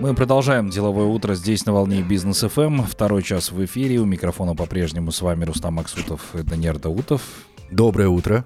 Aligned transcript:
Мы 0.00 0.14
продолжаем 0.14 0.68
деловое 0.70 1.06
утро 1.06 1.34
здесь 1.34 1.66
на 1.66 1.72
волне 1.72 2.02
бизнес 2.02 2.42
FM. 2.42 2.86
Второй 2.86 3.22
час 3.22 3.52
в 3.52 3.64
эфире. 3.64 3.98
У 3.98 4.04
микрофона 4.04 4.54
по-прежнему 4.54 5.12
с 5.12 5.20
вами 5.20 5.44
Рустам 5.44 5.74
Максутов 5.74 6.34
и 6.34 6.42
Даниэр 6.42 6.78
Даутов. 6.78 7.22
Доброе 7.70 8.08
утро. 8.08 8.44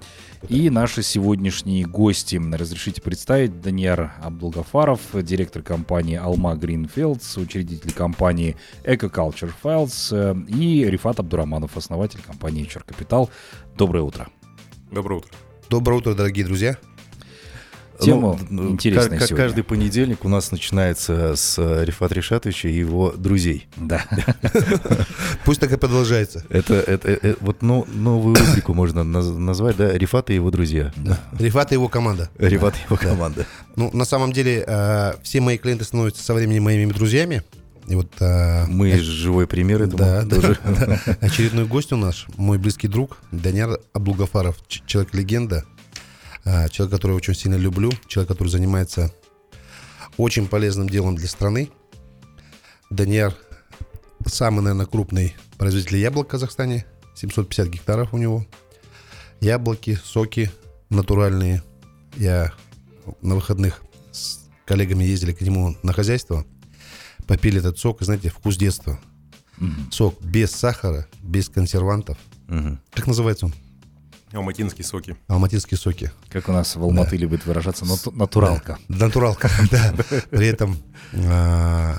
И 0.49 0.69
наши 0.69 1.01
сегодняшние 1.01 1.85
гости. 1.85 2.39
Разрешите 2.53 3.01
представить 3.01 3.59
Даниэр 3.61 4.11
Абдулгафаров, 4.21 5.01
директор 5.13 5.63
компании 5.63 6.15
Алма 6.15 6.53
Greenfields, 6.53 7.41
учредитель 7.41 7.91
компании 7.91 8.55
EcoCulture 8.83 9.51
Files 9.63 10.09
э, 10.11 10.35
и 10.49 10.85
Рифат 10.85 11.19
Абдураманов, 11.19 11.75
основатель 11.75 12.21
компании 12.21 12.65
HR 12.65 12.83
Capital. 12.85 13.29
Доброе 13.75 14.03
утро. 14.03 14.27
Доброе 14.91 15.19
утро. 15.19 15.31
Доброе 15.69 15.95
утро, 15.97 16.13
дорогие 16.13 16.45
друзья. 16.45 16.77
Тема 17.99 18.39
ну, 18.49 18.69
интересная 18.69 19.09
как, 19.11 19.19
как 19.19 19.27
сегодня. 19.29 19.45
каждый 19.45 19.63
понедельник 19.63 20.25
у 20.25 20.29
нас 20.29 20.51
начинается 20.51 21.35
с 21.35 21.57
э, 21.57 21.85
Рифат 21.85 22.11
Ришатовича 22.11 22.69
и 22.69 22.73
его 22.73 23.11
друзей. 23.11 23.67
Да. 23.77 24.05
Пусть 25.45 25.59
так 25.59 25.71
и 25.71 25.77
продолжается. 25.77 26.43
Это, 26.49 26.75
это, 26.75 27.09
это 27.09 27.35
вот 27.41 27.61
ну, 27.61 27.85
новую 27.93 28.35
рубрику 28.35 28.73
можно 28.73 28.99
наз- 29.01 29.37
назвать, 29.37 29.77
да? 29.77 29.97
Рифат 29.97 30.29
и 30.29 30.35
его 30.35 30.51
друзья. 30.51 30.91
Да. 30.95 31.19
Рифат 31.37 31.71
и 31.71 31.75
его 31.75 31.87
команда. 31.89 32.29
Рифат 32.37 32.75
и 32.75 32.79
его 32.85 32.97
команда. 32.97 33.45
Ну, 33.75 33.89
на 33.93 34.05
самом 34.05 34.31
деле, 34.33 34.63
э, 34.67 35.13
все 35.23 35.41
мои 35.41 35.57
клиенты 35.57 35.83
становятся 35.85 36.23
со 36.23 36.33
временем 36.33 36.63
моими 36.63 36.91
друзьями. 36.91 37.43
И 37.87 37.95
вот 37.95 38.11
э, 38.19 38.65
Мы 38.67 38.97
живой 38.99 39.47
пример 39.47 39.81
этому 39.83 39.97
да, 39.99 40.21
да, 40.23 40.35
тоже. 40.35 40.59
да. 40.65 40.99
очередной 41.21 41.65
гость 41.65 41.93
у 41.93 41.95
нас, 41.95 42.25
мой 42.35 42.57
близкий 42.57 42.89
друг 42.89 43.17
Даняр 43.31 43.79
Абдулгафаров, 43.93 44.57
ч- 44.67 44.81
человек-легенда, 44.85 45.63
э, 45.63 45.76
человек, 46.71 46.91
которого 46.91 47.15
я 47.15 47.17
очень 47.17 47.35
сильно 47.35 47.55
люблю, 47.55 47.91
человек, 48.07 48.29
который 48.29 48.49
занимается 48.49 49.13
очень 50.17 50.47
полезным 50.47 50.89
делом 50.89 51.15
для 51.15 51.27
страны. 51.27 51.69
Даниэр 52.89 53.35
самый, 54.25 54.61
наверное, 54.61 54.85
крупный 54.85 55.35
производитель 55.57 55.97
яблок 55.97 56.27
в 56.27 56.31
Казахстане, 56.31 56.85
750 57.15 57.67
гектаров 57.67 58.13
у 58.13 58.17
него. 58.17 58.45
Яблоки, 59.41 59.99
соки 60.03 60.51
натуральные. 60.89 61.63
Я 62.15 62.53
на 63.21 63.35
выходных 63.35 63.83
с 64.11 64.39
коллегами 64.65 65.03
ездили 65.03 65.33
к 65.33 65.41
нему 65.41 65.75
на 65.83 65.93
хозяйство, 65.93 66.45
попили 67.27 67.59
этот 67.59 67.77
сок, 67.77 68.01
и 68.01 68.05
знаете, 68.05 68.29
вкус 68.29 68.57
детства. 68.57 68.99
Сок 69.91 70.21
без 70.21 70.51
сахара, 70.51 71.07
без 71.21 71.49
консервантов. 71.49 72.17
Мгм. 72.47 72.79
Как 72.91 73.07
называется 73.07 73.47
он? 73.47 73.53
Алматинские 74.33 74.85
соки. 74.85 75.15
Алматинские 75.27 75.77
соки. 75.77 76.11
Как 76.29 76.49
у 76.49 76.51
нас 76.51 76.75
в 76.75 76.83
Алматы 76.83 77.15
любит 77.17 77.45
выражаться, 77.45 77.85
нату- 77.85 78.11
натуралка. 78.11 78.77
Натуралка, 78.89 79.49
да. 79.71 79.93
При 80.29 80.47
этом, 80.47 80.77
а, 81.13 81.95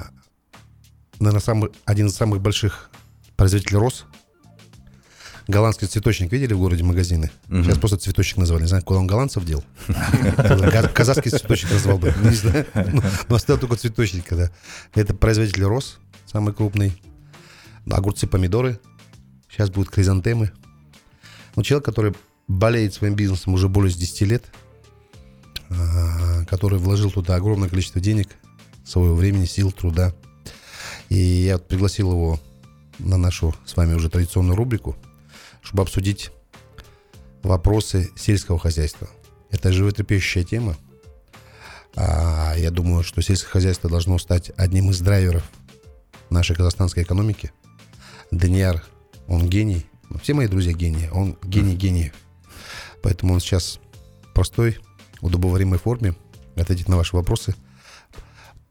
наверное, 1.19 1.41
самый, 1.41 1.71
один 1.87 2.09
из 2.09 2.15
самых 2.15 2.41
больших 2.43 2.91
производителей 3.37 3.79
роз. 3.79 4.05
Голландский 5.47 5.87
цветочник 5.89 6.31
видели 6.31 6.53
в 6.53 6.59
городе 6.59 6.85
магазины? 6.85 7.31
Сейчас 7.49 7.79
просто 7.79 7.97
цветочник 7.97 8.37
назвали. 8.37 8.63
Не 8.63 8.69
знаю, 8.69 8.85
куда 8.85 9.01
он 9.01 9.07
голландцев 9.07 9.47
дел. 9.47 9.65
Казахский 10.93 11.31
цветочник 11.31 11.73
назвал 11.73 11.97
бы. 11.99 12.13
Не 12.23 12.35
знаю. 12.35 12.67
Ну, 12.75 13.03
Но 13.31 13.37
оставил 13.37 13.59
только 13.59 13.77
цветочника, 13.77 14.37
да. 14.37 14.51
Это 14.95 15.15
производитель 15.15 15.65
роз, 15.65 15.99
самый 16.27 16.53
крупный. 16.53 17.01
Огурцы, 17.91 18.27
помидоры. 18.27 18.79
Сейчас 19.51 19.71
будут 19.71 19.89
хризантемы. 19.95 20.53
Ну, 21.57 21.63
человек, 21.63 21.85
который 21.85 22.15
болеет 22.47 22.95
своим 22.95 23.15
бизнесом 23.15 23.55
уже 23.55 23.69
более 23.69 23.93
10 23.93 24.23
лет, 24.23 24.45
а, 25.71 26.45
который 26.47 26.79
вложил 26.79 27.11
туда 27.11 27.37
огромное 27.37 27.69
количество 27.69 28.01
денег, 28.01 28.29
своего 28.85 29.15
времени, 29.15 29.45
сил, 29.45 29.71
труда. 29.71 30.15
И 31.09 31.17
я 31.17 31.59
пригласил 31.59 32.13
его 32.13 32.41
на 32.99 33.17
нашу 33.17 33.55
с 33.65 33.77
вами 33.77 33.95
уже 33.95 34.09
традиционную 34.09 34.57
рубрику, 34.57 34.97
чтобы 35.63 35.83
обсудить 35.83 36.31
вопросы 37.43 38.11
сельского 38.17 38.59
хозяйства. 38.59 39.09
Это 39.51 39.73
животрепещущая 39.73 40.45
тема. 40.45 40.77
А, 41.97 42.55
я 42.57 42.71
думаю, 42.71 43.03
что 43.03 43.23
сельское 43.23 43.51
хозяйство 43.51 43.91
должно 43.91 44.19
стать 44.19 44.53
одним 44.57 44.91
из 44.91 45.01
драйверов 45.01 45.45
нашей 46.31 46.57
казахстанской 46.57 47.03
экономики. 47.03 47.53
Даниар, 48.31 48.85
он 49.27 49.49
гений. 49.49 49.87
Ну, 50.11 50.19
Все 50.19 50.35
мои 50.35 50.47
друзья 50.47 50.73
гении. 50.73 51.09
Он 51.13 51.37
гений 51.43 51.75
гениев. 51.75 52.15
Поэтому 53.03 53.35
он 53.35 53.41
сейчас 53.41 53.81
в 54.23 54.33
простой, 54.33 54.79
удобоваримой 55.21 55.79
форме 55.79 56.15
ответит 56.57 56.89
на 56.89 56.97
ваши 56.97 57.15
вопросы. 57.15 57.55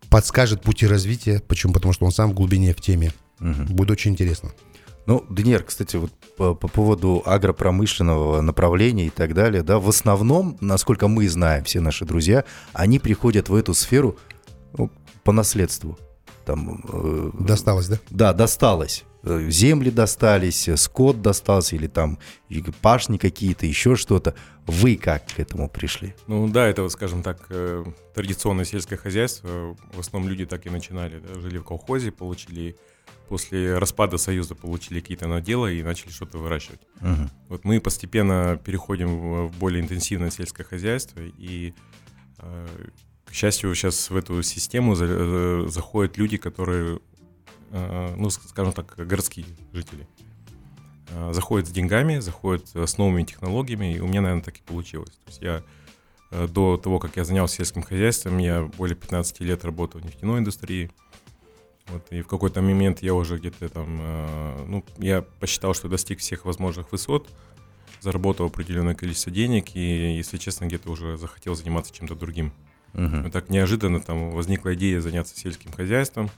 Подскажет 0.09 0.61
пути 0.61 0.87
развития. 0.87 1.41
Почему? 1.47 1.73
Потому 1.73 1.93
что 1.93 2.05
он 2.05 2.11
сам 2.11 2.31
в 2.31 2.33
глубине 2.33 2.73
в 2.73 2.81
теме. 2.81 3.11
Будет 3.39 3.91
очень 3.91 4.11
интересно. 4.11 4.51
Ну, 5.05 5.25
Даниэр, 5.29 5.63
кстати, 5.63 5.95
вот 5.95 6.11
по, 6.35 6.53
по 6.53 6.67
поводу 6.67 7.23
агропромышленного 7.25 8.41
направления 8.41 9.07
и 9.07 9.09
так 9.09 9.33
далее, 9.33 9.63
да, 9.63 9.79
в 9.79 9.87
основном, 9.87 10.57
насколько 10.59 11.07
мы 11.07 11.29
знаем, 11.29 11.63
все 11.63 11.79
наши 11.79 12.03
друзья, 12.03 12.43
они 12.73 12.99
приходят 12.99 13.47
в 13.47 13.55
эту 13.55 13.73
сферу 13.73 14.17
ну, 14.77 14.91
по 15.23 15.31
наследству. 15.31 15.97
Там, 16.45 16.83
э, 16.91 17.31
Досталось, 17.39 17.87
да? 17.87 17.99
Да, 18.09 18.33
досталось. 18.33 19.05
Э, 19.31 19.49
Земли 19.49 19.89
достались, 19.91 20.67
э, 20.67 20.77
скот 20.77 21.21
достался, 21.21 21.75
или 21.75 21.87
там 21.87 22.19
пашни 22.81 23.17
какие-то, 23.17 23.65
еще 23.65 23.95
что-то. 23.95 24.33
Вы 24.65 24.95
как 24.97 25.27
к 25.27 25.39
этому 25.39 25.69
пришли? 25.69 26.13
Ну 26.27 26.47
да, 26.49 26.67
это, 26.67 26.87
скажем 26.89 27.23
так, 27.23 27.45
э, 27.49 27.83
традиционное 28.13 28.65
сельское 28.65 28.97
хозяйство. 28.97 29.75
В 29.93 29.99
основном 29.99 30.29
люди 30.31 30.45
так 30.45 30.65
и 30.65 30.69
начинали. 30.69 31.19
да, 31.19 31.39
Жили 31.39 31.57
в 31.57 31.63
колхозе, 31.63 32.11
получили 32.11 32.75
после 33.29 33.77
распада 33.77 34.17
Союза 34.17 34.55
получили 34.55 35.01
какие-то 35.01 35.27
наделы 35.27 35.75
и 35.75 35.83
начали 35.83 36.11
что-то 36.11 36.37
выращивать. 36.37 36.79
Мгм. 37.01 37.29
Вот 37.49 37.65
мы 37.65 37.81
постепенно 37.81 38.57
переходим 38.63 39.47
в 39.47 39.51
более 39.59 39.81
интенсивное 39.83 40.29
сельское 40.31 40.63
хозяйство, 40.63 41.19
и, 41.19 41.73
к 43.25 43.33
счастью, 43.33 43.73
сейчас 43.75 44.09
в 44.09 44.15
эту 44.15 44.41
систему 44.43 44.95
за- 44.95 45.67
заходят 45.67 46.17
люди, 46.17 46.37
которые, 46.37 46.99
ну, 47.71 48.27
ск- 48.27 48.47
скажем 48.47 48.73
так, 48.73 48.95
городские 48.95 49.45
жители. 49.73 50.07
Э, 51.09 51.31
Заходят 51.33 51.67
с 51.67 51.71
деньгами, 51.71 52.19
заходят 52.19 52.65
э, 52.75 52.85
с 52.85 52.97
новыми 52.97 53.23
технологиями, 53.23 53.95
и 53.95 53.99
у 53.99 54.07
меня, 54.07 54.21
наверное, 54.21 54.43
так 54.43 54.57
и 54.57 54.61
получилось. 54.61 55.11
То 55.25 55.29
есть 55.29 55.41
я 55.41 55.63
э, 56.31 56.47
до 56.47 56.77
того, 56.77 56.99
как 56.99 57.15
я 57.17 57.23
занялся 57.25 57.55
сельским 57.57 57.81
хозяйством, 57.83 58.37
я 58.39 58.63
более 58.77 58.95
15 58.95 59.39
лет 59.41 59.63
работал 59.65 60.01
в 60.01 60.05
нефтяной 60.05 60.39
индустрии. 60.39 60.91
Вот, 61.87 62.05
и 62.11 62.21
в 62.21 62.27
какой-то 62.27 62.61
момент 62.61 63.01
я 63.01 63.13
уже 63.13 63.37
где-то 63.37 63.69
там, 63.69 63.97
э, 64.01 64.65
ну, 64.67 64.83
я 64.97 65.21
посчитал, 65.21 65.73
что 65.73 65.87
достиг 65.87 66.19
всех 66.19 66.43
возможных 66.45 66.91
высот, 66.91 67.29
заработал 68.01 68.47
определенное 68.47 68.93
количество 68.95 69.31
денег, 69.31 69.75
и, 69.75 70.15
если 70.17 70.37
честно, 70.37 70.65
где-то 70.65 70.91
уже 70.91 71.17
захотел 71.17 71.55
заниматься 71.55 71.93
чем-то 71.93 72.15
другим. 72.15 72.51
Мгм. 72.93 73.23
Вот 73.23 73.31
так 73.31 73.49
неожиданно 73.49 73.99
там 74.01 74.31
возникла 74.31 74.73
идея 74.75 74.99
заняться 74.99 75.37
сельским 75.37 75.71
хозяйством, 75.71 76.29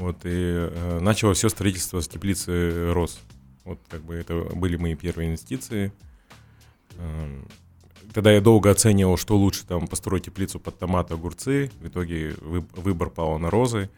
вот, 0.00 0.24
и 0.24 0.28
э, 0.32 0.98
начало 1.00 1.34
все 1.34 1.48
строительство 1.48 2.00
с 2.00 2.08
теплицы 2.08 2.92
рос. 2.92 3.20
Вот, 3.64 3.78
как 3.88 4.02
бы 4.02 4.14
это 4.14 4.34
были 4.54 4.76
мои 4.76 4.94
первые 4.94 5.28
инвестиции. 5.28 5.92
Эм, 6.98 7.46
Тогда 8.12 8.32
я 8.32 8.40
долго 8.40 8.70
оценивал, 8.70 9.16
что 9.16 9.36
лучше 9.36 9.64
там 9.64 9.86
построить 9.86 10.24
теплицу 10.24 10.58
под 10.58 10.76
томаты, 10.78 11.14
огурцы. 11.14 11.70
В 11.80 11.86
итоге 11.86 12.34
вы- 12.40 12.66
выбор 12.74 13.08
пал 13.08 13.38
на 13.38 13.50
розы. 13.50 13.88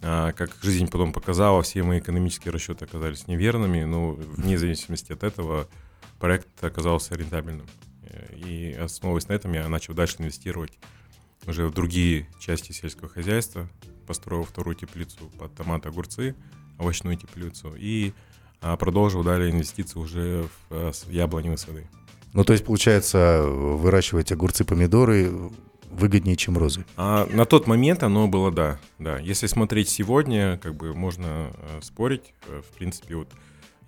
А, 0.00 0.32
как 0.32 0.50
жизнь 0.62 0.88
потом 0.88 1.12
показала, 1.12 1.62
все 1.62 1.82
мои 1.82 1.98
экономические 1.98 2.52
расчеты 2.52 2.84
оказались 2.84 3.26
неверными, 3.26 3.82
но 3.84 4.12
вне 4.12 4.58
зависимости 4.58 5.12
от 5.12 5.24
этого 5.24 5.66
проект 6.20 6.46
оказался 6.62 7.16
рентабельным. 7.16 7.66
Э, 8.04 8.36
И 8.36 8.74
основываясь 8.74 9.28
на 9.28 9.32
этом, 9.32 9.52
я 9.54 9.68
начал 9.68 9.94
дальше 9.94 10.16
инвестировать 10.18 10.78
уже 11.46 11.66
в 11.66 11.74
другие 11.74 12.28
части 12.38 12.72
сельского 12.72 13.08
хозяйства. 13.08 13.68
Построил 14.06 14.44
вторую 14.44 14.74
теплицу 14.76 15.30
под 15.38 15.54
томаты, 15.54 15.88
огурцы, 15.88 16.34
овощную 16.78 17.16
теплицу. 17.16 17.74
И 17.76 18.12
а, 18.60 18.76
продолжил 18.76 19.22
далее 19.22 19.50
инвестиции 19.50 19.98
уже 19.98 20.48
в 20.70 20.92
с- 20.92 21.06
яблоневые 21.08 21.58
сады. 21.58 21.88
Ну, 22.32 22.44
то 22.44 22.52
есть, 22.52 22.64
получается, 22.64 23.42
выращивать 23.46 24.32
огурцы, 24.32 24.64
помидоры 24.64 25.30
выгоднее, 25.90 26.36
чем 26.36 26.56
розы. 26.56 26.86
А 26.96 27.26
на 27.30 27.44
тот 27.44 27.66
момент 27.66 28.02
оно 28.02 28.26
было 28.26 28.50
да, 28.50 28.78
да. 28.98 29.18
Если 29.18 29.46
смотреть 29.46 29.90
сегодня, 29.90 30.58
как 30.58 30.74
бы 30.74 30.94
можно 30.94 31.50
э, 31.54 31.80
спорить. 31.82 32.32
Э, 32.48 32.62
в 32.66 32.74
принципе, 32.76 33.16
вот 33.16 33.28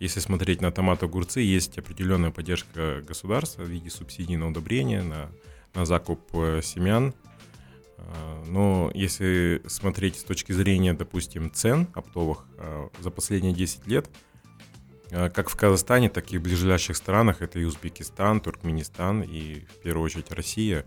если 0.00 0.20
смотреть 0.20 0.60
на 0.60 0.70
томат, 0.70 1.02
огурцы, 1.02 1.40
есть 1.40 1.78
определенная 1.78 2.30
поддержка 2.30 3.02
государства 3.06 3.62
в 3.62 3.68
виде 3.68 3.88
субсидий 3.88 4.36
на 4.36 4.48
удобрения, 4.48 5.02
на, 5.02 5.30
на 5.72 5.86
закуп 5.86 6.20
э, 6.34 6.60
семян. 6.62 7.14
А, 7.96 8.42
Но 8.46 8.90
если 8.94 9.62
смотреть 9.66 10.16
с 10.16 10.24
точки 10.24 10.52
зрения, 10.52 10.94
допустим, 10.94 11.50
цен 11.52 11.88
оптовых 11.94 12.46
а, 12.58 12.88
за 13.00 13.10
последние 13.10 13.54
10 13.54 13.86
лет, 13.86 14.08
а, 15.10 15.30
как 15.30 15.48
в 15.48 15.56
Казахстане, 15.56 16.10
так 16.10 16.32
и 16.32 16.38
в 16.38 16.42
ближайших 16.42 16.96
странах, 16.96 17.42
это 17.42 17.58
и 17.58 17.64
Узбекистан, 17.64 18.40
Туркменистан 18.40 19.22
и 19.22 19.60
в 19.60 19.82
первую 19.82 20.04
очередь 20.04 20.30
Россия, 20.30 20.84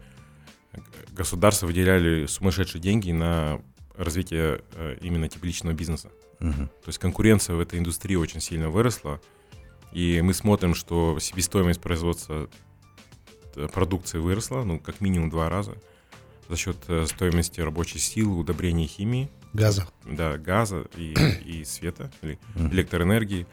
государства 1.11 1.65
выделяли 1.65 2.25
сумасшедшие 2.25 2.81
деньги 2.81 3.11
на 3.11 3.61
развития 3.95 4.61
э, 4.73 4.97
именно 5.01 5.27
тепличного 5.27 5.73
бизнеса. 5.73 6.11
Мгм. 6.39 6.67
То 6.67 6.87
есть 6.87 6.99
конкуренция 6.99 7.55
в 7.55 7.59
этой 7.59 7.79
индустрии 7.79 8.15
очень 8.15 8.41
сильно 8.41 8.69
выросла, 8.69 9.19
и 9.91 10.21
мы 10.21 10.33
смотрим, 10.33 10.75
что 10.75 11.17
себестоимость 11.19 11.81
производства 11.81 12.49
э, 13.55 13.67
продукции 13.73 14.19
выросла, 14.19 14.63
ну, 14.63 14.79
как 14.79 15.01
минимум 15.01 15.29
два 15.29 15.49
раза, 15.49 15.75
за 16.49 16.55
счет 16.55 16.77
э, 16.87 17.05
стоимости 17.07 17.61
рабочей 17.61 17.99
силы, 17.99 18.37
удобрений 18.37 18.87
химии, 18.87 19.29
Газа. 19.53 19.87
да, 20.05 20.37
газа 20.37 20.85
и, 20.95 21.13
и 21.45 21.63
света, 21.65 22.11
или 22.21 22.39
электроэнергии. 22.55 23.47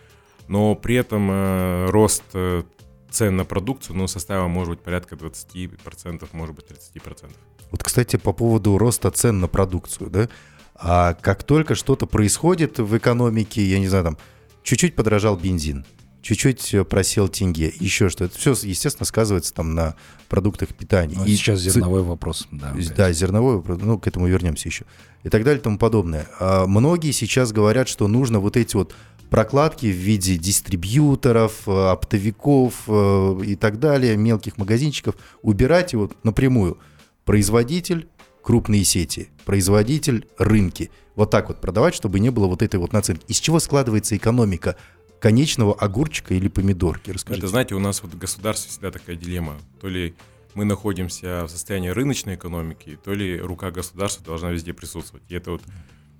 Но 0.48 0.74
при 0.74 0.96
этом 0.96 1.30
э, 1.30 1.86
рост 1.90 2.24
э, 2.34 2.62
цен 3.10 3.36
на 3.36 3.44
продукцию 3.44 3.96
ну, 3.96 4.06
составил, 4.06 4.48
может 4.48 4.70
быть, 4.70 4.80
порядка 4.80 5.14
20%, 5.16 6.28
может 6.32 6.54
быть, 6.54 6.66
30%. 6.66 7.30
Вот, 7.70 7.82
кстати, 7.82 8.16
по 8.16 8.32
поводу 8.32 8.76
роста 8.78 9.10
цен 9.10 9.40
на 9.40 9.48
продукцию, 9.48 10.10
да? 10.10 10.28
А 10.74 11.14
как 11.14 11.44
только 11.44 11.74
что-то 11.74 12.06
происходит 12.06 12.78
в 12.78 12.96
экономике, 12.96 13.62
я 13.62 13.78
не 13.78 13.88
знаю, 13.88 14.04
там, 14.04 14.18
чуть-чуть 14.62 14.96
подорожал 14.96 15.36
бензин, 15.36 15.86
чуть-чуть 16.24 16.72
э, 16.74 16.84
просел 16.84 17.28
тенге, 17.28 17.72
еще 17.78 18.08
что 18.08 18.24
это 18.24 18.36
все, 18.38 18.52
естественно, 18.62 19.04
сказывается 19.04 19.52
там 19.52 19.74
на 19.74 19.94
продуктах 20.28 20.74
питания. 20.74 21.16
Ну, 21.18 21.24
И 21.26 21.36
сейчас 21.36 21.60
ц- 21.62 21.70
зерновой 21.70 22.02
вопрос. 22.02 22.48
Да, 22.50 22.74
Да, 22.96 23.12
зерновой, 23.12 23.62
ну, 23.80 23.98
к 23.98 24.06
этому 24.06 24.26
вернемся 24.26 24.68
еще. 24.68 24.86
И 25.22 25.28
так 25.28 25.44
далее 25.44 25.60
и 25.60 25.62
тому 25.62 25.78
подобное. 25.78 26.26
А 26.40 26.66
многие 26.66 27.12
сейчас 27.12 27.52
говорят, 27.52 27.88
что 27.88 28.08
нужно 28.08 28.40
вот 28.40 28.56
эти 28.56 28.74
вот 28.74 28.94
прокладки 29.28 29.86
в 29.86 29.96
виде 29.96 30.36
дистрибьюторов, 30.36 31.68
э, 31.68 31.90
оптовиков 31.90 32.84
э, 32.88 33.40
и 33.46 33.54
так 33.54 33.78
далее, 33.78 34.16
мелких 34.16 34.56
магазинчиков, 34.56 35.14
убирать 35.42 35.92
и 35.92 35.96
вот 35.96 36.16
напрямую. 36.24 36.78
Производитель, 37.24 38.08
крупные 38.42 38.84
сети, 38.84 39.28
производитель, 39.44 40.26
рынки. 40.38 40.90
Вот 41.16 41.30
так 41.30 41.48
вот 41.48 41.60
продавать, 41.60 41.94
чтобы 41.94 42.18
не 42.20 42.30
было 42.30 42.46
вот 42.46 42.60
этой 42.62 42.80
вот 42.80 42.92
наценки. 42.92 43.24
Из 43.28 43.38
чего 43.38 43.60
складывается 43.60 44.16
экономика 44.16 44.76
конечного 45.24 45.72
огурчика 45.72 46.34
или 46.34 46.48
помидорки? 46.48 47.10
Расскажите. 47.10 47.40
Это, 47.40 47.48
знаете, 47.48 47.74
у 47.74 47.78
нас 47.78 48.02
вот 48.02 48.12
в 48.12 48.18
государстве 48.18 48.70
всегда 48.70 48.90
такая 48.90 49.16
дилемма. 49.16 49.56
То 49.80 49.88
ли 49.88 50.14
мы 50.52 50.66
находимся 50.66 51.46
в 51.46 51.48
состоянии 51.48 51.88
рыночной 51.88 52.34
экономики, 52.34 52.98
то 53.02 53.14
ли 53.14 53.40
рука 53.40 53.70
государства 53.70 54.22
должна 54.22 54.50
везде 54.50 54.74
присутствовать. 54.74 55.24
И 55.30 55.34
это 55.34 55.52
вот 55.52 55.62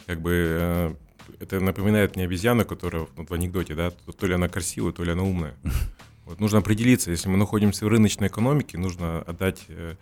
как 0.06 0.22
бы 0.22 0.30
э, 0.32 0.94
это 1.38 1.60
напоминает 1.60 2.16
мне 2.16 2.24
обезьяну, 2.24 2.64
которая 2.64 3.06
вот 3.14 3.28
в 3.28 3.34
анекдоте, 3.34 3.74
да, 3.74 3.90
то, 3.90 4.26
ли 4.26 4.32
она 4.32 4.48
красивая, 4.48 4.92
то 4.92 5.04
ли 5.04 5.12
она 5.12 5.22
умная. 5.22 5.54
Вот 6.24 6.40
нужно 6.40 6.60
определиться, 6.60 7.10
если 7.10 7.28
мы 7.28 7.36
находимся 7.36 7.84
в 7.84 7.88
рыночной 7.88 8.28
экономике, 8.28 8.78
нужно 8.78 9.20
отдать 9.20 9.66
э, 9.68 9.96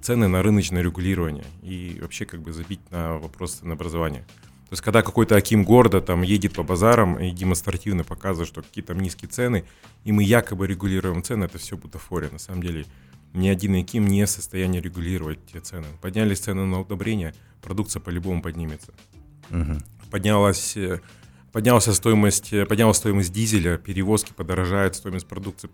цены 0.00 0.26
на 0.26 0.42
рыночное 0.42 0.80
регулирование 0.80 1.44
и 1.62 1.98
вообще 2.00 2.24
как 2.24 2.40
бы 2.40 2.54
забить 2.54 2.80
на 2.90 3.18
вопрос 3.18 3.56
ценообразования. 3.56 4.24
То 4.68 4.74
есть, 4.74 4.82
когда 4.82 5.02
какой-то 5.02 5.34
Аким 5.34 5.64
города 5.64 6.02
там 6.02 6.20
едет 6.20 6.52
по 6.52 6.62
базарам 6.62 7.18
и 7.18 7.30
демонстративно 7.30 8.04
показывает, 8.04 8.48
что 8.48 8.60
какие 8.60 8.84
там 8.84 9.00
низкие 9.00 9.30
цены, 9.30 9.64
и 10.04 10.12
мы 10.12 10.22
якобы 10.22 10.66
регулируем 10.66 11.22
цены, 11.22 11.44
это 11.44 11.56
все 11.56 11.78
бутафория. 11.78 12.30
На 12.30 12.38
самом 12.38 12.62
деле, 12.62 12.84
ни 13.32 13.48
один 13.48 13.76
Аким 13.76 14.06
не 14.06 14.26
в 14.26 14.30
состоянии 14.30 14.78
регулировать 14.78 15.38
те 15.50 15.60
цены. 15.60 15.86
Поднялись 16.02 16.40
цены 16.40 16.66
на 16.66 16.80
удобрения, 16.80 17.34
продукция 17.62 18.00
по-любому 18.00 18.42
поднимется. 18.42 18.92
Мгм. 19.48 19.82
Поднялась, 20.10 20.76
э, 20.76 21.00
поднялась 21.50 21.84
стоимость, 21.84 22.52
э, 22.52 22.66
поднялась 22.66 22.98
стоимость 22.98 23.32
дизеля, 23.32 23.78
перевозки 23.78 24.34
подорожают, 24.34 24.96
стоимость 24.96 25.26
продукции 25.26 25.70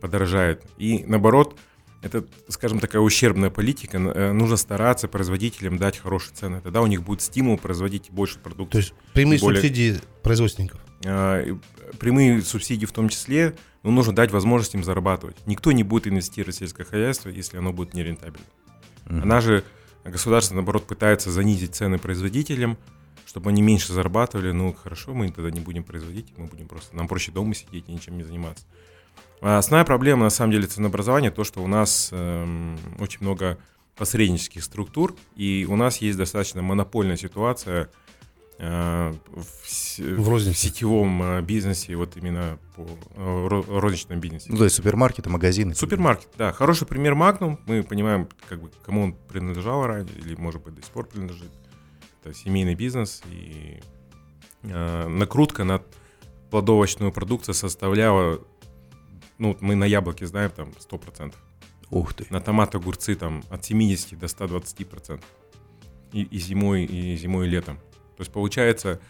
подорожает. 0.00 0.64
И 0.78 1.04
наоборот, 1.06 1.56
это, 2.02 2.24
скажем, 2.48 2.80
такая 2.80 3.00
ущербная 3.00 3.50
политика. 3.50 3.96
Э, 3.98 4.32
Нужно 4.32 4.56
стараться 4.56 5.08
производителям 5.08 5.78
дать 5.78 5.98
хорошие 5.98 6.34
цены. 6.34 6.60
Тогда 6.60 6.82
у 6.82 6.86
них 6.86 7.02
будет 7.02 7.22
стимул 7.22 7.56
производить 7.58 8.10
больше 8.10 8.38
продукции. 8.38 8.72
То 8.72 8.78
есть 8.78 8.94
прямые 9.14 9.40
Более- 9.40 9.60
субсидии 9.60 10.00
производственников. 10.22 10.80
А, 11.06 11.44
прямые 11.98 12.42
субсидии 12.42 12.86
в 12.86 12.92
том 12.92 13.08
числе, 13.08 13.54
но 13.82 13.90
нужно 13.90 14.14
дать 14.14 14.30
возможность 14.32 14.74
им 14.74 14.84
зарабатывать. 14.84 15.36
Никто 15.46 15.72
не 15.72 15.82
будет 15.84 16.06
инвестировать 16.06 16.56
в 16.56 16.58
сельское 16.58 16.84
хозяйство, 16.84 17.28
если 17.28 17.56
оно 17.56 17.72
будет 17.72 17.94
нерентабельно. 17.94 18.46
Мгм. 19.06 19.22
Она 19.22 19.40
же, 19.40 19.64
государство, 20.04 20.54
наоборот, 20.54 20.86
пытается 20.86 21.30
занизить 21.30 21.74
цены 21.74 21.98
производителям, 21.98 22.78
чтобы 23.26 23.50
они 23.50 23.62
меньше 23.62 23.92
зарабатывали. 23.92 24.52
Ну, 24.52 24.72
хорошо, 24.74 25.14
мы 25.14 25.30
тогда 25.30 25.50
не 25.50 25.60
будем 25.60 25.84
производить, 25.84 26.32
мы 26.36 26.46
будем 26.46 26.66
просто... 26.68 26.96
Нам 26.96 27.08
проще 27.08 27.32
дома 27.32 27.54
сидеть 27.54 27.84
и 27.88 27.92
ничем 27.92 28.16
не 28.16 28.24
заниматься. 28.24 28.64
Основная 29.42 29.84
проблема, 29.84 30.24
на 30.24 30.30
самом 30.30 30.52
деле, 30.52 30.66
ценообразования, 30.66 31.30
то, 31.32 31.42
что 31.42 31.62
у 31.62 31.66
нас 31.66 32.10
эм, 32.12 32.78
очень 33.00 33.18
много 33.22 33.58
посреднических 33.96 34.62
структур, 34.62 35.14
и 35.34 35.66
у 35.68 35.74
нас 35.76 35.98
есть 35.98 36.16
достаточно 36.16 36.62
монопольная 36.62 37.16
ситуация 37.16 37.90
э, 38.58 39.12
в, 39.26 39.98
В 39.98 40.28
рознице. 40.28 40.58
сетевом 40.68 41.22
э, 41.22 41.42
бизнесе, 41.42 41.96
вот 41.96 42.16
именно 42.16 42.58
по 42.76 42.82
э, 43.16 43.46
ро- 43.48 43.80
розничном 43.80 44.20
бизнесе. 44.20 44.46
Ну, 44.48 44.58
то 44.58 44.64
есть 44.64 44.76
супермаркеты, 44.76 45.28
магазины. 45.28 45.74
Супермаркет, 45.74 46.28
да. 46.38 46.52
Хороший 46.52 46.86
пример 46.86 47.16
Магнум. 47.16 47.58
Мы 47.66 47.82
понимаем, 47.82 48.28
как 48.48 48.62
бы, 48.62 48.70
кому 48.84 49.02
он 49.02 49.12
принадлежал 49.12 49.84
ранее, 49.86 50.14
или, 50.14 50.36
может 50.36 50.62
быть, 50.62 50.74
до 50.76 50.82
сих 50.82 50.92
пор 50.92 51.06
принадлежит. 51.06 51.50
Это 52.22 52.32
семейный 52.32 52.76
бизнес, 52.76 53.22
и 53.28 53.80
э, 54.62 55.08
накрутка 55.08 55.64
на 55.64 55.82
плодовочную 56.50 57.10
продукцию 57.12 57.54
составляла, 57.54 58.40
ну, 59.42 59.56
мы 59.60 59.74
на 59.74 59.84
яблоки 59.84 60.24
знаем, 60.24 60.50
там, 60.50 60.68
100%. 60.78 61.34
Ух 61.90 62.14
ты. 62.14 62.26
На 62.30 62.40
томаты, 62.40 62.78
огурцы, 62.78 63.16
там, 63.16 63.42
от 63.50 63.64
70 63.64 64.16
до 64.18 64.26
120%. 64.26 65.20
И, 66.12 66.22
и 66.22 66.38
зимой, 66.38 66.84
и 66.84 67.16
зимой, 67.16 67.48
и 67.48 67.50
летом. 67.50 67.76
То 68.16 68.20
есть, 68.20 68.32
получается, 68.32 69.00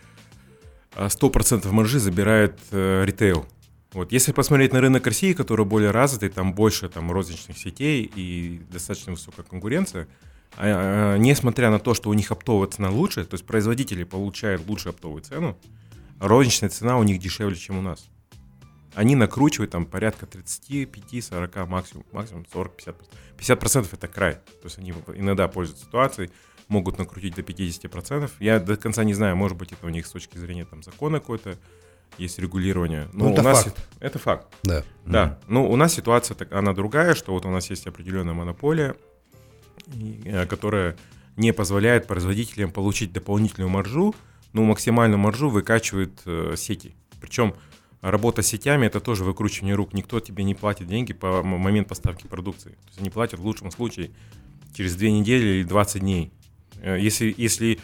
а, 0.95 1.09
100% 1.09 1.71
маржи 1.71 1.99
забирает 1.99 2.59
э, 2.71 3.05
ритейл. 3.05 3.45
Вот. 3.93 4.11
Если 4.11 4.33
посмотреть 4.33 4.73
на 4.73 4.81
рынок 4.81 5.07
России, 5.07 5.35
который 5.35 5.67
более 5.67 5.91
развитый, 5.91 6.31
там 6.31 6.55
больше 6.55 6.89
там, 6.89 7.13
розничных 7.13 7.59
сетей 7.59 8.11
и 8.17 8.63
достаточно 8.71 9.13
высокая 9.13 9.45
конкуренция, 9.45 10.09
а, 10.57 11.15
а, 11.15 11.19
несмотря 11.19 11.71
на 11.71 11.79
то, 11.79 11.93
что 11.93 12.09
у 12.09 12.15
них 12.15 12.31
оптовая 12.31 12.69
цена 12.69 12.89
лучше, 12.89 13.27
то 13.27 13.35
есть 13.35 13.45
производители 13.45 14.05
получают 14.05 14.67
лучше 14.67 14.89
оптовую 14.89 15.21
цену, 15.21 15.59
а 16.19 16.27
розничная 16.27 16.71
цена 16.71 16.97
у 16.97 17.03
них 17.03 17.19
дешевле, 17.19 17.57
чем 17.57 17.77
у 17.77 17.83
нас. 17.83 18.09
Они 18.95 19.17
накручивают 19.17 19.71
там 19.71 19.87
порядка 19.87 20.27
35-40, 20.27 21.67
максимум, 21.67 22.05
максимум 22.13 22.47
40-50%. 22.53 22.95
50% 23.39 23.89
это 23.93 24.09
край. 24.09 24.35
То 24.35 24.65
есть 24.65 24.79
они 24.79 24.93
иногда 25.15 25.49
пользуются 25.49 25.87
ситуацией, 25.87 26.31
могут 26.69 26.99
накрутить 26.99 27.35
до 27.35 27.43
50%. 27.43 28.31
Я 28.41 28.61
до 28.61 28.77
конца 28.77 29.05
не 29.05 29.15
знаю, 29.15 29.37
может 29.37 29.57
быть, 29.57 29.73
это 29.73 29.87
у 29.87 29.89
них 29.91 30.07
с 30.07 30.11
точки 30.11 30.39
зрения 30.39 30.65
там 30.65 30.83
закона 30.83 31.21
какой-то 31.21 31.57
есть 32.19 32.39
регулирование. 32.39 33.09
Но 33.13 33.27
Ну, 33.27 33.33
это 33.33 33.41
у 33.41 33.45
нас 33.45 33.65
факт. 33.65 33.89
это 34.01 34.19
факт. 34.19 34.55
Да. 34.63 34.85
Да, 35.07 35.39
ну 35.49 35.71
у 35.71 35.77
нас 35.77 35.95
ситуация 35.95 36.35
так, 36.35 36.53
она 36.53 36.73
другая, 36.75 37.15
что 37.15 37.33
вот 37.33 37.47
у 37.47 37.51
нас 37.51 37.71
есть 37.71 37.87
определенная 37.87 38.35
монополия, 38.35 38.95
э, 40.25 40.47
которая 40.47 40.97
не 41.37 41.53
позволяет 41.53 42.07
производителям 42.07 42.71
получить 42.71 43.13
дополнительную 43.13 43.71
маржу, 43.71 44.15
но 44.53 44.63
максимальную 44.63 45.19
маржу 45.19 45.49
выкачивают 45.49 46.21
э, 46.27 46.55
сети. 46.57 46.95
Причем 47.21 47.55
работа 48.03 48.43
с 48.43 48.49
сетями 48.49 48.87
это 48.87 49.01
тоже 49.01 49.25
выкручивание 49.25 49.75
рук. 49.75 49.95
Никто 49.95 50.21
тебе 50.21 50.45
не 50.45 50.55
платит 50.55 50.89
деньги 50.89 51.13
по 51.13 51.43
момент 51.43 51.89
поставки 51.89 52.27
продукции. 52.27 52.71
То 52.71 52.89
есть 52.89 53.01
они 53.01 53.11
платят 53.11 53.41
в 53.41 53.47
лучшем 53.47 53.71
случае 53.71 54.11
через 54.75 54.97
две 54.97 55.13
недели 55.13 55.59
или 55.61 55.63
20 55.63 56.01
дней. 56.01 56.33
Э, 56.81 56.99
Если, 57.01 57.35
если 57.37 57.79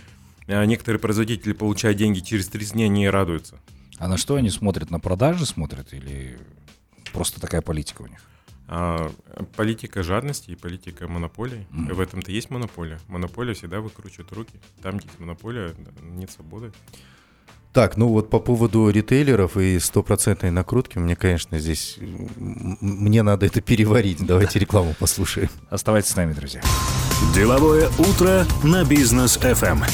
э, 0.46 0.64
некоторые 0.64 0.98
производители 1.00 1.52
получают 1.52 1.96
деньги 1.96 2.20
через 2.20 2.48
30 2.48 2.72
дней, 2.74 2.84
они 2.86 3.08
радуются. 3.08 3.60
А 3.98 4.08
на 4.08 4.16
что 4.16 4.34
они 4.36 4.50
смотрят? 4.50 4.90
На 4.90 5.00
продажи 5.00 5.46
смотрят 5.46 5.92
или 5.92 6.38
просто 7.12 7.40
такая 7.40 7.62
политика 7.62 8.02
у 8.02 8.06
них? 8.06 8.20
А, 8.70 9.10
политика 9.56 10.02
жадности 10.02 10.50
и 10.50 10.54
политика 10.54 11.08
монополии. 11.08 11.66
Мгм. 11.70 11.94
В 11.94 12.00
этом-то 12.00 12.30
есть 12.30 12.50
монополия. 12.50 13.00
Монополия 13.08 13.54
всегда 13.54 13.80
выкручивает 13.80 14.30
руки. 14.32 14.60
Там, 14.82 14.98
где 14.98 15.06
есть 15.06 15.18
монополия, 15.18 15.74
нет 16.02 16.30
свободы. 16.30 16.72
Так, 17.72 17.96
ну 17.96 18.08
вот 18.08 18.30
по 18.30 18.40
поводу 18.40 18.88
ритейлеров 18.88 19.56
и 19.56 19.78
стопроцентной 19.78 20.50
накрутки, 20.50 20.98
мне, 20.98 21.14
конечно, 21.14 21.58
здесь... 21.58 21.98
Мне 22.80 23.22
надо 23.22 23.46
это 23.46 23.60
переварить. 23.60 24.24
Давайте 24.26 24.58
рекламу 24.58 24.94
послушаем. 24.98 25.50
Оставайтесь 25.68 26.10
с 26.10 26.16
нами, 26.16 26.32
друзья. 26.32 26.62
Деловое 27.34 27.88
утро 27.98 28.46
на 28.64 28.84
бизнес 28.84 29.36
FM. 29.36 29.84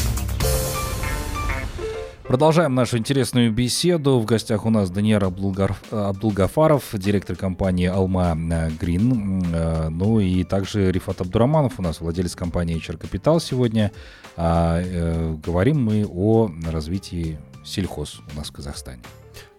Продолжаем 2.23 2.75
нашу 2.75 2.97
интересную 2.97 3.52
беседу. 3.52 4.19
В 4.19 4.25
гостях 4.25 4.64
у 4.64 4.71
нас 4.71 4.90
Даниэр 4.90 5.25
Абдулгафаров, 5.25 6.85
директор 6.95 7.37
компании 7.37 7.87
Алма 7.87 8.35
э, 8.35 8.71
Грин. 8.71 9.45
Э, 9.52 9.88
Ну 9.90 10.21
и 10.21 10.43
также 10.43 10.90
Рифат 10.90 11.21
Абдураманов 11.21 11.78
у 11.78 11.83
нас, 11.83 12.00
владелец 12.00 12.35
компании 12.35 12.76
HR 12.78 12.99
Capital 12.99 13.40
сегодня. 13.40 13.93
А, 14.37 14.81
э, 14.83 15.37
Говорим 15.45 15.85
мы 15.85 16.07
о 16.07 16.50
развитии 16.73 17.38
сельхоз 17.64 18.21
у 18.33 18.37
нас 18.37 18.49
в 18.49 18.52
Казахстане. 18.52 19.02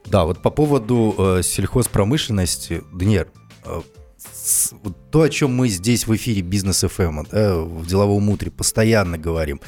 Да, 0.06 0.26
вот 0.26 0.42
по 0.42 0.50
поводу 0.52 1.16
э, 1.18 1.42
сельхозпромышленности, 1.44 2.84
Даниэр, 2.94 3.28
э, 3.66 3.82
с- 4.18 4.74
вот 4.84 4.96
то, 5.12 5.24
о 5.24 5.30
чем 5.30 5.54
мы 5.56 5.68
здесь 5.70 6.06
в 6.08 6.16
эфире 6.16 6.42
Бизнес 6.42 6.84
ФМ, 6.84 7.24
да, 7.32 7.58
в 7.58 7.86
деловом 7.88 8.30
утре 8.30 8.52
постоянно 8.52 9.18
говорим, 9.18 9.62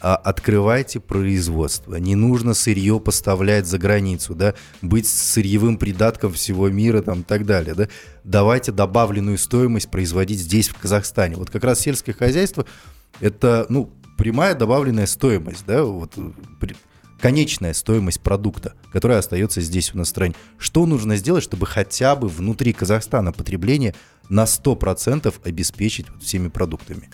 а 0.00 0.16
открывайте 0.16 1.00
производство. 1.00 1.96
Не 1.96 2.14
нужно 2.14 2.54
сырье 2.54 3.00
поставлять 3.00 3.66
за 3.66 3.78
границу, 3.78 4.34
да, 4.34 4.54
быть 4.82 5.08
сырьевым 5.08 5.76
придатком 5.78 6.32
всего 6.34 6.68
мира 6.68 7.00
там 7.00 7.20
и 7.20 7.24
так 7.24 7.46
далее, 7.46 7.74
да. 7.74 7.88
Давайте 8.22 8.70
добавленную 8.70 9.38
стоимость 9.38 9.90
производить 9.90 10.38
здесь, 10.38 10.68
в 10.68 10.76
Казахстане. 10.78 11.36
Вот 11.36 11.50
как 11.50 11.64
раз 11.64 11.80
сельское 11.80 12.12
хозяйство– 12.12 12.66
это, 13.20 13.66
ну, 13.70 13.90
прямая 14.18 14.54
добавленная 14.54 15.06
стоимость, 15.06 15.64
да, 15.66 15.82
вот 15.84 16.12
при- 16.60 16.76
конечная 17.24 17.72
стоимость 17.72 18.20
продукта, 18.20 18.74
которая 18.92 19.18
остается 19.18 19.62
здесь 19.62 19.94
у 19.94 19.96
нас 19.96 20.08
в 20.08 20.10
стране. 20.10 20.34
Что 20.58 20.84
нужно 20.84 21.16
сделать, 21.16 21.42
чтобы 21.42 21.64
хотя 21.64 22.16
бы 22.16 22.28
внутри 22.28 22.74
Казахстана 22.74 23.32
потребление 23.32 23.94
на 24.28 24.44
100% 24.44 25.34
обеспечить 25.42 26.10
вот 26.10 26.22
всеми 26.22 26.48
продуктами? 26.48 27.08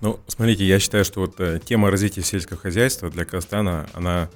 Ну, 0.00 0.18
смотрите, 0.26 0.64
я 0.64 0.78
считаю, 0.78 1.04
что 1.04 1.20
вот 1.20 1.38
э, 1.38 1.60
тема 1.62 1.90
развития 1.90 2.22
сельского 2.22 2.58
хозяйства 2.58 3.10
для 3.10 3.26
Казахстана, 3.26 3.90
она, 3.92 4.30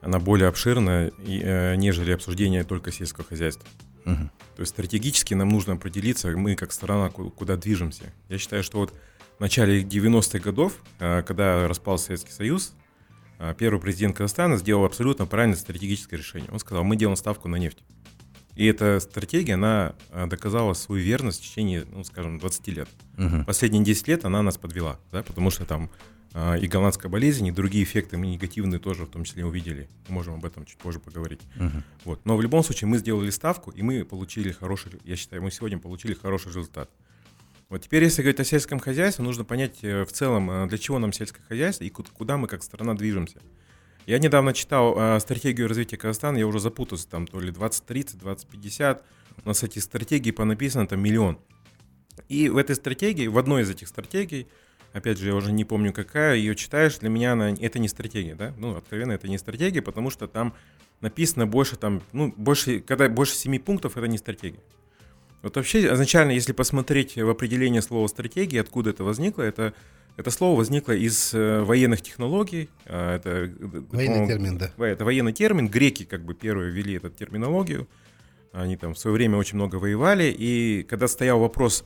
она 0.00 0.18
более 0.18 0.48
обширна, 0.48 1.12
и, 1.24 1.40
э, 1.44 1.76
нежели 1.76 2.10
обсуждение 2.10 2.64
только 2.64 2.90
сельского 2.90 3.24
хозяйства. 3.24 3.68
Мгм. 4.04 4.32
То 4.56 4.62
есть 4.62 4.70
стратегически 4.72 5.34
нам 5.34 5.50
нужно 5.50 5.74
определиться, 5.74 6.26
мы 6.30 6.56
как 6.56 6.72
страна, 6.72 7.08
ку- 7.10 7.30
куда 7.30 7.56
движемся. 7.56 8.12
Я 8.28 8.38
считаю, 8.38 8.64
что 8.64 8.78
вот 8.78 8.92
в 9.38 9.40
начале 9.40 9.84
90-х 9.84 10.40
годов, 10.40 10.72
э, 10.98 11.22
когда 11.22 11.68
распался 11.68 12.06
Советский 12.06 12.32
Союз, 12.32 12.72
первый 13.58 13.80
президент 13.80 14.16
Казахстана 14.16 14.56
сделал 14.56 14.84
абсолютно 14.84 15.26
правильное 15.26 15.56
стратегическое 15.56 16.16
решение. 16.16 16.50
Он 16.50 16.58
сказал, 16.58 16.84
мы 16.84 16.96
делаем 16.96 17.16
ставку 17.16 17.48
на 17.48 17.56
нефть. 17.56 17.78
И 18.56 18.66
эта 18.66 19.00
стратегия, 19.00 19.54
она 19.54 19.94
э, 20.10 20.26
доказала 20.26 20.74
свою 20.74 21.02
верность 21.02 21.40
в 21.40 21.42
течение, 21.42 21.86
ну, 21.90 22.04
скажем, 22.04 22.38
20 22.38 22.68
лет. 22.68 22.88
Мгм. 23.16 23.44
Последние 23.44 23.84
10 23.84 24.08
лет 24.08 24.24
она 24.24 24.42
нас 24.42 24.58
подвела, 24.58 24.98
да, 25.12 25.22
потому 25.22 25.50
что 25.50 25.64
там 25.64 25.88
а, 26.32 26.56
и 26.56 26.66
голландская 26.68 27.10
болезнь, 27.10 27.46
и 27.46 27.50
другие 27.50 27.84
эффекты 27.84 28.16
мы 28.16 28.26
негативные 28.26 28.78
тоже 28.78 29.04
в 29.04 29.08
том 29.08 29.24
числе 29.24 29.44
увидели. 29.44 29.88
Мы 30.08 30.14
можем 30.14 30.34
об 30.34 30.44
этом 30.44 30.64
чуть 30.64 30.78
позже 30.78 31.00
поговорить. 31.00 31.40
Мгм. 31.56 31.82
Вот. 32.04 32.20
Но 32.24 32.36
в 32.36 32.42
любом 32.42 32.62
случае 32.62 32.88
мы 32.88 32.98
сделали 32.98 33.30
ставку, 33.30 33.70
и 33.70 33.82
мы 33.82 34.04
получили 34.04 34.52
хороший, 34.52 34.92
я 35.04 35.16
считаю, 35.16 35.42
мы 35.42 35.50
сегодня 35.50 35.78
получили 35.78 36.14
хороший 36.14 36.48
результат. 36.48 36.90
Вот 37.70 37.82
теперь, 37.82 38.02
если 38.02 38.22
говорить 38.22 38.40
о 38.40 38.44
сельском 38.44 38.80
хозяйстве, 38.80 39.24
нужно 39.24 39.44
понять 39.44 39.78
э, 39.82 40.04
в 40.04 40.10
целом, 40.10 40.50
э, 40.50 40.66
для 40.66 40.76
чего 40.76 40.98
нам 40.98 41.12
сельское 41.12 41.42
хозяйство 41.42 41.84
и 41.84 41.88
ку- 41.88 42.04
куда 42.12 42.36
мы 42.36 42.48
как 42.48 42.64
страна 42.64 42.94
движемся. 42.94 43.40
Я 44.06 44.18
недавно 44.18 44.52
читал 44.52 44.96
э, 44.98 45.20
стратегию 45.20 45.68
развития 45.68 45.96
Казахстана, 45.96 46.36
я 46.36 46.48
уже 46.48 46.58
запутался, 46.58 47.08
там 47.08 47.28
то 47.28 47.38
ли 47.38 47.52
2030, 47.52 48.18
2050. 48.18 49.04
У 49.44 49.48
нас 49.48 49.62
эти 49.62 49.78
стратегии 49.78 50.32
понаписано 50.32 50.88
там 50.88 51.00
миллион. 51.00 51.38
И 52.28 52.48
в 52.48 52.56
этой 52.56 52.74
стратегии, 52.74 53.28
в 53.28 53.38
одной 53.38 53.62
из 53.62 53.70
этих 53.70 53.86
стратегий, 53.86 54.48
опять 54.92 55.18
же, 55.18 55.28
я 55.28 55.36
уже 55.36 55.52
не 55.52 55.64
помню 55.64 55.92
какая, 55.92 56.34
ее 56.34 56.56
читаешь, 56.56 56.98
для 56.98 57.08
меня 57.08 57.34
она, 57.34 57.50
это 57.50 57.78
не 57.78 57.86
стратегия, 57.86 58.34
да? 58.34 58.52
Ну, 58.58 58.76
откровенно, 58.76 59.12
это 59.12 59.28
не 59.28 59.38
стратегия, 59.38 59.80
потому 59.80 60.10
что 60.10 60.26
там 60.26 60.54
написано 61.00 61.46
больше 61.46 61.76
там, 61.76 62.02
ну, 62.12 62.34
больше, 62.36 62.80
когда 62.80 63.08
больше 63.08 63.36
семи 63.36 63.60
пунктов, 63.60 63.96
это 63.96 64.08
не 64.08 64.18
стратегия. 64.18 64.60
Вот 65.42 65.56
вообще, 65.56 65.92
изначально, 65.92 66.32
если 66.32 66.52
посмотреть 66.52 67.16
в 67.16 67.28
определение 67.28 67.82
слова 67.82 68.06
стратегии, 68.08 68.58
откуда 68.58 68.90
это 68.90 69.04
возникло, 69.04 69.42
это, 69.42 69.72
это 70.16 70.30
слово 70.30 70.58
возникло 70.58 70.92
из 70.92 71.32
э, 71.32 71.62
военных 71.62 72.02
технологий. 72.02 72.68
э, 72.84 73.16
это, 73.16 73.28
э, 73.30 73.48
Военный 73.90 74.26
термин, 74.26 74.58
да. 74.58 74.70
Это 74.86 75.04
военный 75.04 75.32
термин. 75.32 75.68
Греки 75.68 76.04
как 76.04 76.24
бы 76.24 76.34
первые 76.34 76.70
ввели 76.70 76.94
эту 76.96 77.08
терминологию. 77.10 77.88
Они 78.52 78.76
там 78.76 78.92
в 78.94 78.98
свое 78.98 79.14
время 79.14 79.38
очень 79.38 79.56
много 79.56 79.76
воевали. 79.76 80.24
И 80.36 80.82
когда 80.88 81.08
стоял 81.08 81.38
вопрос, 81.40 81.84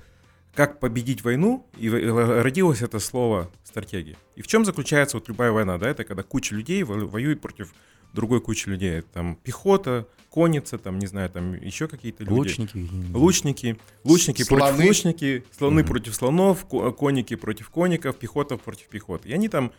как 0.54 0.80
победить 0.80 1.23
войну, 1.23 1.66
и 1.78 1.88
в- 1.88 2.42
родилось 2.42 2.82
это 2.82 2.99
слово 2.99 3.50
стратегия. 3.64 4.16
И 4.37 4.42
в 4.42 4.46
чем 4.46 4.64
заключается 4.64 5.16
вот 5.16 5.28
любая 5.28 5.50
война, 5.52 5.78
да? 5.78 5.88
Это 5.88 6.04
когда 6.04 6.23
куча 6.23 6.54
людей 6.54 6.82
во- 6.82 7.06
воюет 7.06 7.40
против 7.40 7.73
другой 8.14 8.40
кучи 8.40 8.68
людей. 8.68 9.02
Там 9.02 9.37
пехота, 9.42 10.06
конница, 10.30 10.78
там, 10.78 10.99
не 10.99 11.06
знаю, 11.06 11.28
там 11.30 11.54
еще 11.54 11.88
какие-то 11.88 12.25
люди. 12.25 12.33
Лучники. 12.33 12.88
Лучники, 13.12 13.76
лучники 14.04 14.44
против 14.49 14.68
Слоны. 14.75 14.87
лучники, 14.88 15.44
слоны 15.56 15.85
против 15.85 16.14
слонов, 16.14 16.64
ко- 16.66 16.92
конники 16.92 17.37
против 17.37 17.71
коников, 17.71 18.16
пехота 18.16 18.56
против 18.56 18.88
пехоты. 18.88 19.28
И 19.28 19.33
они 19.33 19.49
там 19.49 19.73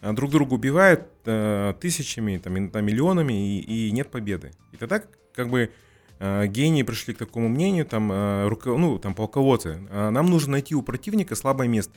а, 0.00 0.12
друг 0.12 0.30
друга 0.30 0.54
убивают 0.54 1.06
э, 1.24 1.74
тысячами, 1.80 2.38
там, 2.38 2.58
иногда 2.58 2.80
миллионами, 2.80 3.58
и, 3.58 3.88
и 3.88 3.90
нет 3.92 4.10
победы. 4.10 4.52
И 4.72 4.76
тогда 4.76 5.02
как 5.34 5.48
бы 5.48 5.70
э, 6.18 6.46
гении 6.48 6.82
пришли 6.82 7.14
к 7.14 7.18
такому 7.18 7.48
мнению, 7.48 7.86
там, 7.86 8.12
э, 8.12 8.48
руко- 8.48 8.76
ну, 8.76 8.98
там, 8.98 9.14
полководцы, 9.14 9.86
э, 9.88 10.10
нам 10.10 10.26
нужно 10.26 10.52
найти 10.52 10.74
у 10.74 10.82
противника 10.82 11.34
слабое 11.34 11.68
место. 11.68 11.94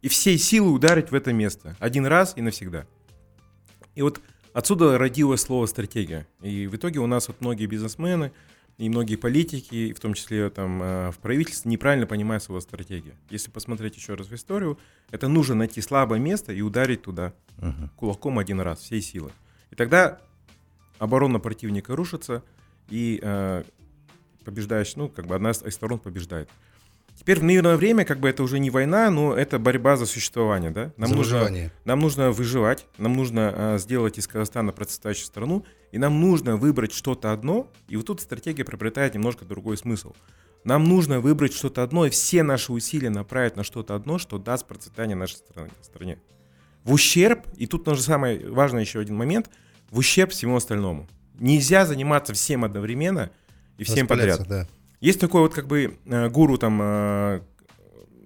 И 0.00 0.08
всей 0.08 0.38
силы 0.38 0.70
ударить 0.70 1.10
в 1.10 1.14
это 1.14 1.32
место. 1.32 1.76
Один 1.78 2.06
раз 2.06 2.34
и 2.36 2.42
навсегда. 2.42 2.86
И 3.94 4.02
вот 4.02 4.20
отсюда 4.54 4.96
родилось 4.96 5.42
слово 5.42 5.66
стратегия. 5.66 6.26
И 6.40 6.66
в 6.66 6.76
итоге 6.76 7.00
у 7.00 7.06
нас 7.06 7.28
вот 7.28 7.40
многие 7.40 7.66
бизнесмены 7.66 8.32
и 8.78 8.88
многие 8.88 9.16
политики, 9.16 9.92
в 9.92 10.00
том 10.00 10.14
числе 10.14 10.48
там 10.50 10.82
э, 10.82 11.10
в 11.10 11.18
правительстве, 11.18 11.70
неправильно 11.70 12.06
понимают 12.06 12.42
слово 12.42 12.60
стратегия. 12.60 13.14
Если 13.30 13.50
посмотреть 13.50 13.96
еще 13.96 14.14
раз 14.14 14.28
в 14.28 14.34
историю, 14.34 14.78
это 15.10 15.28
нужно 15.28 15.54
найти 15.54 15.80
слабое 15.82 16.18
место 16.18 16.52
и 16.52 16.62
ударить 16.62 17.02
туда 17.02 17.34
Мгм. 17.58 17.90
кулаком 17.96 18.38
один 18.38 18.60
раз, 18.60 18.80
всей 18.80 19.00
силы. 19.00 19.30
И 19.70 19.76
тогда 19.76 20.20
оборона 20.98 21.38
противника 21.38 21.94
рушится, 21.94 22.42
и 22.88 23.20
э, 23.22 23.62
побеждающий, 24.44 24.94
ну, 24.96 25.08
как 25.08 25.26
бы 25.26 25.34
одна 25.34 25.50
из 25.50 25.74
сторон 25.74 25.98
побеждает. 25.98 26.48
Теперь 27.16 27.38
в 27.38 27.42
мирное 27.44 27.76
время, 27.76 28.04
как 28.04 28.18
бы 28.18 28.28
это 28.28 28.42
уже 28.42 28.58
не 28.58 28.70
война, 28.70 29.08
но 29.08 29.34
это 29.34 29.58
борьба 29.58 29.96
за 29.96 30.04
существование, 30.04 30.70
да? 30.70 30.92
Нам 30.96 31.10
За 31.10 31.16
нужно, 31.16 31.36
выживание. 31.38 31.72
нам 31.84 32.00
нужно 32.00 32.30
выживать, 32.32 32.86
нам 32.98 33.14
нужно 33.14 33.52
э, 33.54 33.78
сделать 33.78 34.18
из 34.18 34.26
Казахстана 34.26 34.72
процветающую 34.72 35.26
страну, 35.26 35.64
и 35.92 35.98
нам 35.98 36.20
нужно 36.20 36.56
выбрать 36.56 36.92
что-то 36.92 37.32
одно, 37.32 37.70
и 37.88 37.96
вот 37.96 38.06
тут 38.06 38.20
стратегия 38.20 38.64
приобретает 38.64 39.14
немножко 39.14 39.44
другой 39.44 39.76
смысл. 39.76 40.12
Нам 40.64 40.84
нужно 40.84 41.20
выбрать 41.20 41.54
что-то 41.54 41.82
одно, 41.82 42.06
и 42.06 42.10
все 42.10 42.42
наши 42.42 42.72
усилия 42.72 43.10
направить 43.10 43.54
на 43.54 43.64
что-то 43.64 43.94
одно, 43.94 44.18
что 44.18 44.38
даст 44.38 44.66
процветание 44.66 45.14
нашей 45.14 45.36
стране. 45.36 45.70
стране. 45.82 46.18
В 46.82 46.92
ущерб, 46.92 47.46
и 47.56 47.66
тут 47.66 47.86
нужно 47.86 48.02
самый 48.02 48.48
важный 48.50 48.82
еще 48.82 48.98
один 49.00 49.16
момент, 49.16 49.50
в 49.90 49.98
ущерб 49.98 50.30
всему 50.30 50.56
остальному. 50.56 51.08
Нельзя 51.38 51.86
заниматься 51.86 52.34
всем 52.34 52.64
одновременно 52.64 53.30
и 53.78 53.84
всем 53.84 54.06
подряд. 54.06 54.46
Да. 54.48 54.68
Есть 55.04 55.20
такой 55.20 55.42
вот 55.42 55.52
как 55.52 55.66
бы 55.66 55.98
э, 56.06 56.28
гуру 56.30 56.56
там 56.56 56.80
э, 56.80 57.42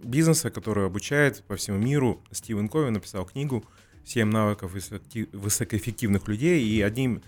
бизнеса, 0.04 0.49
который 0.49 0.87
обучает 0.87 1.42
по 1.49 1.56
всему 1.56 1.76
миру. 1.76 2.23
Стивен 2.30 2.68
Кови 2.68 2.90
написал 2.90 3.25
книгу 3.25 3.64
«Семь 4.04 4.30
навыков 4.30 4.70
высокоэффективных 5.32 6.28
людей». 6.28 6.62
И 6.62 6.80
одним 6.80 7.20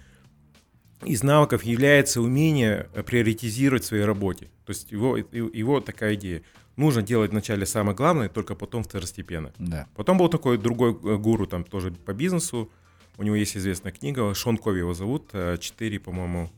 из 1.05 1.25
навыков 1.25 1.65
является 1.65 2.23
умение 2.23 2.89
приоритизировать 3.05 3.83
в 3.83 3.87
своей 3.87 4.05
работе. 4.05 4.51
То 4.67 4.71
есть 4.71 4.93
его, 4.93 5.17
его 5.17 5.81
такая 5.81 6.15
идея. 6.15 6.43
Нужно 6.77 7.03
делать 7.03 7.33
вначале 7.33 7.67
самое 7.67 7.97
главное, 7.97 8.29
только 8.29 8.55
потом 8.55 8.85
второстепенно. 8.85 9.53
Да. 9.59 9.89
Потом 9.97 10.17
был 10.17 10.29
такой 10.29 10.59
другой 10.59 10.93
э, 10.93 11.17
гуру, 11.17 11.49
там 11.49 11.65
тоже 11.65 11.91
по 11.91 12.15
бизнесу. 12.15 12.71
У 13.19 13.25
него 13.25 13.35
есть 13.35 13.57
известная 13.57 13.91
книга, 13.91 14.33
Шон 14.33 14.59
Кови 14.59 14.79
его 14.79 14.95
зовут, 14.95 15.33
четыре, 15.59 15.99
по-моему, 15.99 16.51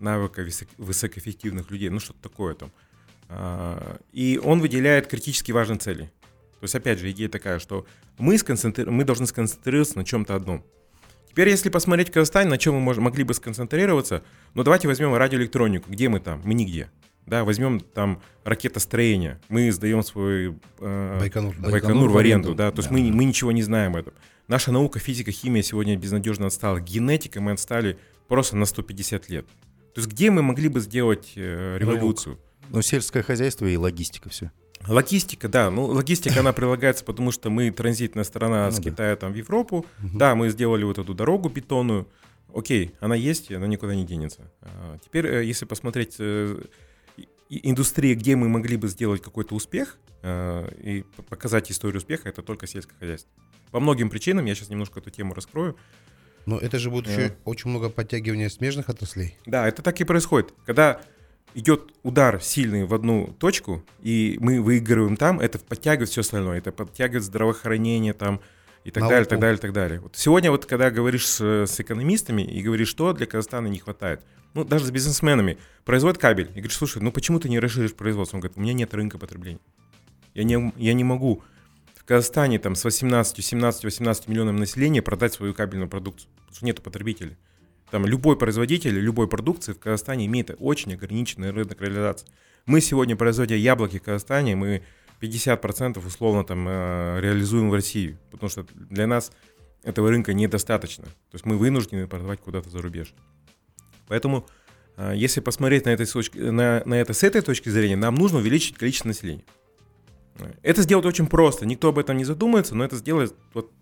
навыка 0.00 0.42
высок- 0.42 0.68
высокоэффективных 0.78 1.70
людей, 1.70 1.88
ну 1.90 2.00
что-то 2.00 2.20
такое 2.22 2.54
там. 2.54 2.70
А, 3.28 3.98
И 4.12 4.40
он 4.42 4.60
выделяет 4.60 5.06
критически 5.06 5.52
важные 5.52 5.78
цели. 5.78 6.04
То 6.60 6.64
есть, 6.64 6.74
опять 6.74 6.98
же, 6.98 7.10
идея 7.10 7.28
такая, 7.28 7.58
что 7.58 7.86
мы, 8.18 8.34
сконцентри- 8.36 8.90
мы 8.90 9.04
должны 9.04 9.26
сконцентрироваться 9.26 9.96
на 9.98 10.04
чем-то 10.04 10.34
одном. 10.34 10.64
Теперь, 11.30 11.48
если 11.50 11.68
посмотреть 11.68 12.10
Казахстан, 12.10 12.48
на 12.48 12.58
чем 12.58 12.74
мы 12.74 12.80
мож- 12.92 13.00
могли 13.00 13.22
бы 13.22 13.32
сконцентрироваться, 13.34 14.24
ну 14.54 14.64
давайте 14.64 14.88
возьмем 14.88 15.14
радиоэлектронику. 15.14 15.90
Где 15.90 16.08
мы 16.08 16.18
там? 16.20 16.40
Мы 16.44 16.54
нигде. 16.54 16.90
Да, 17.26 17.44
возьмем 17.44 17.78
там 17.80 18.20
ракетостроение. 18.44 19.38
Мы 19.50 19.70
сдаем 19.70 20.02
свой 20.02 20.56
э, 20.80 21.18
Байконур. 21.20 21.54
да. 21.58 21.70
Байконур, 21.70 22.08
в 22.10 22.16
аренду, 22.16 22.54
да, 22.54 22.70
то 22.72 22.78
есть 22.78 22.88
Да. 22.88 22.94
мы, 22.96 23.12
мы 23.12 23.24
ничего 23.24 23.52
не 23.52 23.62
знаем 23.62 23.92
об 23.92 23.98
этом. 23.98 24.14
Наша 24.48 24.72
наука, 24.72 24.98
физика, 24.98 25.30
химия 25.30 25.62
сегодня 25.62 25.94
безнадежно 25.96 26.46
отстала. 26.46 26.80
Генетика 26.80 27.40
мы 27.40 27.52
отстали 27.52 27.98
просто 28.28 28.56
на 28.56 28.64
150 28.64 29.28
лет. 29.28 29.46
То 29.94 30.00
есть 30.00 30.10
где 30.10 30.30
мы 30.30 30.42
могли 30.42 30.68
бы 30.68 30.80
сделать 30.80 31.32
э, 31.36 31.78
революцию? 31.78 32.38
Ну, 32.70 32.82
сельское 32.82 33.22
хозяйство 33.22 33.66
и 33.66 33.76
логистика 33.76 34.28
все. 34.28 34.50
Логистика, 34.86 35.48
да, 35.48 35.70
ну 35.70 35.86
логистика, 35.86 36.40
она 36.40 36.52
прилагается, 36.52 37.04
потому 37.04 37.32
что 37.32 37.50
мы 37.50 37.70
транзитная 37.70 38.24
страна 38.24 38.66
Ну 38.66 38.72
с. 38.72 38.80
Китая 38.80 39.16
там 39.16 39.32
в 39.32 39.36
Европу. 39.36 39.84
Да, 39.98 40.34
мы 40.34 40.50
сделали 40.50 40.84
вот 40.84 40.98
эту 40.98 41.14
дорогу 41.14 41.48
бетонную. 41.48 42.06
Окей, 42.54 42.94
она 43.00 43.14
есть, 43.14 43.50
она 43.52 43.66
никуда 43.66 43.94
не 43.94 44.06
денется. 44.06 44.50
А, 44.62 44.98
Теперь, 45.04 45.26
э, 45.26 45.44
если 45.44 45.66
посмотреть 45.66 46.16
э, 46.18 46.58
индустрии, 47.50 48.14
где 48.14 48.36
мы 48.36 48.48
могли 48.48 48.76
бы 48.76 48.88
сделать 48.88 49.20
какой-то 49.20 49.54
успех 49.54 49.98
э, 50.22 50.70
и 50.82 51.04
показать 51.28 51.70
историю 51.70 51.98
успеха, 51.98 52.28
это 52.28 52.42
только 52.42 52.66
сельское 52.66 52.96
хозяйство. 52.98 53.30
По 53.70 53.80
многим 53.80 54.08
причинам, 54.08 54.46
я 54.46 54.54
сейчас 54.54 54.70
немножко 54.70 55.00
эту 55.00 55.10
тему 55.10 55.34
раскрою. 55.34 55.76
Но 56.48 56.58
это 56.58 56.78
же 56.78 56.90
будет 56.90 57.04
Да. 57.04 57.12
еще 57.12 57.32
очень 57.44 57.68
много 57.68 57.90
подтягивания 57.90 58.48
смежных 58.48 58.88
отраслей. 58.88 59.36
Да, 59.44 59.68
это 59.68 59.82
так 59.82 60.00
и 60.00 60.04
происходит. 60.04 60.54
Когда 60.64 61.00
идет 61.54 61.92
удар 62.02 62.40
сильный 62.40 62.84
в 62.84 62.94
одну 62.94 63.34
точку, 63.38 63.84
и 64.00 64.38
мы 64.40 64.62
выигрываем 64.62 65.16
там, 65.16 65.40
это 65.40 65.58
подтягивает 65.58 66.08
все 66.08 66.22
остальное. 66.22 66.58
Это 66.58 66.72
подтягивает 66.72 67.24
здравоохранение, 67.24 68.14
там, 68.14 68.40
и 68.84 68.90
так 68.90 69.02
На 69.02 69.08
далее, 69.10 69.26
так 69.26 69.40
далее, 69.40 69.58
так 69.58 69.72
далее. 69.74 70.00
Вот 70.00 70.16
сегодня 70.16 70.50
вот, 70.50 70.64
когда 70.64 70.90
говоришь 70.90 71.26
с, 71.26 71.66
с 71.66 71.80
экономистами 71.80 72.40
и 72.40 72.62
говоришь, 72.62 72.88
что 72.88 73.12
для 73.12 73.26
Казахстана 73.26 73.66
не 73.66 73.78
хватает, 73.78 74.22
ну, 74.54 74.64
даже 74.64 74.86
с 74.86 74.90
бизнесменами, 74.90 75.58
производит 75.84 76.18
кабель, 76.18 76.46
и 76.46 76.60
говоришь, 76.60 76.76
слушай, 76.76 77.02
ну 77.02 77.12
почему 77.12 77.38
ты 77.40 77.50
не 77.50 77.58
расширишь 77.58 77.92
производство? 77.94 78.38
Он 78.38 78.40
говорит, 78.40 78.56
у 78.56 78.60
меня 78.62 78.72
нет 78.72 78.94
рынка 78.94 79.18
потребления. 79.18 79.60
Я 80.32 80.44
не, 80.44 80.72
я 80.76 80.94
не 80.94 81.04
могу 81.04 81.42
в 81.94 82.04
Казахстане 82.04 82.58
там 82.58 82.74
с 82.74 82.84
18, 82.84 83.44
17, 83.44 83.84
18 83.84 84.28
миллионов 84.28 84.58
населения 84.58 85.02
продать 85.02 85.34
свою 85.34 85.52
кабельную 85.52 85.90
продукцию, 85.90 86.30
что 86.58 86.66
нет 86.66 86.82
потребителей. 86.82 87.36
Там 87.90 88.04
любой 88.04 88.36
производитель 88.36 88.98
любой 88.98 89.28
продукции 89.28 89.72
в 89.72 89.78
Казахстане 89.78 90.26
имеет 90.26 90.50
очень 90.58 90.92
ограниченный 90.92 91.50
рынок 91.50 91.80
реализации. 91.80 92.26
Мы 92.66 92.80
сегодня, 92.80 93.16
производя 93.16 93.54
яблоки 93.54 93.98
в 93.98 94.02
Казахстане, 94.02 94.56
мы 94.56 94.82
50% 95.20 96.04
условно 96.04 96.44
там 96.44 96.66
э, 96.68 97.20
реализуем 97.20 97.70
в 97.70 97.74
России, 97.74 98.18
потому 98.30 98.50
что 98.50 98.66
для 98.74 99.06
нас 99.06 99.32
этого 99.84 100.10
рынка 100.10 100.34
недостаточно. 100.34 101.04
То 101.04 101.34
есть 101.34 101.46
мы 101.46 101.56
вынуждены 101.56 102.06
продавать 102.06 102.40
куда-то 102.40 102.68
за 102.68 102.82
рубеж. 102.82 103.14
Поэтому, 104.08 104.46
э, 104.96 105.12
если 105.16 105.40
посмотреть 105.40 105.86
на, 105.86 105.96
точки- 105.96 106.38
на, 106.38 106.82
на 106.84 106.94
это 106.94 107.14
с 107.14 107.22
этой 107.22 107.40
точки 107.40 107.68
зрения, 107.68 107.96
нам 107.96 108.16
нужно 108.16 108.38
увеличить 108.38 108.76
количество 108.76 109.08
населения. 109.08 109.44
Э, 110.38 110.52
Это 110.62 110.82
сделать 110.82 111.06
очень 111.06 111.26
просто. 111.26 111.66
Никто 111.66 111.88
об 111.88 111.98
этом 111.98 112.16
не 112.16 112.24
задумается, 112.24 112.74
но 112.74 112.84
это 112.84 112.96
сделать, 112.96 113.32
вот, 113.54 113.72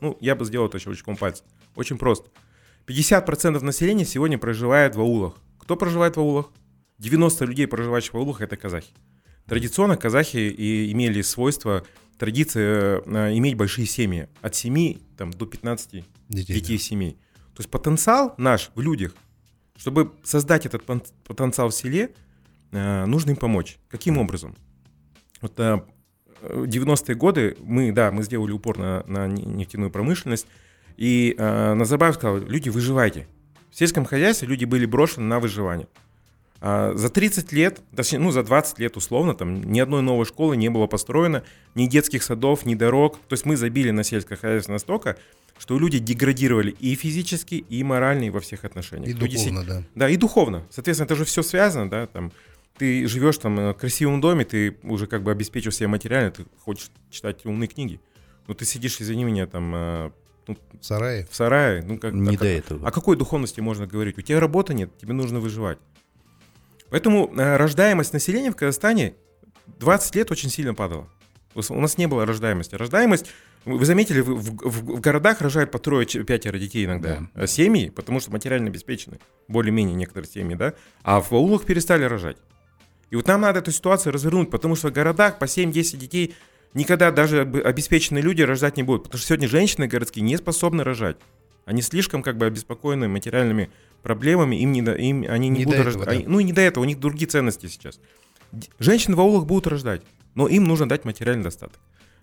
ну, 0.00 0.16
я 0.20 0.34
бы 0.34 0.44
сделал 0.44 0.68
это 0.68 0.78
щелчком 0.78 1.16
пальца. 1.16 1.44
Очень 1.74 1.98
просто. 1.98 2.30
50% 2.86 3.62
населения 3.62 4.04
сегодня 4.04 4.38
проживает 4.38 4.94
в 4.94 5.00
аулах. 5.00 5.34
Кто 5.58 5.76
проживает 5.76 6.16
в 6.16 6.20
аулах? 6.20 6.50
90 6.98 7.44
людей, 7.44 7.66
проживающих 7.66 8.14
в 8.14 8.16
аулах, 8.16 8.40
это 8.40 8.56
казахи. 8.56 8.92
Традиционно 9.46 9.96
казахи 9.96 10.38
и 10.38 10.92
имели 10.92 11.22
свойство, 11.22 11.84
традиции 12.18 13.00
э, 13.04 13.36
иметь 13.36 13.56
большие 13.56 13.86
семьи. 13.86 14.28
От 14.40 14.54
7 14.54 14.98
там, 15.16 15.30
до 15.30 15.46
15 15.46 16.04
Детей. 16.28 16.54
детей 16.54 16.78
семей. 16.78 17.12
То 17.54 17.60
есть 17.60 17.70
потенциал 17.70 18.34
наш 18.38 18.70
в 18.74 18.80
людях, 18.80 19.14
чтобы 19.76 20.12
создать 20.22 20.66
этот 20.66 20.84
потенциал 20.84 21.68
в 21.68 21.74
селе, 21.74 22.14
э, 22.72 23.04
нужно 23.06 23.30
им 23.30 23.36
помочь. 23.36 23.78
Каким 23.88 24.18
образом? 24.18 24.56
Вот 25.40 25.58
э, 25.60 25.62
э, 25.62 25.80
90-е 26.42 27.14
годы 27.14 27.56
мы, 27.62 27.92
да, 27.92 28.10
мы 28.10 28.22
сделали 28.22 28.52
упор 28.52 28.78
на, 28.78 29.04
на 29.06 29.26
не- 29.26 29.44
нефтяную 29.44 29.90
промышленность, 29.90 30.46
и 30.96 31.34
э, 31.36 31.74
Назарбаев 31.74 32.14
сказал, 32.14 32.38
люди, 32.38 32.68
выживайте. 32.68 33.26
В 33.70 33.78
сельском 33.78 34.04
хозяйстве 34.04 34.48
люди 34.48 34.64
были 34.64 34.86
брошены 34.86 35.26
на 35.26 35.40
выживание. 35.40 35.88
А 36.60 36.94
за 36.94 37.10
30 37.10 37.52
лет, 37.52 37.80
точнее, 37.94 38.18
ну 38.18 38.30
за 38.30 38.42
20 38.42 38.78
лет 38.78 38.96
условно, 38.96 39.34
там 39.34 39.62
ни 39.62 39.78
одной 39.78 40.00
новой 40.00 40.24
школы 40.24 40.56
не 40.56 40.70
было 40.70 40.86
построено, 40.86 41.42
ни 41.74 41.86
детских 41.86 42.22
садов, 42.22 42.64
ни 42.64 42.74
дорог. 42.74 43.18
То 43.28 43.34
есть 43.34 43.44
мы 43.44 43.56
забили 43.56 43.90
на 43.90 44.02
сельское 44.04 44.36
хозяйство 44.36 44.72
настолько, 44.72 45.18
что 45.58 45.78
люди 45.78 45.98
деградировали 45.98 46.70
и 46.70 46.94
физически, 46.94 47.56
и 47.56 47.82
морально, 47.82 48.24
и 48.24 48.30
во 48.30 48.40
всех 48.40 48.64
отношениях. 48.64 49.08
И 49.10 49.12
Люди 49.12 49.36
духовно, 49.36 49.64
да. 49.64 49.82
да, 49.94 50.08
и 50.08 50.16
духовно. 50.16 50.64
Соответственно, 50.70 51.04
это 51.06 51.16
же 51.16 51.24
все 51.24 51.42
связано, 51.42 51.90
да, 51.90 52.06
там. 52.06 52.32
Ты 52.78 53.06
живешь 53.06 53.38
там 53.38 53.58
э, 53.58 53.72
в 53.72 53.74
красивом 53.76 54.20
доме, 54.20 54.44
ты 54.44 54.76
уже 54.82 55.06
как 55.06 55.22
бы 55.22 55.30
обеспечил 55.30 55.72
себя 55.72 55.88
материально, 55.88 56.30
ты 56.30 56.44
хочешь 56.62 56.90
читать 57.10 57.44
умные 57.46 57.68
книги. 57.68 58.00
Но 58.46 58.54
ты 58.54 58.64
сидишь, 58.64 59.00
извини 59.00 59.24
меня, 59.24 59.46
там 59.46 59.74
э, 59.74 60.10
ну, 60.46 60.56
В 60.80 60.84
сарае. 60.84 61.26
в 61.30 61.34
сарае, 61.34 61.82
ну 61.82 61.98
как 61.98 62.12
Не 62.12 62.28
а 62.28 62.32
до 62.32 62.38
как- 62.38 62.46
этого. 62.48 62.88
О 62.88 62.90
какой 62.90 63.16
духовности 63.16 63.60
можно 63.60 63.86
говорить? 63.86 64.18
У 64.18 64.20
тебя 64.20 64.40
работы 64.40 64.74
нет, 64.74 64.96
тебе 64.98 65.14
нужно 65.14 65.40
выживать. 65.40 65.78
Поэтому 66.90 67.32
э, 67.36 67.56
рождаемость 67.56 68.12
населения 68.12 68.50
в 68.52 68.56
Казахстане 68.56 69.14
20 69.78 70.14
лет 70.14 70.30
очень 70.30 70.50
сильно 70.50 70.74
падала. 70.74 71.08
У 71.70 71.80
нас 71.80 71.96
не 71.96 72.06
было 72.06 72.26
рождаемости. 72.26 72.74
Рождаемость, 72.74 73.26
вы 73.64 73.82
заметили, 73.86 74.20
в, 74.20 74.26
в- 74.34 74.68
в- 74.68 75.00
городах 75.00 75.40
рожают 75.40 75.70
по 75.70 75.78
трое, 75.78 76.04
ч- 76.06 76.22
пятеро 76.22 76.58
детей 76.58 76.84
иногда. 76.84 77.26
А 77.34 77.46
Семьи, 77.46 77.88
потому 77.88 78.20
что 78.20 78.30
материально 78.30 78.68
обеспечены. 78.68 79.18
Более-менее 79.48 79.94
некоторые 79.96 80.30
семьи, 80.30 80.54
да? 80.54 80.74
А 81.02 81.20
в 81.22 81.32
аулах 81.32 81.64
перестали 81.64 82.04
рожать. 82.04 82.36
И 83.10 83.16
вот 83.16 83.26
нам 83.28 83.40
надо 83.40 83.60
эту 83.60 83.70
ситуацию 83.72 84.12
развернуть, 84.12 84.50
потому 84.50 84.74
что 84.76 84.88
в 84.88 84.92
городах 84.92 85.38
по 85.38 85.44
7-10 85.44 85.96
детей 85.96 86.34
никогда 86.74 87.10
даже 87.10 87.42
об- 87.42 87.56
обеспеченные 87.64 88.22
люди 88.22 88.42
рожать 88.42 88.76
не 88.76 88.82
будут. 88.82 89.04
Потому 89.04 89.18
что 89.18 89.28
сегодня 89.28 89.48
женщины 89.48 89.86
городские 89.86 90.24
не 90.24 90.36
способны 90.36 90.82
рожать. 90.84 91.16
Они 91.64 91.82
слишком 91.82 92.22
как 92.22 92.36
бы 92.36 92.46
обеспокоены 92.46 93.08
материальными 93.08 93.70
проблемами, 94.02 94.56
им 94.56 94.72
не 94.72 94.82
до- 94.82 94.94
им, 94.94 95.24
они 95.28 95.48
не, 95.48 95.58
Не 95.60 95.64
будут 95.64 95.80
рождать. 95.84 96.24
да. 96.24 96.30
Ну 96.30 96.40
и 96.40 96.44
не 96.44 96.52
до 96.52 96.60
этого, 96.60 96.84
у 96.84 96.86
них 96.86 96.98
другие 97.00 97.28
ценности 97.28 97.66
сейчас. 97.66 97.98
Женщины 98.78 99.16
в 99.16 99.20
аулах 99.20 99.46
будут 99.46 99.66
рождать, 99.66 100.02
но 100.34 100.46
им 100.48 100.64
нужно 100.64 100.88
дать 100.88 101.04
материальный 101.04 101.44
достаток. 101.44 101.78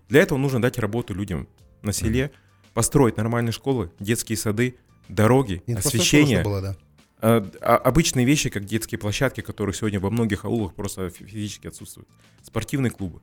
Для 0.08 0.22
этого 0.22 0.38
нужно 0.38 0.60
дать 0.62 0.78
работу 0.78 1.14
людям 1.14 1.46
на 1.82 1.92
селе, 1.92 2.30
построить 2.72 3.16
нормальные 3.16 3.52
школы, 3.52 3.90
детские 4.00 4.36
сады, 4.38 4.76
дороги, 5.08 5.62
освещение. 5.88 6.42
была, 6.42 6.60
да. 6.60 6.76
А, 7.26 7.42
а- 7.62 7.76
обычные 7.76 8.26
вещи, 8.26 8.50
как 8.50 8.64
детские 8.66 8.98
площадки, 8.98 9.40
которые 9.40 9.74
сегодня 9.74 9.98
во 9.98 10.10
многих 10.10 10.44
аулах 10.44 10.74
просто 10.74 11.08
фи- 11.08 11.24
физически 11.24 11.68
отсутствуют. 11.68 12.06
Спортивные 12.42 12.90
клубы. 12.90 13.20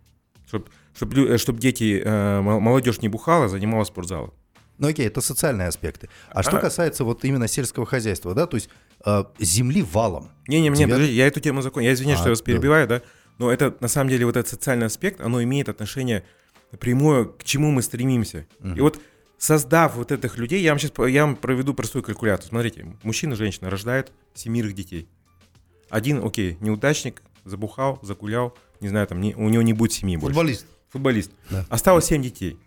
Чтобы 0.94 1.60
дети, 1.60 2.02
э, 2.04 2.42
мо- 2.42 2.60
молодежь 2.60 3.02
не 3.02 3.10
бухала, 3.10 3.48
занималась 3.48 3.90
спортзалом. 3.90 4.34
Ну 4.80 4.88
окей, 4.88 5.06
это 5.06 5.22
социальные 5.22 5.68
аспекты. 5.68 6.10
А 6.32 6.42
что 6.42 6.58
А- 6.58 6.62
касается 6.62 7.04
вот 7.04 7.24
именно 7.24 7.48
сельского 7.48 7.86
хозяйства, 7.86 8.34
да, 8.34 8.48
то 8.48 8.58
есть 8.58 8.70
э, 9.06 9.24
земли 9.40 9.84
валом. 9.84 10.30
Не-не, 10.48 10.70
не, 10.70 10.76
Тебя- 10.76 10.88
подожди, 10.96 11.14
я 11.14 11.28
эту 11.28 11.40
тему 11.40 11.62
закончил. 11.62 11.88
Я 11.88 11.94
извиняюсь, 11.94 12.20
А, 12.20 12.22
что 12.22 12.30
я 12.30 12.32
вас 12.32 12.40
да. 12.40 12.46
перебиваю, 12.46 12.88
да. 12.88 13.02
Но 13.38 13.52
это, 13.52 13.76
на 13.80 13.88
самом 13.88 14.10
деле, 14.10 14.26
вот 14.26 14.36
этот 14.38 14.50
социальный 14.50 14.88
аспект, 14.88 15.22
оно 15.22 15.42
имеет 15.44 15.70
отношение 15.70 16.24
прямое, 16.80 17.26
к 17.26 17.44
чему 17.44 17.72
мы 17.72 17.82
стремимся. 17.84 18.46
И 18.76 18.80
вот 18.80 19.00
создав 19.42 19.96
вот 19.96 20.12
этих 20.12 20.38
людей, 20.38 20.62
я 20.62 20.72
вам 20.72 20.78
сейчас 20.80 20.92
я 21.10 21.26
вам 21.26 21.36
проведу 21.36 21.74
простую 21.74 22.04
калькуляцию. 22.04 22.50
Смотрите, 22.50 22.86
мужчина, 23.02 23.36
женщина 23.36 23.72
рождают 23.72 24.12
семерых 24.36 24.74
детей. 24.76 25.10
Один, 25.90 26.24
окей, 26.24 26.58
неудачник, 26.62 27.24
забухал, 27.44 27.98
загулял, 28.04 28.56
не 28.82 28.88
знаю, 28.90 29.08
там, 29.08 29.20
не- 29.20 29.34
у 29.36 29.50
него 29.50 29.64
не 29.64 29.74
будет 29.74 29.94
семьи 29.94 30.16
больше. 30.16 30.36
Футболист. 30.36 30.66
Футболист. 30.90 31.32
Да. 31.50 31.66
Осталось 31.70 32.06
7 32.06 32.22
детей. 32.22 32.58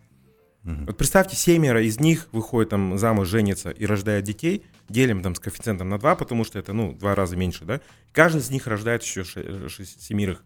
Вот 0.65 0.97
представьте, 0.97 1.37
семеро 1.37 1.81
из 1.83 2.01
них 2.01 2.27
выходят 2.33 2.71
там 2.71 2.97
замуж, 2.99 3.29
женятся 3.29 3.71
и 3.71 3.85
рождают 3.87 4.25
детей, 4.25 4.65
делим 4.89 5.23
там 5.23 5.35
с 5.35 5.39
коэффициентом 5.39 5.91
на 5.91 5.99
2, 5.99 6.17
потому 6.17 6.43
что 6.43 6.59
это, 6.59 6.73
ну, 6.73 6.93
два 6.95 7.15
раза 7.15 7.37
меньше, 7.37 7.65
да? 7.67 7.81
Каждый 8.13 8.41
из 8.41 8.51
них 8.51 8.67
рождает 8.67 9.03
еще 9.03 9.25
ше- 9.25 9.69
шесть- 9.69 10.01
семерых. 10.03 10.43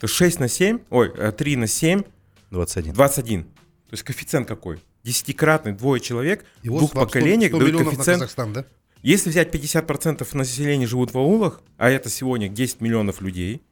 То 0.00 0.04
есть 0.06 0.14
6 0.14 0.40
на 0.40 0.48
7, 0.48 0.78
ой, 0.90 1.12
э, 1.14 1.30
3 1.30 1.56
на 1.56 1.66
7, 1.66 2.02
21. 2.50 2.94
21. 2.94 3.44
То 3.44 3.50
есть 3.92 4.02
коэффициент 4.02 4.48
какой? 4.48 4.80
Десятикратный, 5.04 5.72
двое 5.72 6.00
человек, 6.00 6.44
И 6.62 6.68
в 6.68 6.78
двух 6.78 6.94
вам 6.94 7.08
100 7.08 7.18
поколениях 7.18 7.50
100 7.50 7.58
дают 7.58 7.76
коэффициент 7.76 8.20
Казахстан, 8.20 8.52
да? 8.52 8.64
если 9.02 9.30
взять 9.30 9.52
50% 9.52 10.26
населения 10.36 10.86
живут 10.86 11.12
в 11.12 11.18
аулах, 11.18 11.60
а 11.76 11.90
это 11.90 12.08
сегодня 12.08 12.48
10 12.48 12.80
миллионов 12.80 13.20
людей, 13.20 13.62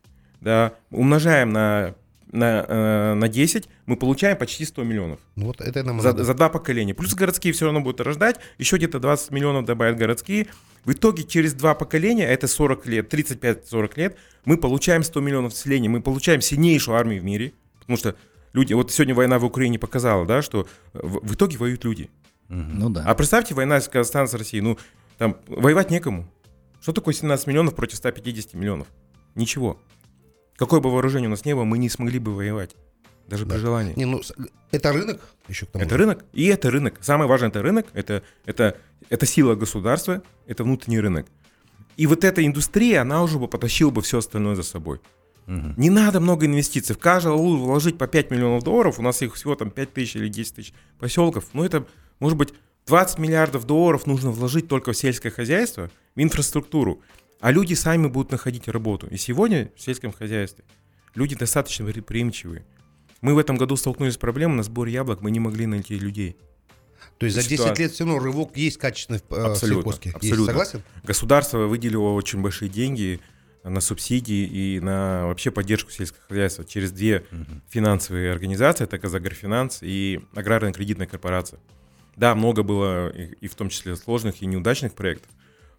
да, 0.40 0.74
умножаем 0.90 1.52
на, 1.52 1.94
на, 2.32 2.64
э, 2.66 3.14
на 3.14 3.28
10, 3.28 3.68
мы 3.86 3.96
получаем 3.96 4.36
почти 4.36 4.64
100 4.64 4.82
миллионов. 4.82 5.20
Ну 5.36 5.46
вот 5.46 5.60
это 5.60 5.84
нам 5.84 6.00
За, 6.00 6.08
надо. 6.08 6.24
за 6.24 6.34
два 6.34 6.48
поколения. 6.48 6.94
Плюс 6.94 7.14
городские 7.14 7.52
все 7.52 7.66
равно 7.66 7.80
будут 7.80 8.00
рождать, 8.00 8.40
еще 8.58 8.76
где-то 8.76 8.98
20 8.98 9.30
миллионов 9.30 9.64
добавят 9.66 9.96
городские. 9.96 10.48
В 10.84 10.92
итоге 10.92 11.24
через 11.24 11.54
два 11.54 11.74
поколения, 11.74 12.26
это 12.26 12.48
40 12.48 12.86
лет, 12.86 13.12
35-40 13.12 13.92
лет, 13.96 14.16
мы 14.44 14.56
получаем 14.56 15.04
100 15.04 15.20
миллионов 15.20 15.52
населения, 15.52 15.88
мы 15.88 16.00
получаем 16.00 16.40
сильнейшую 16.40 16.96
армию 16.96 17.20
в 17.20 17.24
мире, 17.24 17.52
потому 17.80 17.96
что 17.98 18.16
люди, 18.52 18.72
вот 18.72 18.90
сегодня 18.90 19.14
война 19.14 19.38
в 19.38 19.44
Украине 19.44 19.78
показала, 19.78 20.26
да, 20.26 20.42
что 20.42 20.66
в, 20.92 21.26
в 21.26 21.34
итоге 21.34 21.56
воюют 21.58 21.84
люди. 21.84 22.10
Ну 22.48 22.90
да. 22.90 23.04
А 23.06 23.14
представьте, 23.14 23.54
война 23.54 23.80
с 23.80 23.88
Казахстана 23.88 24.26
с 24.26 24.34
Россией, 24.34 24.62
ну, 24.62 24.76
там, 25.18 25.36
воевать 25.46 25.90
некому. 25.90 26.28
Что 26.80 26.92
такое 26.92 27.14
17 27.14 27.46
миллионов 27.46 27.74
против 27.74 27.98
150 27.98 28.54
миллионов? 28.54 28.88
Ничего. 29.34 29.78
Какое 30.56 30.80
бы 30.80 30.90
вооружение 30.90 31.28
у 31.28 31.30
нас 31.30 31.44
не 31.44 31.54
было, 31.54 31.64
мы 31.64 31.78
не 31.78 31.88
смогли 31.88 32.18
бы 32.18 32.34
воевать. 32.34 32.74
Даже 33.28 33.46
при 33.46 33.58
желании. 33.58 33.92
Не, 33.94 34.06
ну, 34.06 34.20
это 34.72 34.92
рынок 34.92 35.20
еще 35.46 35.66
к 35.66 35.70
тому 35.70 35.84
Это 35.84 35.94
же. 35.94 35.98
рынок, 35.98 36.24
и 36.32 36.46
это 36.46 36.70
рынок. 36.70 36.98
Самое 37.00 37.28
важное 37.28 37.48
это 37.50 37.62
рынок, 37.62 37.86
это, 37.92 38.24
это, 38.44 38.76
это 39.08 39.26
сила 39.26 39.54
государства, 39.54 40.22
это 40.46 40.64
внутренний 40.64 40.98
рынок. 40.98 41.26
И 41.96 42.06
вот 42.06 42.24
эта 42.24 42.44
индустрия, 42.44 43.02
она 43.02 43.22
уже 43.22 43.38
бы 43.38 43.46
потащила 43.46 43.90
бы 43.90 44.02
все 44.02 44.18
остальное 44.18 44.56
за 44.56 44.64
собой. 44.64 45.00
Не 45.46 45.90
надо 45.90 46.20
много 46.20 46.46
инвестиций. 46.46 46.94
В 46.94 46.98
каждый 46.98 47.32
аул 47.32 47.56
вложить 47.56 47.98
по 47.98 48.06
5 48.06 48.30
миллионов 48.30 48.62
долларов, 48.62 48.98
у 48.98 49.02
нас 49.02 49.20
их 49.22 49.34
всего 49.34 49.54
там 49.56 49.70
5 49.70 49.92
тысяч 49.92 50.16
или 50.16 50.28
10 50.28 50.54
тысяч 50.54 50.72
поселков. 50.98 51.46
Ну 51.52 51.64
это, 51.64 51.86
может 52.20 52.38
быть, 52.38 52.54
20 52.86 53.18
миллиардов 53.18 53.66
долларов 53.66 54.06
нужно 54.06 54.30
вложить 54.30 54.68
только 54.68 54.92
в 54.92 54.96
сельское 54.96 55.30
хозяйство, 55.30 55.90
в 56.14 56.20
инфраструктуру. 56.20 57.02
А 57.40 57.52
люди 57.52 57.74
сами 57.74 58.06
будут 58.06 58.32
находить 58.32 58.68
работу. 58.68 59.06
И 59.08 59.16
сегодня 59.16 59.70
в 59.76 59.80
сельском 59.80 60.12
хозяйстве 60.12 60.64
люди 61.14 61.34
достаточно 61.36 61.86
предприимчивые. 61.86 62.64
Мы 63.20 63.34
в 63.34 63.38
этом 63.38 63.56
году 63.56 63.76
столкнулись 63.76 64.14
с 64.14 64.18
проблемой 64.18 64.56
на 64.56 64.62
сборе 64.62 64.92
яблок, 64.92 65.20
мы 65.20 65.30
не 65.30 65.40
могли 65.40 65.66
найти 65.66 65.98
людей. 65.98 66.36
То 67.18 67.26
есть 67.26 67.36
за 67.36 67.42
10 67.42 67.52
ситуация. 67.52 67.84
лет 67.84 67.92
все 67.92 68.04
равно 68.04 68.18
рывок 68.18 68.56
есть 68.56 68.78
качественный 68.78 69.20
в 69.20 69.32
э, 69.32 69.42
Абсолютно, 69.42 69.92
сельхозке. 69.92 70.08
Есть, 70.08 70.16
абсолютно. 70.16 70.46
согласен? 70.46 70.82
Государство 71.04 71.58
выделило 71.66 72.10
очень 72.10 72.40
большие 72.40 72.68
деньги 72.68 73.20
на 73.64 73.80
субсидии 73.80 74.46
и 74.46 74.80
на 74.80 75.26
вообще 75.26 75.50
поддержку 75.50 75.90
сельского 75.90 76.22
хозяйства 76.28 76.64
через 76.64 76.92
две 76.92 77.24
финансовые 77.68 78.32
организации, 78.32 78.84
это 78.84 78.98
Казагрофинанс 78.98 79.80
и 79.82 80.20
Аграрная 80.34 80.72
кредитная 80.72 81.06
корпорация. 81.06 81.60
Да, 82.16 82.34
много 82.34 82.62
было 82.62 83.08
и, 83.10 83.34
и 83.40 83.48
в 83.48 83.54
том 83.54 83.68
числе 83.68 83.96
сложных 83.96 84.42
и 84.42 84.46
неудачных 84.46 84.94
проектов, 84.94 85.30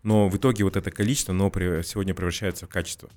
но 0.03 0.29
в 0.29 0.37
итоге 0.37 0.63
вот 0.63 0.75
это 0.75 0.91
количество, 0.91 1.33
но 1.33 1.49
при- 1.49 1.81
сегодня 1.83 2.13
превращается 2.13 2.65
в 2.65 2.69
качество. 2.69 3.09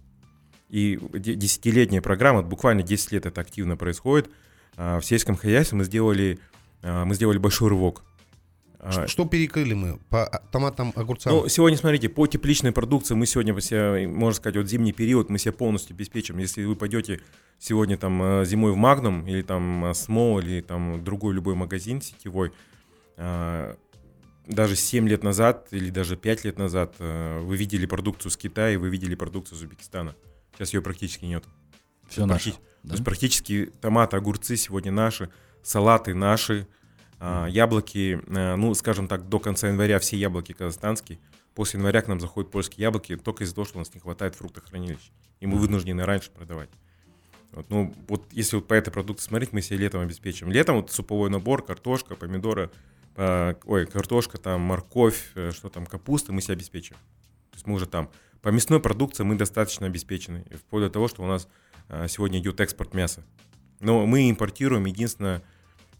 И 0.71 0.99
де- 1.13 1.35
десятилетняя 1.35 2.01
программа, 2.03 2.43
буквально 2.43 2.83
10 2.83 3.13
лет 3.13 3.27
это 3.27 3.41
активно 3.41 3.77
происходит, 3.77 4.31
а, 4.77 4.99
в 4.99 5.05
сельском 5.05 5.37
хозяйстве 5.37 5.79
мы 5.79 5.85
сделали, 5.85 6.39
а, 6.83 7.05
мы 7.05 7.15
сделали 7.15 7.39
большой 7.39 7.69
рывок. 7.69 8.03
А, 8.85 8.93
Ш- 8.93 9.07
Что 9.09 9.25
перекрыли 9.25 9.73
мы? 9.73 9.99
По 10.11 10.27
а- 10.27 10.39
томатам, 10.51 10.93
огурцам? 10.95 11.33
ну, 11.33 11.49
сегодня, 11.49 11.79
смотрите, 11.79 12.11
по 12.11 12.27
тепличной 12.27 12.71
продукции 12.71 13.15
мы 13.15 13.25
сегодня, 13.25 13.59
себя, 13.59 14.07
можно 14.07 14.37
сказать, 14.37 14.57
вот 14.59 14.69
зимний 14.69 14.93
период 14.93 15.31
мы 15.31 15.39
себя 15.39 15.53
полностью 15.53 15.95
обеспечим. 15.95 16.37
Если 16.37 16.63
вы 16.65 16.77
пойдете 16.77 17.21
сегодня 17.59 17.97
там 17.97 18.23
э, 18.23 18.45
зимой 18.45 18.73
в 18.73 18.77
Магнум 18.77 19.27
или 19.27 19.41
там 19.41 19.87
э, 19.87 19.95
Смол 19.95 20.41
или 20.41 20.61
там 20.61 21.03
другой 21.03 21.33
любой 21.33 21.55
магазин 21.55 22.03
сетевой, 22.03 22.53
а, 23.17 23.75
даже 24.47 24.77
7 24.77 25.09
лет 25.09 25.23
назад 25.23 25.69
или 25.71 25.89
даже 25.89 26.17
5 26.19 26.45
лет 26.45 26.59
назад 26.59 26.95
э, 26.99 27.41
вы 27.41 27.57
видели 27.57 27.87
продукцию 27.87 28.31
с 28.31 28.37
Китая, 28.37 28.79
вы 28.79 28.91
видели 28.91 29.15
продукцию 29.15 29.57
из 29.57 29.63
Узбекистана. 29.63 30.15
Сейчас 30.57 30.75
ее 30.75 30.83
практически 30.83 31.25
нет. 31.25 31.45
Все 32.09 32.27
наше. 32.27 32.51
Практи- 32.51 32.59
да? 32.83 32.89
То 32.91 32.95
есть 32.97 33.05
практически 33.05 33.73
томаты, 33.81 34.19
огурцы 34.19 34.59
сегодня 34.59 34.93
наши, 34.93 35.31
салаты 35.63 36.13
наши, 36.15 36.67
а, 36.67 36.84
яблоки, 37.21 38.21
э, 38.27 38.57
ну, 38.57 38.75
скажем 38.75 39.09
так, 39.09 39.29
до 39.29 39.39
конца 39.39 39.69
января 39.69 39.99
все 39.99 40.17
яблоки 40.17 40.53
казахстанские. 40.53 41.19
После 41.55 41.79
января 41.79 42.03
к 42.03 42.09
нам 42.09 42.21
заходят 42.21 42.51
польские 42.51 42.83
яблоки 42.83 43.17
только 43.17 43.45
из-за 43.45 43.55
того, 43.55 43.65
что 43.65 43.77
у 43.77 43.81
нас 43.81 43.95
не 43.95 44.01
хватает 44.01 44.35
фруктохранилищ. 44.35 45.13
И 45.41 45.47
мы 45.47 45.59
вынуждены 45.59 46.05
раньше 46.05 46.31
продавать. 46.31 46.71
Вот, 47.53 47.71
ну, 47.71 47.95
вот 48.09 48.27
если 48.33 48.57
вот 48.57 48.67
по 48.67 48.75
этой 48.75 48.91
продукции 48.91 49.29
смотреть, 49.29 49.53
мы 49.53 49.63
себе 49.63 49.79
летом 49.79 50.01
обеспечим. 50.01 50.51
Летом 50.51 50.77
вот 50.77 50.91
суповой 50.91 51.31
набор, 51.31 51.65
картошка, 51.65 52.17
помидоры, 52.17 52.71
а, 53.15 53.57
ой, 53.65 53.87
картошка, 53.87 54.39
там, 54.39 54.61
морковь, 54.63 55.31
э, 55.37 55.53
что 55.53 55.69
там, 55.69 55.87
капуста, 55.87 56.33
мы 56.33 56.41
себе 56.41 56.55
обеспечим. 56.55 56.97
То 57.51 57.57
есть 57.57 57.67
мы 57.67 57.75
уже 57.75 57.87
там. 57.87 58.11
По 58.43 58.49
мясной 58.49 58.81
продукции 58.81 59.23
мы 59.23 59.37
достаточно 59.37 59.87
обеспечены. 59.87 60.45
Вплоть 60.67 60.83
до 60.83 60.91
того, 60.91 61.07
что 61.07 61.23
у 61.23 61.27
нас 61.27 61.49
а, 61.89 62.09
сегодня 62.09 62.41
идет 62.41 62.61
экспорт 62.61 62.93
мяса. 62.93 63.23
Но 63.79 64.05
мы 64.05 64.29
импортируем, 64.31 64.87
единственное, 64.87 65.39
э, 65.39 65.43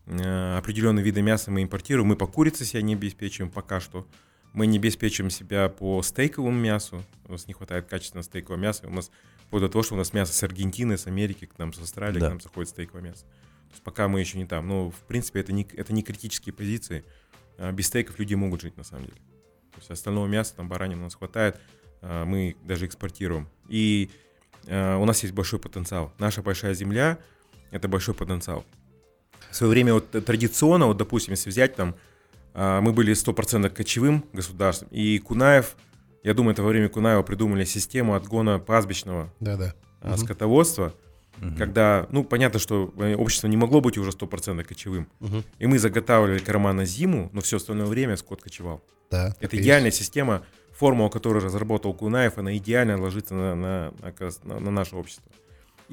определенные 0.07 1.05
виды 1.05 1.23
мяса 1.23 1.51
мы 1.51 1.63
импортируем. 1.63 2.09
Мы 2.09 2.17
по 2.17 2.27
курице 2.27 2.65
себя 2.65 2.83
не 2.83 2.95
обеспечиваем 2.95 3.51
пока 3.51 3.81
что. 3.81 4.07
Мы 4.53 4.67
не 4.67 4.79
обеспечиваем 4.79 5.31
себя 5.31 5.69
по 5.69 6.03
стейковому 6.03 6.57
мясу. 6.59 7.03
У 7.27 7.33
нас 7.33 7.47
не 7.49 7.55
хватает 7.55 7.87
качественного 7.87 8.23
стейкового 8.25 8.61
мяса. 8.61 8.87
У 8.87 8.91
нас 8.91 9.11
вплоть 9.47 9.63
до 9.63 9.69
того, 9.69 9.83
что 9.83 9.95
у 9.95 9.99
нас 9.99 10.13
мясо 10.13 10.33
с 10.33 10.43
Аргентины, 10.43 10.97
с 10.97 11.07
Америки, 11.07 11.47
к 11.47 11.59
нам 11.59 11.73
с 11.73 11.81
Австралии, 11.81 12.21
Да. 12.21 12.27
к 12.27 12.31
нам 12.31 12.41
заходит 12.41 12.69
стейковое 12.71 13.03
мясо. 13.03 13.23
То 13.25 13.73
есть 13.73 13.83
пока 13.83 14.07
мы 14.09 14.21
еще 14.21 14.39
не 14.39 14.47
там. 14.47 14.69
Но, 14.69 14.91
в 14.91 15.01
принципе, 15.09 15.41
это 15.41 15.53
не, 15.53 15.65
это 15.75 15.93
не 15.93 16.03
критические 16.03 16.53
позиции. 16.53 17.05
А 17.59 17.73
Без 17.73 17.87
стейков 17.89 18.19
люди 18.19 18.35
могут 18.35 18.61
жить, 18.61 18.77
на 18.77 18.85
самом 18.85 19.07
деле. 19.07 19.17
То 19.73 19.79
есть 19.79 19.91
остального 19.91 20.27
мяса, 20.29 20.55
там 20.55 20.69
баранин 20.69 21.01
у 21.01 21.05
нас 21.05 21.15
хватает. 21.17 21.59
а, 22.01 22.25
Мы 22.25 22.57
даже 22.63 22.87
экспортируем. 22.87 23.49
И 23.69 24.11
э, 24.67 24.95
у 24.97 25.05
нас 25.05 25.23
есть 25.25 25.35
большой 25.35 25.59
потенциал. 25.59 26.13
Наша 26.19 26.43
большая 26.43 26.75
земля— 26.75 27.19
это 27.73 27.89
большой 27.89 28.15
потенциал. 28.15 28.65
В 29.55 29.57
свое 29.57 29.71
время 29.71 29.95
вот 29.95 30.11
традиционно, 30.11 30.87
вот 30.87 30.97
допустим, 30.97 31.31
если 31.31 31.49
взять 31.49 31.77
там, 31.77 31.95
а, 32.55 32.81
мы 32.81 32.93
были 32.93 33.13
100% 33.15 33.69
кочевым 33.73 34.25
государством, 34.33 34.89
и 34.91 35.17
Кунаев, 35.21 35.77
я 36.25 36.35
думаю, 36.35 36.55
это 36.55 36.65
во 36.65 36.71
время 36.71 36.89
Кунаева 36.89 37.23
придумали 37.23 37.65
систему 37.65 38.17
отгона 38.17 38.59
пастбищного 38.59 39.33
Да-да. 39.39 39.73
а, 40.01 40.17
скотоводства, 40.17 40.93
Мгм. 41.39 41.57
когда, 41.57 42.09
ну, 42.11 42.25
понятно, 42.25 42.59
что 42.59 42.93
э, 42.99 43.15
общество 43.15 43.47
не 43.47 43.57
могло 43.57 43.81
быть 43.81 43.97
уже 43.97 44.11
100% 44.11 44.65
кочевым, 44.65 45.07
Мгм. 45.21 45.45
и 45.61 45.67
мы 45.69 45.79
заготавливали 45.79 46.41
корма 46.41 46.73
на 46.73 46.85
зиму, 46.85 47.31
но 47.33 47.41
все 47.41 47.59
остальное 47.59 47.87
время 47.87 48.17
скот 48.17 48.43
кочевал. 48.43 48.83
Да. 49.13 49.37
Это 49.39 49.57
идеальная 49.57 49.93
система, 49.93 50.43
формула, 50.73 51.11
которую 51.11 51.45
разработал 51.45 51.95
Кунаев, 51.95 52.39
она 52.39 52.57
идеально 52.57 53.01
ложится 53.01 53.35
на, 53.35 53.55
на, 53.55 53.93
на- 54.43 54.59
на 54.59 54.71
наше 54.73 54.97
общество. 54.97 55.31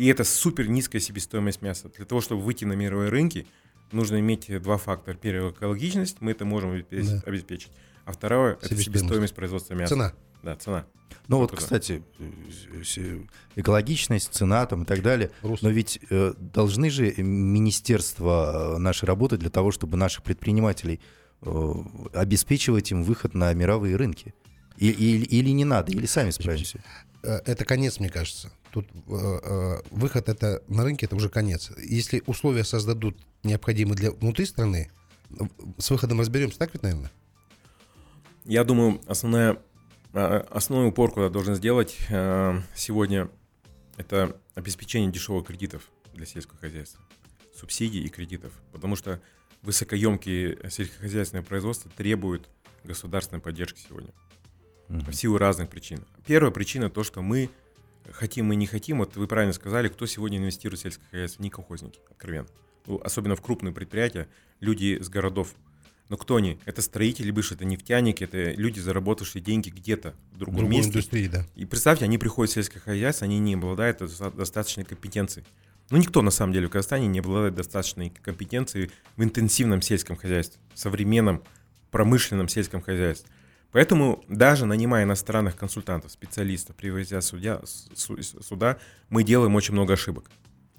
И 0.02 0.08
это 0.08 0.24
супер 0.24 0.68
низкая 0.68 1.00
себестоимость 1.00 1.62
мяса. 1.62 1.90
Для 1.96 2.06
того, 2.06 2.22
чтобы 2.22 2.42
выйти 2.42 2.66
на 2.66 2.74
мировые 2.74 3.10
рынки, 3.10 3.46
нужно 3.92 4.20
иметь 4.20 4.48
два 4.64 4.78
фактора. 4.78 5.16
Первый— 5.16 5.52
экологичность, 5.52 6.18
мы 6.22 6.32
это 6.32 6.44
можем 6.44 6.72
обе- 6.72 6.86
Да. 6.90 7.22
обеспечить. 7.28 7.72
А 8.06 8.12
второе— 8.12 8.54
это 8.64 8.76
Себестоимость. 8.76 9.36
производства 9.36 9.76
мяса. 9.76 9.94
Цена. 9.94 10.14
Да, 10.42 10.56
цена. 10.56 10.86
Ну 11.28 11.38
вот, 11.38 11.52
кстати, 11.56 12.02
э, 12.18 13.20
экологичность, 13.56 14.34
цена 14.34 14.66
там 14.66 14.84
и 14.84 14.86
так 14.86 15.04
далее. 15.04 15.30
Русло. 15.44 15.68
Но 15.68 15.72
ведь 15.72 16.00
э, 16.10 16.34
должны 16.40 16.90
же 16.90 17.14
министерства 17.18 18.76
э, 18.76 18.78
наши 18.80 19.06
работать 19.06 19.40
для 19.40 19.52
того, 19.52 19.72
чтобы 19.72 19.98
наших 19.98 20.24
предпринимателей 20.24 21.00
э, 21.44 21.74
обеспечивать 22.14 22.90
им 22.92 23.04
выход 23.04 23.36
на 23.36 23.54
мировые 23.54 23.98
рынки. 23.98 24.34
И- 24.78 24.90
или, 24.90 25.26
или 25.26 25.52
не 25.52 25.66
надо, 25.66 25.92
или 25.92 26.08
сами 26.08 26.32
справимся. 26.32 26.84
Э, 27.24 27.40
Это 27.46 27.66
конец, 27.66 28.00
мне 28.00 28.10
кажется. 28.10 28.52
Тут 28.72 28.88
э, 28.94 29.00
э, 29.10 29.82
выход 29.92 30.30
это 30.30 30.64
на 30.68 30.84
рынке 30.84 31.06
это 31.06 31.16
уже 31.16 31.30
конец. 31.30 31.72
Если 31.78 32.24
условия 32.26 32.64
создадут 32.64 33.18
необходимые 33.44 33.96
для 33.96 34.12
внутри 34.12 34.46
страны, 34.46 34.90
э, 35.30 35.44
с 35.78 35.90
выходом 35.92 36.20
разберемся, 36.20 36.58
так 36.58 36.74
ведь, 36.74 36.84
наверное? 36.84 37.12
Я 38.46 38.64
думаю, 38.64 39.02
основная, 39.08 39.60
а, 40.14 40.48
основной 40.50 40.90
упор, 40.90 41.12
куда 41.12 41.30
должен 41.30 41.56
сделать 41.56 41.98
э, 42.10 42.62
сегодня, 42.76 43.30
это 43.98 44.38
обеспечение 44.56 45.12
дешевых 45.12 45.46
кредитов 45.46 45.92
для 46.14 46.26
сельского 46.26 46.58
хозяйства. 46.58 47.04
Субсидий 47.54 48.02
и 48.02 48.10
кредитов. 48.10 48.54
Потому 48.72 48.96
что 48.96 49.22
высокоемкие 49.62 50.58
сельскохозяйственное 50.70 51.44
производство 51.44 51.92
требуют 51.92 52.50
государственной 52.84 53.42
поддержки 53.42 53.80
сегодня. 53.88 54.12
Мгм. 54.88 55.12
В 55.12 55.14
силу 55.14 55.38
разных 55.38 55.70
причин. 55.70 56.06
Первая 56.26 56.52
причина 56.52 56.90
то, 56.90 57.04
что 57.04 57.22
мы 57.22 57.50
хотим 58.12 58.52
и 58.54 58.56
не 58.56 58.67
хотим. 58.67 59.00
Вот 59.00 59.15
вы 59.15 59.28
правильно 59.28 59.54
сказали, 59.54 59.88
кто 59.88 60.06
сегодня 60.06 60.38
инвестирует 60.38 60.80
в 60.80 60.84
сельское 60.84 61.06
хозяйство? 61.10 61.41
Не 61.43 61.50
колхозники, 61.50 62.00
откровенно. 62.10 62.47
Ну, 62.88 63.00
особенно 63.04 63.36
в 63.36 63.41
крупные 63.41 63.74
предприятия, 63.74 64.28
люди 64.60 65.00
с 65.02 65.10
городов. 65.10 65.54
Но 66.10 66.17
кто 66.17 66.36
они? 66.36 66.60
Это 66.65 66.82
строители 66.82 67.32
бывшие, 67.32 67.56
это 67.56 67.63
нефтяники, 67.65 68.24
это 68.26 68.52
люди, 68.52 68.80
заработавшие 68.80 69.41
деньги 69.41 69.69
где-то 69.69 70.13
в 70.32 70.36
В 70.36 70.38
другом 70.39 70.58
другой 70.58 70.76
месте. 70.78 70.91
индустрии, 70.91 71.28
да. 71.28 71.45
И 71.56 71.65
представьте, 71.65 72.04
они 72.06 72.17
приходят 72.17 72.52
в 72.52 72.54
сельское 72.54 72.80
хозяйство, 72.80 73.26
они 73.26 73.39
не 73.39 73.54
обладают 73.54 74.00
доста- 74.00 74.32
достаточной 74.32 74.84
компетенцией. 74.84 75.45
Ну, 75.89 75.97
никто 75.97 76.21
на 76.21 76.32
самом 76.32 76.52
деле 76.54 76.67
в 76.67 76.69
Казахстане 76.69 77.08
не 77.08 77.19
обладает 77.19 77.56
достаточной 77.56 78.10
компетенцией 78.10 78.91
в 79.15 79.24
интенсивном 79.24 79.82
сельском 79.82 80.15
хозяйстве, 80.17 80.60
современном 80.74 81.43
промышленном 81.91 82.47
сельском 82.50 82.82
хозяйстве. 82.82 83.30
Поэтому 83.72 84.24
даже 84.28 84.66
нанимая 84.66 85.06
иностранных 85.06 85.56
консультантов, 85.56 86.12
специалистов, 86.12 86.76
привозя 86.76 87.22
судья, 87.22 87.62
су- 87.66 88.22
суда, 88.22 88.78
мы 89.10 89.24
делаем 89.24 89.56
очень 89.56 89.74
много 89.74 89.94
ошибок. 89.94 90.30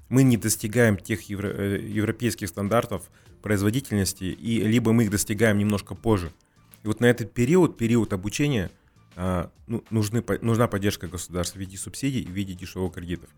Мы 0.09 0.25
не 0.25 0.37
достигаем 0.37 0.99
тех 0.99 1.23
евро- 1.23 1.49
э, 1.49 1.81
европейских 1.81 2.49
стандартов 2.49 3.11
производительности, 3.41 4.25
и 4.25 4.61
либо 4.61 4.93
мы 4.93 5.05
их 5.05 5.11
достигаем 5.11 5.59
немножко 5.59 5.95
позже. 5.95 6.33
И 6.83 6.87
вот 6.87 7.01
на 7.01 7.07
этот 7.07 7.33
период, 7.33 7.79
период 7.79 8.13
обучения, 8.13 8.71
а, 9.17 9.51
ну, 9.67 9.83
нужны, 9.91 10.23
нужна 10.43 10.69
поддержка 10.69 11.07
государства 11.07 11.59
в 11.59 11.61
виде 11.61 11.77
субсидий 11.77 12.25
в 12.25 12.31
виде 12.31 12.55
дешевых 12.55 12.95
кредитов. 12.95 13.31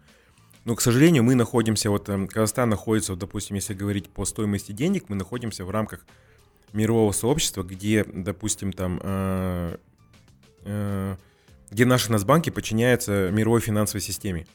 Но, 0.65 0.75
к 0.75 0.81
сожалению, 0.81 1.23
мы 1.23 1.35
находимся, 1.35 1.91
вот 1.91 2.09
эм, 2.09 2.27
Казахстан 2.27 2.71
находится, 2.71 3.17
допустим, 3.17 3.57
если 3.57 3.75
говорить 3.75 4.09
по 4.09 4.25
стоимости 4.25 4.73
денег, 4.73 5.09
мы 5.09 5.17
находимся 5.17 5.65
в 5.65 5.71
рамках 5.71 6.07
мирового 6.75 7.13
сообщества, 7.13 7.63
где, 7.63 8.05
допустим, 8.05 8.73
там, 8.73 9.01
э, 9.03 9.77
э, 10.65 11.17
где 11.71 11.85
наши 11.87 12.13
Нацбанки 12.13 12.51
подчиняются 12.51 13.31
мировой 13.33 13.61
финансовой 13.61 14.03
системе. 14.03 14.47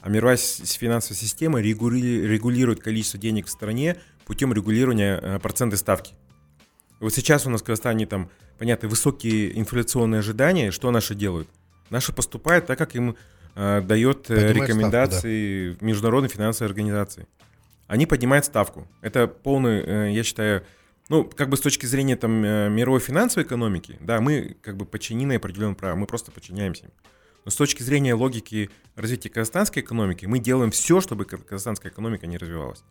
А 0.00 0.08
мировая 0.08 0.36
финансовая 0.36 1.18
система 1.18 1.60
регули- 1.60 2.26
регулирует 2.26 2.80
количество 2.80 3.18
денег 3.18 3.46
в 3.46 3.50
стране 3.50 3.96
путем 4.24 4.52
регулирования 4.52 5.18
э, 5.20 5.38
процентной 5.40 5.78
ставки. 5.78 6.14
И 7.00 7.04
вот 7.04 7.12
сейчас 7.12 7.46
у 7.46 7.50
нас 7.50 7.60
в 7.60 7.64
Казахстане 7.64 8.06
там, 8.06 8.30
понятно, 8.58 8.88
высокие 8.88 9.58
инфляционные 9.58 10.20
ожидания. 10.20 10.70
Что 10.70 10.90
наши 10.90 11.14
делают? 11.14 11.48
Наши 11.90 12.12
поступают 12.12 12.66
так, 12.66 12.78
как 12.78 12.94
им 12.94 13.16
э, 13.56 13.80
дает 13.82 14.30
э, 14.30 14.34
Поднимают 14.34 14.56
рекомендации 14.56 15.76
Международной 15.80 16.30
финансовой 16.30 16.70
организации. 16.70 17.26
Они 17.88 18.06
поднимают 18.06 18.44
ставку. 18.44 18.86
Это 19.00 19.26
полный, 19.26 19.82
э, 19.84 20.12
я 20.12 20.22
считаю, 20.22 20.64
ну, 21.08 21.24
как 21.24 21.48
бы 21.48 21.56
с 21.56 21.60
точки 21.60 21.86
зрения 21.86 22.16
там 22.16 22.44
э, 22.44 22.68
мировой 22.68 23.00
финансовой 23.00 23.46
экономики, 23.46 23.96
да, 24.00 24.20
мы 24.20 24.56
как 24.60 24.76
бы 24.76 24.84
подчинены 24.84 25.34
определенным 25.34 25.74
правилам, 25.76 26.00
мы 26.00 26.06
просто 26.06 26.32
подчиняемся 26.32 26.84
им. 26.86 26.90
Но 27.44 27.50
с 27.52 27.56
точки 27.56 27.82
зрения 27.84 28.14
логики 28.14 28.70
развития 28.96 29.28
казахстанской 29.28 29.82
экономики, 29.82 30.26
мы 30.26 30.40
делаем 30.40 30.72
все, 30.72 31.00
чтобы 31.00 31.24
ка- 31.24 31.38
казахстанская 31.38 31.92
экономика 31.92 32.26
не 32.26 32.38
развивалась. 32.38 32.82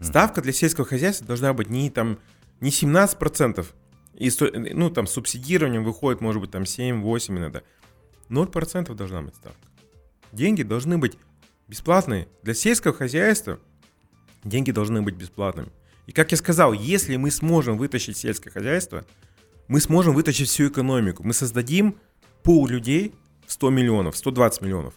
Ставка 0.00 0.40
для 0.40 0.52
сельского 0.52 0.86
хозяйства 0.86 1.26
должна 1.26 1.52
быть 1.52 1.68
не 1.68 1.90
там 1.90 2.18
не 2.60 2.70
17%, 2.70 3.66
и, 4.14 4.30
ну 4.74 4.90
там 4.90 5.06
субсидированием 5.06 5.84
выходит, 5.84 6.20
может 6.20 6.40
быть, 6.40 6.50
там 6.50 6.62
7-8 6.62 7.36
иногда. 7.36 7.62
0% 8.30 8.94
должна 8.94 9.22
быть 9.22 9.34
ставка. 9.34 9.58
деньги 10.32 10.62
должны 10.62 10.96
быть 10.96 11.18
бесплатные. 11.68 12.26
Для 12.42 12.54
сельского 12.54 12.94
хозяйства 12.94 13.60
деньги 14.44 14.70
должны 14.70 15.02
быть 15.02 15.14
бесплатными. 15.14 15.70
И 16.06 16.12
как 16.12 16.30
я 16.32 16.36
сказал, 16.36 16.72
если 16.72 17.16
мы 17.16 17.30
сможем 17.30 17.78
вытащить 17.78 18.16
сельское 18.16 18.50
хозяйство, 18.50 19.04
мы 19.68 19.80
сможем 19.80 20.14
вытащить 20.14 20.48
всю 20.48 20.68
экономику. 20.68 21.22
Мы 21.22 21.32
создадим 21.32 21.96
пол 22.42 22.66
людей 22.66 23.14
в 23.46 23.52
100 23.52 23.70
миллионов, 23.70 24.16
120 24.16 24.60
миллионов. 24.60 24.94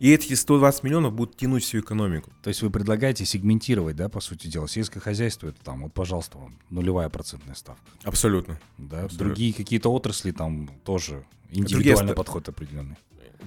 И 0.00 0.12
эти 0.12 0.34
120 0.34 0.82
миллионов 0.82 1.12
будут 1.12 1.36
тянуть 1.36 1.62
всю 1.62 1.78
экономику. 1.78 2.32
То 2.42 2.48
есть 2.48 2.60
вы 2.62 2.70
предлагаете 2.70 3.24
сегментировать, 3.24 3.94
да, 3.94 4.08
по 4.08 4.18
сути 4.20 4.48
дела, 4.48 4.66
сельское 4.66 4.98
хозяйство, 4.98 5.46
это 5.46 5.62
там, 5.62 5.82
вот, 5.84 5.92
пожалуйста, 5.92 6.38
вам 6.38 6.58
нулевая 6.70 7.08
процентная 7.08 7.54
ставка. 7.54 7.84
Абсолютно. 8.02 8.58
Да, 8.78 9.04
Абсолютно. 9.04 9.18
другие 9.26 9.54
какие-то 9.54 9.92
отрасли 9.92 10.32
там 10.32 10.68
тоже 10.84 11.24
индивидуальный 11.52 12.08
ста- 12.08 12.16
подход 12.16 12.48
определенный. 12.48 12.96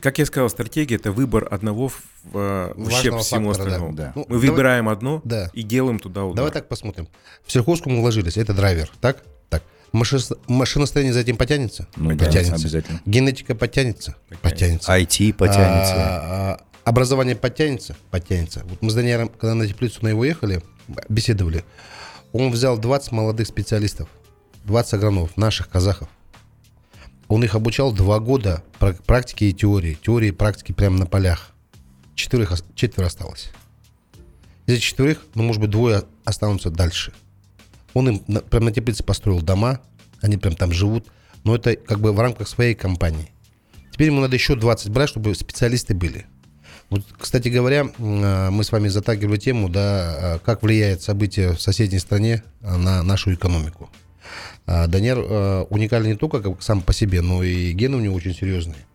Как 0.01 0.19
я 0.19 0.25
сказал, 0.25 0.49
стратегия 0.49 0.95
это 0.95 1.11
выбор 1.11 1.47
одного 1.49 1.87
в, 1.89 2.01
э, 2.33 2.73
в 2.75 2.87
ущерб 2.87 3.19
всему 3.19 3.49
фактора, 3.53 3.69
да. 3.69 3.75
остальному. 3.75 3.93
Да. 3.95 4.11
Ну, 4.15 4.25
Мы 4.27 4.35
давай- 4.35 4.49
выбираем 4.49 4.89
одно 4.89 5.21
Да. 5.23 5.49
и 5.53 5.63
делаем 5.63 5.99
туда 5.99 6.23
удар. 6.25 6.35
Давай 6.37 6.51
так 6.51 6.67
посмотрим. 6.67 7.07
В 7.45 7.51
сельхозку 7.51 7.89
мы 7.89 8.01
вложились, 8.01 8.37
это 8.37 8.53
драйвер, 8.53 8.89
так? 9.01 9.23
Так. 9.49 9.63
Маши- 9.93 10.35
Машиностроение 10.47 11.13
за 11.13 11.21
этим 11.21 11.37
потянется? 11.37 11.87
Ну 11.95 12.13
да, 12.15 12.25
потянется. 12.25 12.55
обязательно. 12.55 13.01
Генетика 13.05 13.55
потянется? 13.55 14.15
Потянется. 14.41 14.91
IT 14.91 15.33
потянется. 15.33 15.93
А, 15.95 16.59
а, 16.59 16.61
образование 16.83 17.35
подтянется? 17.35 17.95
Подтянется. 18.11 18.63
Вот 18.65 18.81
мы 18.81 18.89
с 18.89 18.93
Даниэлем, 18.93 19.29
когда 19.29 19.53
на 19.55 19.67
теплицу 19.67 19.99
на 20.01 20.09
его 20.09 20.25
ехали, 20.25 20.61
беседовали, 21.09 21.63
он 22.33 22.51
взял 22.51 22.77
20 22.77 23.11
молодых 23.13 23.47
специалистов, 23.47 24.09
20 24.65 24.95
агрономов, 24.95 25.37
наших 25.37 25.69
казахов. 25.69 26.09
Он 27.27 27.43
их 27.43 27.55
обучал 27.55 27.91
два 27.91 28.19
года 28.19 28.63
прак- 28.79 29.03
практики 29.03 29.45
и 29.45 29.53
теории. 29.53 29.97
Теории 30.01 30.29
и 30.29 30.31
практики 30.31 30.71
прямо 30.71 30.97
на 30.97 31.05
полях. 31.05 31.51
Четверых, 32.15 32.53
четверо 32.75 33.07
осталось. 33.07 33.51
Из 34.67 34.79
четверых, 34.79 35.25
ну, 35.35 35.43
может 35.43 35.61
быть, 35.61 35.69
двое 35.69 36.03
останутся 36.23 36.69
дальше. 36.69 37.13
Он 37.93 38.09
им 38.09 38.23
на, 38.27 38.41
прям 38.41 38.65
на 38.65 38.71
теплице 38.71 39.03
построил 39.03 39.41
дома, 39.41 39.81
они 40.21 40.37
прям 40.37 40.55
там 40.55 40.71
живут, 40.71 41.07
но 41.43 41.55
это 41.55 41.75
как 41.75 41.99
бы 41.99 42.11
в 42.13 42.19
рамках 42.19 42.47
своей 42.47 42.75
компании. 42.75 43.31
Теперь 43.91 44.07
ему 44.07 44.21
надо 44.21 44.35
еще 44.35 44.55
20 44.55 44.89
брать, 44.89 45.09
чтобы 45.09 45.33
специалисты 45.35 45.93
были. 45.93 46.25
Вот, 46.89 47.03
кстати 47.17 47.47
говоря, 47.47 47.87
а, 47.97 48.51
мы 48.51 48.63
с 48.63 48.71
вами 48.71 48.89
затагивали 48.89 49.37
тему, 49.37 49.69
да, 49.69 49.81
а, 50.35 50.39
как 50.39 50.63
влияет 50.63 51.01
событие 51.01 51.53
в 51.53 51.61
соседней 51.61 51.99
стране 51.99 52.43
а, 52.61 52.77
на 52.77 53.03
нашу 53.03 53.33
экономику. 53.33 53.89
А, 54.67 54.87
Даниэр 54.87 55.17
а, 55.19 55.63
уникален 55.69 56.07
не 56.07 56.15
только 56.15 56.41
как 56.41 56.61
сам 56.61 56.81
по 56.81 56.93
себе, 56.93 57.21
но 57.21 57.43
и 57.43 57.71
гены 57.73 57.97
у 57.97 57.99
него 57.99 58.15
очень 58.15 58.33
серьезные. 58.33 58.85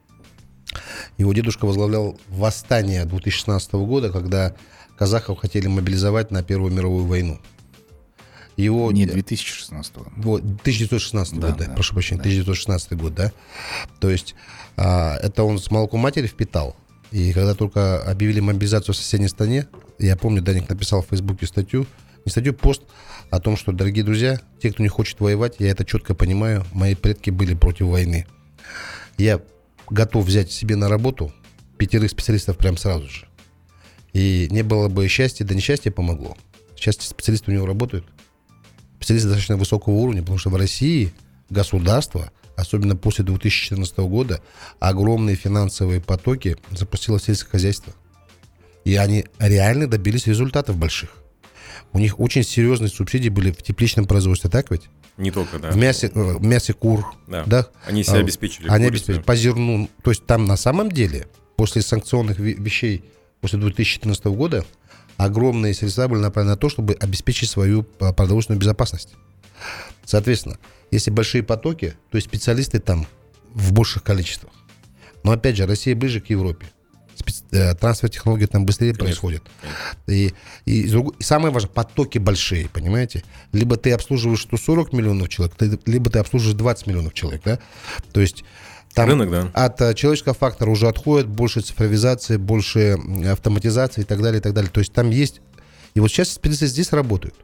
Его 1.19 1.33
дедушка 1.33 1.67
возглавлял 1.67 2.19
восстание 2.29 3.05
2016 3.05 3.73
года, 3.75 4.11
когда 4.11 4.55
казахов 4.97 5.39
хотели 5.39 5.67
мобилизовать 5.67 6.31
на 6.31 6.43
Первую 6.43 6.73
мировую 6.73 7.05
войну. 7.07 7.41
Его 8.57 8.93
Не 8.93 9.07
2016 9.07 9.95
года. 9.97 10.11
вот, 10.17 10.41
1916 10.41 11.39
Да, 11.39 11.49
год, 11.49 11.57
да, 11.57 11.65
да, 11.67 11.73
прошу 11.73 11.95
прощения, 11.95 12.21
1916 12.21 12.93
год, 12.93 13.15
да. 13.15 13.33
То 14.01 14.11
есть 14.11 14.35
а, 14.77 15.17
это 15.17 15.45
он 15.45 15.59
с 15.59 15.71
молоком 15.71 16.01
матери 16.01 16.27
впитал. 16.27 16.77
И 17.11 17.33
когда 17.33 17.55
только 17.55 18.03
объявили 18.03 18.41
мобилизацию 18.41 18.95
в 18.95 18.99
соседней 18.99 19.29
стране, 19.29 19.67
я 19.99 20.17
помню, 20.17 20.43
Даник 20.43 20.69
написал 20.69 21.03
в 21.03 21.07
Фейсбуке 21.07 21.47
статью, 21.47 21.87
не 22.25 22.31
статью, 22.31 22.55
пост 22.55 22.83
о 23.31 23.41
том, 23.41 23.57
что, 23.57 23.73
дорогие 23.73 24.05
друзья, 24.05 24.41
те, 24.61 24.73
кто 24.73 24.83
не 24.83 24.89
хочет 24.89 25.21
воевать, 25.21 25.57
я 25.59 25.71
это 25.71 25.85
четко 25.85 26.15
понимаю, 26.15 26.65
мои 26.73 26.95
предки 26.95 27.31
были 27.31 27.55
против 27.55 27.87
войны. 27.87 28.27
Я 29.19 29.41
готов 29.89 30.25
взять 30.25 30.53
себе 30.53 30.77
на 30.77 30.89
работу 30.89 31.33
пятерых 31.79 32.11
специалистов 32.11 32.57
прям 32.57 32.77
сразу 32.77 33.09
же. 33.09 33.27
И 34.13 34.49
не 34.51 34.63
было 34.63 34.89
бы 34.89 35.07
счастья, 35.09 35.45
да 35.45 35.55
несчастье 35.55 35.91
помогло. 35.91 36.37
Счастье 36.77 37.09
специалисты 37.09 37.51
у 37.51 37.55
него 37.55 37.67
работают 37.67 38.07
специалисты 39.01 39.29
достаточно 39.29 39.57
высокого 39.57 39.95
уровня, 39.95 40.21
потому 40.21 40.39
что 40.39 40.51
в 40.51 40.57
России 40.57 41.13
государство, 41.49 42.31
особенно 42.55 42.97
после 42.97 43.25
2014 43.25 43.97
года, 43.99 44.43
огромные 44.79 45.37
финансовые 45.37 46.01
потоки 46.03 46.59
запустило 46.71 47.19
в 47.19 47.23
сельское 47.23 47.51
хозяйство. 47.51 47.95
И 48.85 48.97
они 48.97 49.25
реально 49.39 49.87
добились 49.87 50.27
результатов 50.27 50.77
больших. 50.77 51.17
У 51.93 51.99
них 51.99 52.21
очень 52.21 52.43
серьезные 52.45 52.89
субсидии 52.89 53.29
были 53.29 53.51
в 53.51 53.63
тепличном 53.63 54.07
производстве, 54.07 54.49
так 54.51 54.71
ведь? 54.71 54.83
Не 55.17 55.31
только, 55.31 55.59
да. 55.59 55.71
В 55.71 55.77
мясе, 55.77 56.07
э, 56.09 56.11
в 56.39 56.43
мясе 56.43 56.73
кур, 56.73 57.05
Да. 57.27 57.45
да? 57.47 57.69
Они 57.85 58.03
себя 58.05 58.17
А, 58.19 58.21
обеспечили. 58.21 58.69
Они 58.69 58.87
обеспечили 58.87 59.23
по 59.23 59.35
зерну. 59.37 59.89
То 60.03 60.11
есть 60.13 60.25
там 60.27 60.45
на 60.47 60.57
самом 60.57 60.91
деле, 60.91 61.27
после 61.57 61.83
санкционных 61.83 62.39
ве- 62.39 62.55
вещей, 62.61 63.05
после 63.41 63.59
2014 63.59 64.35
года, 64.37 64.65
огромные 65.17 65.75
средства 65.75 66.07
были 66.09 66.21
направлены 66.21 66.53
на 66.55 66.57
то, 66.57 66.69
чтобы 66.69 66.95
обеспечить 66.95 67.51
свою 67.51 67.87
а, 67.99 68.13
продовольственную 68.13 68.61
безопасность. 68.61 69.11
Соответственно, 70.05 70.59
если 70.91 71.11
большие 71.11 71.43
потоки, 71.43 71.95
то 72.11 72.17
есть 72.17 72.29
специалисты 72.29 72.79
там 72.79 73.07
в 73.53 73.73
больших 73.73 74.03
количествах. 74.03 74.53
Но 75.23 75.33
опять 75.33 75.57
же, 75.57 75.67
Россия 75.67 75.95
ближе 75.95 76.21
к 76.21 76.31
Европе. 76.31 76.67
Э, 77.53 77.75
Трансфер 77.75 78.09
технологий 78.09 78.47
там 78.47 78.65
быстрее 78.67 78.93
Конечно, 78.93 79.07
происходит. 79.07 79.43
И, 80.07 80.35
и, 80.65 80.83
и 80.87 81.23
самое 81.23 81.53
важное, 81.53 81.71
потоки 81.71 82.19
большие, 82.19 82.69
понимаете? 82.69 83.25
Либо 83.53 83.77
ты 83.77 83.93
обслуживаешь 83.93 84.43
140 84.43 84.93
миллионов 84.93 85.29
человек, 85.29 85.55
ты- 85.57 85.79
либо 85.87 86.11
ты 86.11 86.19
обслуживаешь 86.19 86.57
20 86.57 86.87
миллионов 86.87 87.15
человек, 87.15 87.43
да? 87.45 87.59
То 88.13 88.21
есть 88.21 88.45
там 88.95 89.09
Рынок, 89.09 89.31
да. 89.31 89.51
от 89.55 89.81
э, 89.81 89.95
человеческого 89.95 90.35
фактора 90.35 90.71
уже 90.71 90.89
отходит 90.89 91.29
больше 91.29 91.61
цифровизации, 91.61 92.37
больше 92.37 92.99
автоматизации 93.27 94.01
и 94.01 94.05
так 94.05 94.21
далее, 94.21 94.41
и 94.41 94.43
так 94.43 94.53
далее. 94.53 94.71
То 94.71 94.81
есть 94.81 94.93
там 94.93 95.11
есть... 95.11 95.41
И 95.95 96.01
вот 96.01 96.09
сейчас 96.09 96.31
специалисты 96.31 96.67
здесь 96.67 96.93
работают. 96.93 97.35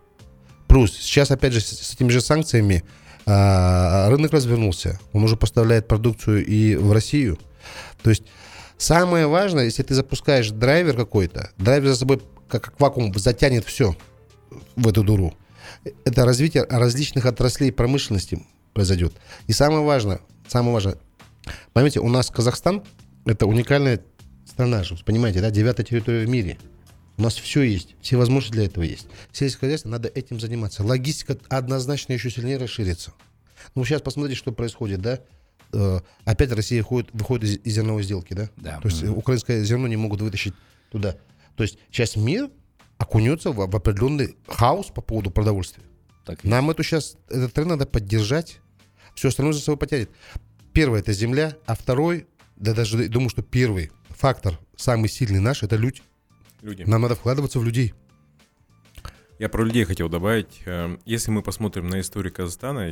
Плюс 0.67 0.93
сейчас, 0.93 1.31
опять 1.31 1.53
же, 1.53 1.61
с, 1.61 1.67
с 1.67 1.95
этими 1.95 2.09
же 2.09 2.21
санкциями 2.21 2.83
а, 3.27 4.09
рынок 4.09 4.33
развернулся. 4.33 4.99
Он 5.13 5.25
уже 5.25 5.37
поставляет 5.37 5.89
продукцию 5.89 6.45
и 6.45 6.77
в 6.77 6.93
Россию. 6.93 7.39
То 8.03 8.11
есть 8.11 8.25
самое 8.79 9.27
важное, 9.27 9.65
если 9.65 9.83
ты 9.83 9.95
запускаешь 9.95 10.51
драйвер 10.51 10.97
какой-то, 10.97 11.51
драйвер 11.59 11.89
за 11.89 11.97
собой 11.97 12.21
как, 12.49 12.65
как 12.65 12.81
вакуум 12.81 13.13
затянет 13.19 13.65
все 13.65 13.97
в 14.77 14.89
эту 14.89 15.03
дуру. 15.03 15.35
Это 16.05 16.25
развитие 16.25 16.65
различных 16.69 17.27
отраслей 17.27 17.73
промышленности 17.73 18.45
произойдет. 18.73 19.13
И 19.47 19.53
самое 19.53 19.83
важное, 19.83 20.21
самое 20.49 20.75
важное, 20.75 20.99
Поймите, 21.73 22.01
у 22.01 22.09
нас 22.09 22.31
Казахстан 22.31 22.83
это 23.25 23.47
уникальная 23.47 24.03
страна 24.45 24.85
же, 24.85 24.97
понимаете, 25.05 25.41
да, 25.41 25.51
девятая 25.51 25.85
территория 25.85 26.25
в 26.25 26.29
мире. 26.29 26.59
У 27.19 27.23
нас 27.23 27.35
все 27.35 27.63
есть, 27.63 27.97
все 28.01 28.17
возможности 28.17 28.53
для 28.53 28.67
этого 28.67 28.85
есть. 28.85 29.07
Сельское 29.33 29.61
хозяйство, 29.61 29.89
надо 29.89 30.09
этим 30.09 30.39
заниматься. 30.39 30.85
Логистика 30.85 31.39
однозначно 31.49 32.13
еще 32.13 32.31
сильнее 32.31 32.59
расширится. 32.59 33.13
Ну, 33.75 33.85
сейчас 33.85 34.03
посмотрите, 34.03 34.39
что 34.39 34.53
происходит, 34.53 35.01
да. 35.01 35.21
Э, 35.73 36.01
опять 36.25 36.53
Россия 36.53 36.83
ходит, 36.83 37.11
выходит 37.13 37.45
из, 37.45 37.59
из 37.65 37.75
зерновой 37.75 38.03
сделки, 38.03 38.35
да? 38.35 38.51
Да. 38.57 38.81
То 38.81 38.89
есть 38.89 39.03
э, 39.03 39.09
украинское 39.09 39.65
зерно 39.65 39.89
не 39.89 39.97
могут 39.97 40.21
вытащить 40.21 40.55
туда. 40.91 41.17
То 41.57 41.63
есть 41.63 41.79
сейчас 41.91 42.17
мир 42.17 42.51
окунется 42.99 43.51
в, 43.51 43.57
в 43.57 43.77
определенный 43.77 44.37
хаос 44.47 44.87
по 44.87 45.01
поводу 45.01 45.31
продовольствия. 45.31 45.85
Так 46.25 46.43
Нам 46.45 46.71
эту 46.71 46.83
сейчас, 46.83 47.17
этот 47.29 47.53
тренд 47.53 47.71
надо 47.71 47.87
поддержать. 47.87 48.59
Все 49.15 49.29
остальное 49.29 49.55
за 49.55 49.61
собой 49.61 49.79
потянет. 49.79 50.11
Первое 50.73 51.01
это 51.01 51.13
земля, 51.13 51.57
а 51.67 51.75
второй, 51.75 52.27
да 52.57 52.75
даже 52.75 53.09
думаю, 53.09 53.31
что 53.31 53.43
первый 53.43 53.91
фактор, 54.11 54.59
самый 54.77 55.09
сильный 55.09 55.41
наш, 55.41 55.63
это 55.63 55.77
люди. 55.77 56.03
Люди. 56.63 56.83
Нам 56.83 57.03
надо 57.03 57.15
вкладываться 57.15 57.59
в 57.59 57.65
людей. 57.65 57.95
Я 59.39 59.49
про 59.49 59.65
людей 59.65 59.85
хотел 59.85 60.09
добавить. 60.09 60.63
Э, 60.65 60.97
Если 61.05 61.31
мы 61.31 61.43
посмотрим 61.43 61.89
на 61.89 62.01
историю 62.01 62.33
Казахстана, 62.33 62.89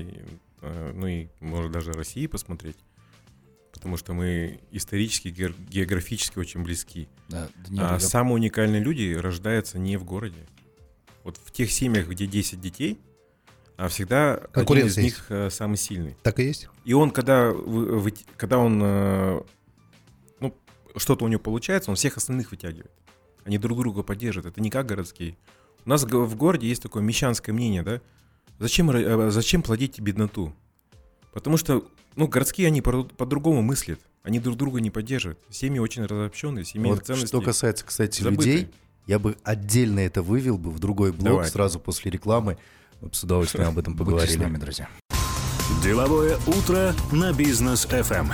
э, 0.61 0.93
ну 0.95 1.07
и, 1.07 1.29
может, 1.41 1.73
даже 1.73 1.93
России 1.93 2.27
посмотреть, 2.27 2.77
потому 3.73 3.97
что 3.97 4.13
мы 4.13 4.61
исторически, 4.71 5.29
географически 5.29 6.39
очень 6.39 6.63
близки. 6.63 7.09
Да, 7.29 7.49
А 7.81 7.99
самые 8.01 8.35
уникальные 8.35 8.83
люди 8.83 9.15
рождаются 9.15 9.79
не 9.79 9.97
в 9.97 10.05
городе. 10.05 10.47
Вот 11.23 11.39
в 11.43 11.51
тех 11.51 11.73
семьях, 11.73 12.09
где 12.09 12.27
10 12.27 12.61
детей, 12.61 13.01
а 13.77 13.89
всегда 13.89 14.35
один 14.53 14.67
из 14.87 14.97
них 15.05 15.27
э, 15.31 15.49
самый 15.51 15.77
сильный. 15.79 16.17
Так 16.23 16.39
и 16.39 16.45
есть. 16.45 16.69
И 16.85 16.93
он, 16.93 17.11
когда, 17.11 17.51
вы- 17.51 18.13
когда 18.37 18.59
он, 18.59 18.81
э, 18.83 19.41
ну, 20.41 20.55
что-то 20.97 21.25
у 21.25 21.29
него 21.29 21.41
получается, 21.41 21.91
он 21.91 21.97
всех 21.97 22.19
остальных 22.19 22.51
вытягивает. 22.51 22.93
Они 23.45 23.57
друг 23.59 23.79
друга 23.79 24.03
поддерживают. 24.03 24.53
Это 24.53 24.61
не 24.61 24.71
как 24.71 24.87
городские. 24.87 25.37
У 25.85 25.91
нас 25.91 26.05
в 26.05 26.37
городе 26.37 26.69
есть 26.69 26.83
такое 26.83 27.03
мещанское 27.03 27.55
мнение, 27.55 27.83
да? 27.83 28.01
Зачем, 28.59 28.91
э, 28.91 29.31
зачем 29.31 29.63
плодить 29.63 30.01
бедноту? 30.01 30.55
Потому 31.33 31.57
что, 31.57 31.85
ну, 32.17 32.29
городские, 32.29 32.69
они 32.69 32.81
по- 32.81 33.05
по-другому 33.05 33.63
мыслят. 33.63 34.01
Они 34.23 34.39
друг 34.39 34.57
друга 34.57 34.81
не 34.81 34.91
поддерживают. 34.91 35.39
Семьи 35.51 35.79
очень 35.79 36.05
разобщенные, 36.05 36.65
семейные 36.65 36.95
Вот 36.95 37.07
ценности. 37.07 37.27
что 37.27 37.41
касается, 37.43 37.85
кстати, 37.85 38.23
забыты. 38.23 38.51
людей, 38.51 38.71
я 39.07 39.19
бы 39.19 39.37
отдельно 39.45 40.01
это 40.01 40.23
вывел 40.23 40.57
бы 40.57 40.71
в 40.71 40.79
другой 40.79 41.13
блок 41.13 41.25
Давай. 41.25 41.47
сразу 41.49 41.79
после 41.79 42.11
рекламы. 42.11 42.57
Мы 43.03 43.09
бы 43.09 43.15
с 43.15 43.23
удовольствием 43.23 43.69
об 43.69 43.79
этом 43.79 43.95
будьте 43.95 44.05
с 44.13 44.15
поговорили. 44.15 44.39
нами, 44.39 44.57
друзья. 44.57 44.89
Деловое 45.83 46.39
утро 46.47 46.95
на 47.13 47.33
бизнес 47.35 47.85
FM. 47.87 48.33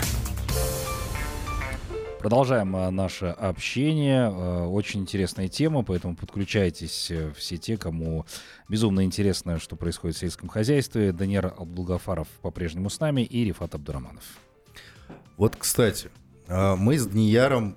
Продолжаем 2.20 2.76
а, 2.76 2.90
наше 2.90 3.28
общение. 3.28 4.30
А, 4.30 4.66
Очень 4.66 5.00
интересная 5.00 5.48
тема, 5.48 5.82
поэтому 5.82 6.14
подключайтесь 6.14 7.10
э, 7.10 7.32
все 7.34 7.56
те, 7.56 7.78
кому 7.78 8.26
безумно 8.68 9.04
интересно, 9.04 9.58
что 9.58 9.74
происходит 9.74 10.18
в 10.18 10.20
сельском 10.20 10.50
хозяйстве. 10.50 11.12
Даниэр 11.12 11.54
Абдулгафаров 11.56 12.28
по-прежнему 12.42 12.90
с 12.90 13.00
нами 13.00 13.22
и 13.22 13.46
Рифат 13.46 13.74
Абдураманов. 13.74 14.22
Вот, 15.38 15.56
кстати, 15.56 16.10
а, 16.46 16.76
мы 16.76 16.98
с 16.98 17.06
Днияром 17.06 17.74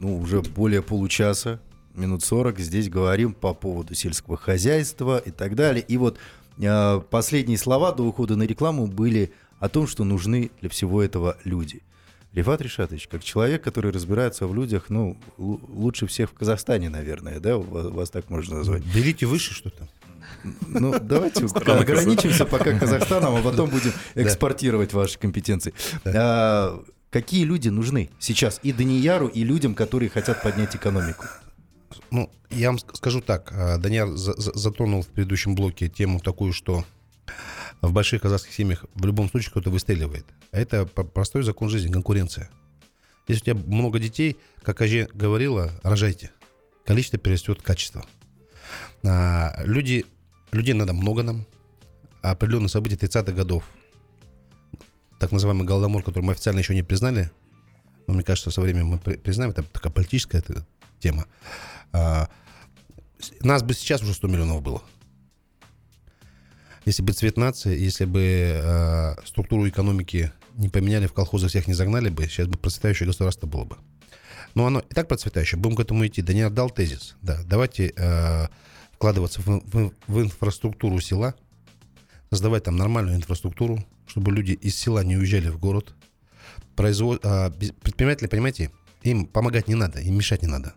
ну, 0.00 0.18
уже 0.18 0.42
более 0.42 0.82
получаса, 0.82 1.60
минут 1.94 2.24
40, 2.24 2.58
здесь 2.58 2.88
говорим 2.88 3.34
по 3.34 3.54
поводу 3.54 3.94
сельского 3.94 4.36
хозяйства 4.36 5.18
и 5.18 5.30
так 5.30 5.54
далее. 5.54 5.84
И 5.86 5.96
вот 5.96 6.18
а, 6.60 6.98
последние 6.98 7.56
слова 7.56 7.92
до 7.92 8.02
ухода 8.02 8.34
на 8.34 8.42
рекламу 8.42 8.88
были 8.88 9.32
о 9.60 9.68
том, 9.68 9.86
что 9.86 10.02
нужны 10.02 10.50
для 10.60 10.70
всего 10.70 11.04
этого 11.04 11.36
люди. 11.44 11.84
Рифат 12.36 12.60
Ришатович, 12.60 13.08
как 13.08 13.24
человек, 13.24 13.62
который 13.64 13.90
разбирается 13.90 14.46
в 14.46 14.54
людях, 14.54 14.84
ну, 14.90 15.16
лучше 15.38 16.06
всех 16.06 16.30
в 16.30 16.34
Казахстане, 16.34 16.90
наверное, 16.90 17.40
да, 17.40 17.56
вас, 17.56 17.86
вас 17.86 18.10
так 18.10 18.28
можно 18.28 18.58
назвать. 18.58 18.82
Берите 18.94 19.24
выше 19.24 19.54
что-то. 19.54 19.88
Ну, 20.68 20.94
давайте 21.00 21.46
ограничимся 21.46 22.44
пока 22.44 22.78
Казахстаном, 22.78 23.36
а 23.36 23.42
потом 23.42 23.70
будем 23.70 23.90
экспортировать 24.14 24.92
ваши 24.92 25.18
компетенции. 25.18 25.72
А, 26.04 26.78
Какие 27.10 27.44
люди 27.44 27.70
нужны 27.70 28.10
сейчас 28.18 28.60
и 28.62 28.72
Данияру, 28.74 29.28
и 29.28 29.42
людям, 29.42 29.74
которые 29.74 30.10
хотят 30.10 30.42
поднять 30.42 30.76
экономику? 30.76 31.24
Ну, 32.10 32.28
я 32.50 32.68
вам 32.68 32.76
ск- 32.76 32.94
скажу 32.96 33.22
так. 33.22 33.50
а, 33.52 33.78
за- 34.36 34.58
затронул 34.58 35.00
в 35.02 35.06
предыдущем 35.06 35.54
блоке 35.54 35.88
тему 35.88 36.20
такую, 36.20 36.52
что 36.52 36.84
в 37.82 37.92
больших 37.92 38.22
казахских 38.22 38.52
семьях 38.52 38.84
в 38.94 39.04
любом 39.04 39.28
случае 39.28 39.50
кто-то 39.50 39.70
выстреливает. 39.70 40.26
А 40.52 40.58
это 40.58 40.86
простой 40.86 41.42
закон 41.42 41.68
жизни, 41.68 41.92
конкуренция. 41.92 42.50
Если 43.28 43.50
у 43.50 43.54
тебя 43.54 43.64
много 43.66 43.98
детей, 43.98 44.36
как 44.62 44.80
Аже 44.80 45.08
говорила, 45.12 45.72
рожайте. 45.82 46.30
Количество 46.84 47.18
перерастет 47.18 47.62
качество. 47.62 48.06
А, 49.04 49.62
люди, 49.64 50.06
людей 50.52 50.74
надо 50.74 50.92
много 50.92 51.22
нам. 51.22 51.46
А 52.22 52.32
определенные 52.32 52.68
события 52.68 52.96
30-х 52.96 53.32
годов, 53.32 53.64
так 55.20 55.32
называемый 55.32 55.66
Голодомор, 55.66 56.02
который 56.02 56.24
мы 56.24 56.32
официально 56.32 56.58
еще 56.58 56.74
не 56.74 56.82
признали, 56.82 57.30
но 58.06 58.14
мне 58.14 58.22
кажется, 58.22 58.50
со 58.50 58.60
временем 58.60 58.88
мы 58.88 58.98
при- 58.98 59.16
признаем, 59.16 59.50
это 59.50 59.62
такая 59.62 59.92
политическая 59.92 60.42
тема. 60.98 61.26
А, 61.92 62.28
нас 63.40 63.62
бы 63.62 63.74
сейчас 63.74 64.02
уже 64.02 64.14
100 64.14 64.28
миллионов 64.28 64.62
было. 64.62 64.82
Если 66.86 67.02
бы 67.02 67.12
цвет 67.12 67.36
нации, 67.36 67.78
если 67.78 68.04
бы 68.06 68.20
э, 68.22 69.16
структуру 69.26 69.68
экономики 69.68 70.32
не 70.54 70.68
поменяли, 70.68 71.06
в 71.06 71.12
колхозы 71.12 71.48
всех 71.48 71.66
не 71.66 71.74
загнали 71.74 72.08
бы, 72.08 72.24
сейчас 72.26 72.46
бы 72.46 72.56
процветающее 72.56 73.06
государство 73.06 73.46
было 73.46 73.64
бы. 73.64 73.76
Но 74.54 74.66
оно 74.66 74.80
и 74.80 74.94
так 74.94 75.08
процветающее, 75.08 75.58
будем 75.60 75.76
к 75.76 75.80
этому 75.80 76.06
идти. 76.06 76.22
Да 76.22 76.32
не 76.32 76.42
отдал 76.42 76.70
тезис. 76.70 77.16
Да, 77.22 77.40
давайте 77.44 77.92
э, 77.96 78.46
вкладываться 78.92 79.40
в, 79.42 79.46
в- 79.48 79.92
в 80.06 80.22
инфраструктуру 80.22 80.98
села, 81.00 81.34
создавать 82.30 82.64
там 82.64 82.76
нормальную 82.76 83.16
инфраструктуру, 83.16 83.84
чтобы 84.06 84.32
люди 84.32 84.52
из 84.52 84.76
села 84.76 85.02
не 85.04 85.16
уезжали 85.16 85.48
в 85.48 85.58
город. 85.58 85.94
Производ... 86.76 87.20
а, 87.24 87.50
без- 87.50 87.72
предприниматели, 87.72 88.28
понимаете, 88.28 88.70
им 89.02 89.26
помогать 89.26 89.66
не 89.68 89.74
надо, 89.74 90.00
им 90.00 90.14
мешать 90.16 90.42
не 90.42 90.48
надо. 90.48 90.74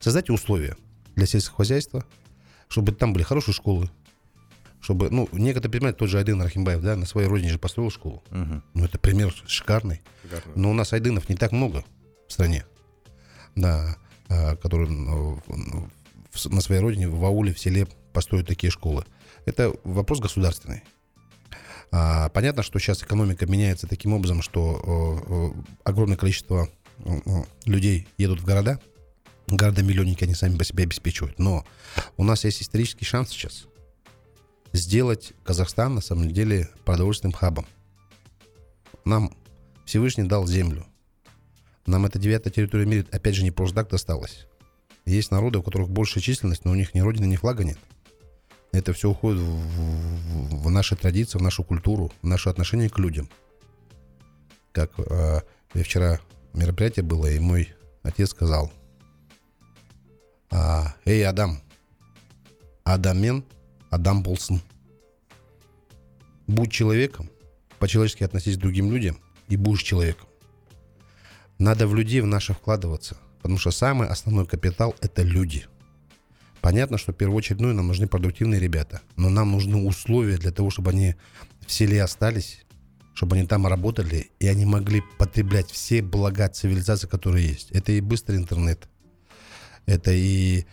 Создайте 0.00 0.32
условия 0.32 0.76
для 1.14 1.26
сельского 1.26 1.58
хозяйства, 1.58 2.04
чтобы 2.68 2.92
там 2.92 3.12
были 3.12 3.22
хорошие 3.22 3.54
школы, 3.54 3.88
чтобы, 4.80 5.10
ну, 5.10 5.28
некоторые 5.32 5.70
предприниматели, 5.70 5.98
тот 5.98 6.08
же 6.08 6.18
Айдын 6.18 6.40
Рахимбаев, 6.42 6.80
да, 6.80 6.96
на 6.96 7.06
своей 7.06 7.28
родине 7.28 7.50
же 7.50 7.58
построил 7.58 7.90
школу. 7.90 8.22
Ну, 8.30 8.84
это 8.84 8.98
пример 8.98 9.32
шикарный. 9.46 10.00
Шикарно. 10.22 10.52
Но 10.54 10.70
у 10.70 10.74
нас 10.74 10.92
айдынов 10.92 11.28
не 11.28 11.36
так 11.36 11.52
много 11.52 11.84
в 12.28 12.32
стране, 12.32 12.64
да, 13.54 13.96
а, 14.28 14.56
которые 14.56 14.90
ну, 14.90 15.40
на 16.44 16.60
своей 16.60 16.80
родине, 16.80 17.08
в 17.08 17.24
ауле, 17.24 17.52
в 17.52 17.58
селе 17.58 17.86
построят 18.12 18.46
такие 18.46 18.70
школы. 18.70 19.04
Это 19.44 19.72
вопрос 19.84 20.20
государственный. 20.20 20.82
А, 21.92 22.28
понятно, 22.28 22.62
что 22.62 22.78
сейчас 22.78 23.02
экономика 23.02 23.46
меняется 23.46 23.86
таким 23.86 24.12
образом, 24.12 24.42
что 24.42 25.24
э, 25.26 25.58
э, 25.58 25.62
огромное 25.84 26.16
количество 26.16 26.68
э, 26.98 27.10
людей 27.64 28.06
едут 28.16 28.40
в 28.40 28.44
города, 28.44 28.78
города-миллионники 29.48 30.22
они 30.22 30.34
сами 30.34 30.56
по 30.56 30.64
себе 30.64 30.84
обеспечивают. 30.84 31.40
Но 31.40 31.64
у 32.16 32.22
нас 32.22 32.44
есть 32.44 32.62
исторический 32.62 33.04
шанс 33.04 33.30
сейчас 33.30 33.66
сделать 34.72 35.32
Казахстан 35.44 35.94
на 35.96 36.00
самом 36.00 36.30
деле 36.30 36.68
продовольственным 36.84 37.32
хабом. 37.32 37.66
Нам 39.04 39.34
Всевышний 39.84 40.24
дал 40.24 40.46
землю. 40.46 40.86
Нам 41.86 42.06
эта 42.06 42.18
девятая 42.18 42.52
территория 42.52 42.86
мира, 42.86 43.06
опять 43.10 43.34
же, 43.34 43.42
не 43.42 43.50
просто 43.50 43.76
так 43.76 43.90
досталась. 43.90 44.46
Есть 45.06 45.30
народы, 45.30 45.58
у 45.58 45.62
которых 45.62 45.88
большая 45.90 46.22
численность, 46.22 46.64
но 46.64 46.70
у 46.72 46.74
них 46.74 46.94
ни 46.94 47.00
родины, 47.00 47.26
ни 47.26 47.36
флага 47.36 47.64
нет. 47.64 47.78
Это 48.72 48.92
все 48.92 49.10
уходит 49.10 49.40
в, 49.40 49.44
в- 49.46 50.62
в 50.64 50.70
наши 50.70 50.94
традиции, 50.94 51.38
в 51.38 51.42
нашу 51.42 51.64
культуру, 51.64 52.12
в 52.22 52.26
наше 52.26 52.48
отношение 52.50 52.88
к 52.88 52.98
людям. 52.98 53.28
Как 54.72 54.92
э, 54.98 55.40
вчера 55.74 56.20
мероприятие 56.52 57.02
было, 57.04 57.26
и 57.26 57.40
мой 57.40 57.70
отец 58.04 58.30
сказал, 58.30 58.70
а, 60.52 60.94
«Эй, 61.04 61.26
Адам, 61.26 61.60
Адамен, 62.84 63.44
Адам 63.90 64.22
Болсон, 64.22 64.60
будь 66.46 66.72
человеком, 66.72 67.28
по-человечески 67.78 68.24
относись 68.24 68.56
к 68.56 68.60
другим 68.60 68.92
людям 68.92 69.18
и 69.48 69.56
будешь 69.56 69.82
человеком. 69.82 70.28
Надо 71.58 71.86
в 71.86 71.94
людей 71.94 72.20
в 72.20 72.26
наши 72.26 72.54
вкладываться, 72.54 73.16
потому 73.42 73.58
что 73.58 73.70
самый 73.70 74.08
основной 74.08 74.46
капитал– 74.46 74.94
это 75.00 75.22
люди. 75.22 75.66
Понятно, 76.60 76.98
что 76.98 77.12
первоочередную 77.12 77.74
нам 77.74 77.86
нужны 77.86 78.06
продуктивные 78.06 78.60
ребята, 78.60 79.00
но 79.16 79.28
нам 79.28 79.52
нужны 79.52 79.76
условия 79.76 80.36
для 80.36 80.52
того, 80.52 80.70
чтобы 80.70 80.90
они 80.90 81.16
в 81.66 81.72
селе 81.72 82.02
остались, 82.02 82.64
чтобы 83.14 83.36
они 83.36 83.46
там 83.46 83.66
работали, 83.66 84.30
и 84.38 84.46
они 84.46 84.66
могли 84.66 85.02
потреблять 85.18 85.70
все 85.70 86.02
блага 86.02 86.48
цивилизации, 86.48 87.06
которые 87.06 87.48
есть. 87.48 87.70
Это 87.70 87.92
и 87.92 88.00
быстрый 88.00 88.36
интернет, 88.36 88.88
это 89.86 90.12
и 90.12 90.64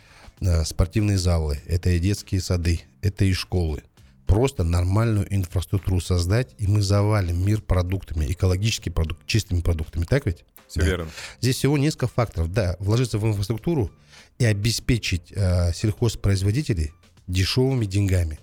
э, 0.42 0.64
спортивные 0.66 1.18
залы, 1.18 1.60
это 1.66 1.90
и 1.90 2.00
детские 2.00 2.42
сады, 2.42 2.82
это 3.02 3.26
и 3.26 3.34
школы. 3.34 3.84
Просто 4.26 4.64
нормальную 4.64 5.34
инфраструктуру 5.34 6.02
создать, 6.02 6.54
и 6.58 6.68
мы 6.68 6.82
завалим 6.82 7.46
мир 7.46 7.62
продуктами, 7.62 8.26
экологическими 8.30 8.92
продуктами, 8.94 9.28
чистыми 9.28 9.62
продуктами. 9.62 10.04
Так 10.04 10.26
ведь? 10.26 10.44
Все 10.68 10.82
Да. 10.82 10.86
верно. 10.86 11.10
Здесь 11.40 11.56
всего 11.56 11.78
несколько 11.78 12.08
факторов. 12.08 12.52
Да, 12.52 12.76
вложиться 12.80 13.18
в 13.20 13.26
инфраструктуру 13.26 13.90
и 14.38 14.46
обеспечить 14.46 15.32
э, 15.34 15.72
сельхозпроизводителей 15.74 16.92
дешевыми 17.28 17.86
деньгами. 17.86 18.40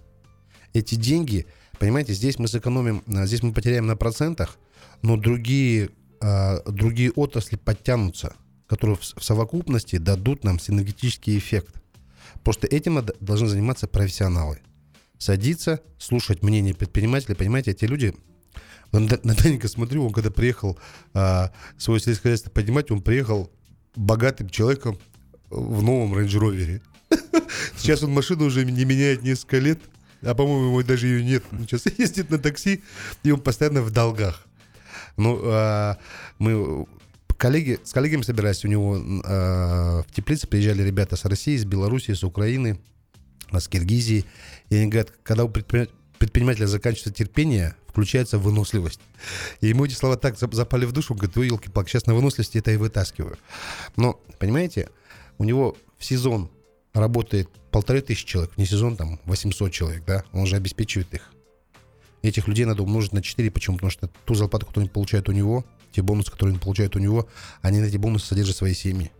Эти 0.72 0.94
деньги, 0.94 1.46
понимаете, 1.78 2.14
здесь 2.14 2.38
мы 2.38 2.48
сэкономим, 2.48 3.02
э, 3.06 3.26
здесь 3.26 3.42
мы 3.42 3.52
потеряем 3.52 3.86
на 3.86 3.96
процентах, 3.96 4.56
но 5.02 5.16
другие, 5.18 5.90
э, 6.22 6.60
другие 6.70 7.10
отрасли 7.12 7.56
подтянутся, 7.56 8.34
которые 8.66 8.96
в, 8.96 9.00
в 9.02 9.22
совокупности 9.22 9.96
дадут 9.96 10.44
нам 10.44 10.58
синергетический 10.58 11.36
эффект. 11.36 11.74
Просто 12.44 12.66
этим 12.66 13.04
должны 13.20 13.48
заниматься 13.48 13.88
профессионалы. 13.88 14.60
Садиться, 15.18 15.80
слушать 15.98 16.42
мнение 16.42 16.74
предпринимателей. 16.74 17.34
Понимаете, 17.34 17.72
эти 17.72 17.86
люди... 17.86 18.14
На 18.92 19.34
Даника 19.34 19.66
смотрю, 19.66 20.06
он 20.06 20.12
когда 20.12 20.30
приехал 20.30 20.78
а, 21.14 21.52
свое 21.76 21.98
сельское 21.98 22.22
хозяйство 22.28 22.50
поднимать, 22.50 22.92
он 22.92 23.02
приехал 23.02 23.50
богатым 23.96 24.48
человеком 24.48 25.00
в 25.50 25.82
новом 25.82 26.16
рейндж 26.16 26.38
ровере. 26.38 26.80
Сейчас 27.76 28.04
он 28.04 28.12
машину 28.12 28.44
уже 28.44 28.64
не 28.64 28.84
меняет 28.84 29.22
несколько 29.22 29.58
лет, 29.58 29.80
а 30.22 30.34
по-моему, 30.36 30.66
его 30.66 30.82
даже 30.84 31.08
ее 31.08 31.24
нет. 31.24 31.42
Он 31.50 31.66
сейчас 31.66 31.86
ездит 31.98 32.30
на 32.30 32.38
такси, 32.38 32.84
и 33.24 33.32
он 33.32 33.40
постоянно 33.40 33.82
в 33.82 33.90
долгах. 33.90 34.46
Ну, 35.16 35.40
а, 35.42 35.98
мы 36.38 36.86
коллеги, 37.36 37.78
с 37.84 37.92
коллегами 37.92 38.22
собирались, 38.22 38.64
у 38.64 38.68
него 38.68 38.98
а, 39.24 40.02
в 40.02 40.12
теплице 40.12 40.46
приезжали 40.46 40.82
ребята 40.82 41.16
с 41.16 41.24
России, 41.24 41.56
с 41.56 41.64
Белоруссии, 41.64 42.12
с 42.12 42.24
Украины, 42.24 42.80
с 43.52 43.68
Киргизии. 43.68 44.24
И 44.70 44.76
они 44.76 44.86
говорят, 44.86 45.12
когда 45.22 45.44
у 45.44 45.48
предпринимателя 45.48 46.66
заканчивается 46.66 47.12
терпение, 47.12 47.76
включается 47.88 48.38
выносливость. 48.38 49.00
И 49.60 49.68
ему 49.68 49.84
эти 49.84 49.94
слова 49.94 50.16
так 50.16 50.34
зап- 50.34 50.54
запали 50.54 50.84
в 50.84 50.92
душу, 50.92 51.12
он 51.14 51.18
говорит, 51.18 51.36
ой, 51.36 51.46
елки 51.46 51.70
палки 51.70 51.90
сейчас 51.90 52.06
на 52.06 52.14
выносливости 52.14 52.58
это 52.58 52.72
и 52.72 52.76
вытаскиваю. 52.76 53.38
Но, 53.96 54.20
понимаете, 54.38 54.88
у 55.38 55.44
него 55.44 55.76
в 55.98 56.04
сезон 56.04 56.50
работает 56.92 57.48
полторы 57.70 58.00
тысячи 58.00 58.26
человек, 58.26 58.56
не 58.56 58.66
сезон 58.66 58.96
там 58.96 59.20
800 59.24 59.72
человек, 59.72 60.04
да, 60.06 60.24
он 60.32 60.46
же 60.46 60.56
обеспечивает 60.56 61.12
их. 61.12 61.30
Этих 62.22 62.48
людей 62.48 62.64
надо 62.64 62.82
умножить 62.82 63.12
на 63.12 63.22
4, 63.22 63.50
почему? 63.50 63.76
Потому 63.76 63.90
что 63.90 64.08
ту 64.24 64.34
зарплату, 64.34 64.66
которую 64.66 64.86
они 64.86 64.90
получают 64.90 65.28
у 65.28 65.32
него, 65.32 65.64
те 65.94 66.02
бонусы, 66.02 66.30
которые 66.30 66.52
они 66.52 66.60
получают 66.60 66.96
у 66.96 66.98
него, 66.98 67.28
они 67.62 67.80
на 67.80 67.84
эти 67.84 67.96
бонусы 67.96 68.26
содержат 68.26 68.56
свои 68.56 68.74
семьи. 68.74 69.12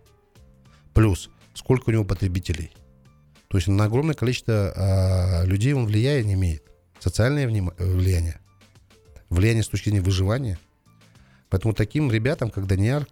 Плюс, 0.93 1.29
сколько 1.53 1.89
у 1.89 1.93
него 1.93 2.03
потребителей. 2.03 2.71
То 3.47 3.57
есть 3.57 3.67
на 3.67 3.85
огромное 3.85 4.15
количество 4.15 4.73
а, 4.75 5.43
людей 5.45 5.73
он 5.73 5.85
влияние 5.85 6.33
имеет. 6.33 6.63
Социальное 6.99 7.45
э, 7.47 7.93
влияние. 7.93 8.39
Влияние 9.29 9.63
с 9.63 9.67
точки 9.67 9.89
зрения 9.89 10.03
выживания. 10.03 10.59
Поэтому 11.49 11.73
таким 11.73 12.11
ребятам, 12.11 12.49
как 12.49 12.67
Даниар, 12.67 13.07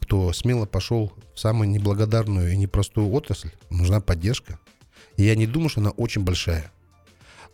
кто 0.00 0.32
смело 0.32 0.66
пошел 0.66 1.12
в 1.34 1.40
самую 1.40 1.68
неблагодарную 1.70 2.52
и 2.52 2.56
непростую 2.56 3.10
отрасль, 3.12 3.50
нужна 3.70 4.00
поддержка. 4.00 4.58
И 5.16 5.24
я 5.24 5.34
не 5.34 5.46
думаю, 5.46 5.68
что 5.68 5.80
она 5.80 5.90
очень 5.90 6.22
большая. 6.22 6.70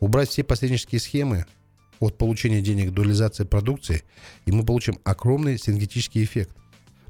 Убрать 0.00 0.30
все 0.30 0.42
посреднические 0.42 1.00
схемы 1.00 1.46
от 2.02 2.18
получения 2.18 2.60
денег 2.60 2.92
до 2.92 3.02
реализации 3.02 3.44
продукции, 3.44 4.02
и 4.44 4.52
мы 4.52 4.64
получим 4.64 4.98
огромный 5.04 5.58
синергетический 5.58 6.24
эффект. 6.24 6.56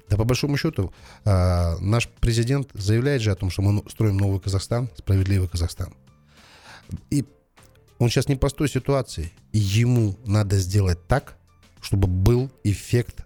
Да 0.08 0.16
по 0.18 0.24
большому 0.24 0.58
счету, 0.58 0.92
а, 1.24 1.78
наш 1.80 2.08
президент 2.20 2.68
заявляет 2.74 3.22
же 3.22 3.30
о 3.30 3.34
том, 3.34 3.50
что 3.50 3.62
мы 3.62 3.82
строим 3.88 4.18
новый 4.18 4.40
Казахстан, 4.40 4.90
справедливый 4.98 5.48
Казахстан. 5.48 5.94
И 7.10 7.24
он 7.98 8.10
сейчас 8.10 8.26
в 8.26 8.28
непростой 8.28 8.68
ситуации. 8.68 9.32
И 9.52 9.58
ему 9.58 10.18
надо 10.26 10.58
сделать 10.58 10.98
так, 11.06 11.38
чтобы 11.80 12.08
был 12.08 12.50
эффект 12.64 13.24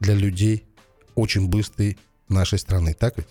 для 0.00 0.14
людей 0.14 0.66
очень 1.14 1.48
быстрый 1.48 1.96
нашей 2.28 2.58
страны. 2.58 2.92
Так 2.92 3.16
ведь? 3.16 3.28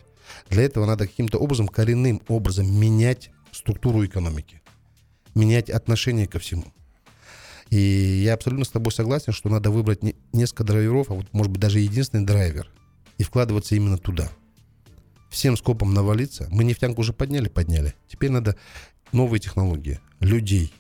Для 0.49 0.64
этого 0.64 0.86
надо 0.86 1.07
каким-то 1.07 1.38
образом, 1.38 1.68
коренным 1.68 2.22
образом 2.28 2.74
менять 2.74 3.30
структуру 3.51 4.05
экономики, 4.05 4.62
менять 5.36 5.70
отношение 5.70 6.26
ко 6.26 6.39
всему. 6.39 6.74
И 7.72 7.78
я 8.24 8.34
абсолютно 8.34 8.65
с 8.65 8.69
тобой 8.69 8.91
согласен, 8.91 9.32
что 9.32 9.49
надо 9.49 9.72
выбрать 9.72 10.03
не, 10.03 10.15
несколько 10.34 10.65
драйверов, 10.65 11.09
а 11.09 11.13
вот, 11.13 11.28
может 11.32 11.53
быть, 11.53 11.61
даже 11.61 11.80
единственный 11.80 12.26
драйвер, 12.26 12.69
и 13.17 13.24
вкладываться 13.24 13.76
именно 13.76 13.97
туда. 13.97 14.30
Всем 15.30 15.55
скопом 15.55 15.93
навалиться. 15.93 16.49
Мы 16.51 16.65
нефтянку 16.65 16.99
уже 16.99 17.13
подняли, 17.13 17.47
подняли. 17.47 17.95
Теперь 18.09 18.30
надо 18.30 18.57
новые 19.13 19.39
технологии, 19.39 20.01
людей 20.19 20.74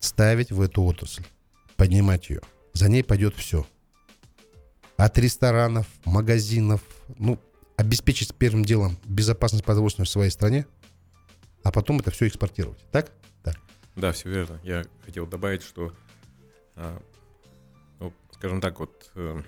ставить 0.00 0.52
в 0.52 0.60
эту 0.60 0.82
отрасль, 0.82 1.24
поднимать 1.76 2.28
ее. 2.28 2.42
За 2.74 2.90
ней 2.90 3.02
пойдет 3.02 3.34
все. 3.34 3.66
От 4.98 5.16
ресторанов, 5.16 5.86
магазинов, 6.04 6.82
ну, 7.16 7.40
обеспечить 7.76 8.34
первым 8.34 8.66
делом 8.66 8.98
безопасность 9.04 9.64
продовольствия 9.64 10.04
в 10.04 10.10
своей 10.10 10.30
стране, 10.30 10.66
а 11.62 11.72
потом 11.72 12.00
это 12.00 12.10
все 12.10 12.28
экспортировать. 12.28 12.84
Так? 12.92 13.12
Так. 13.42 13.56
Да, 13.96 14.12
все 14.12 14.28
верно. 14.28 14.60
Я 14.62 14.84
хотел 15.06 15.26
добавить, 15.26 15.62
что, 15.62 15.94
ну, 17.98 18.12
скажем 18.32 18.60
так, 18.60 18.78
вот 18.80 19.10
э, 19.14 19.42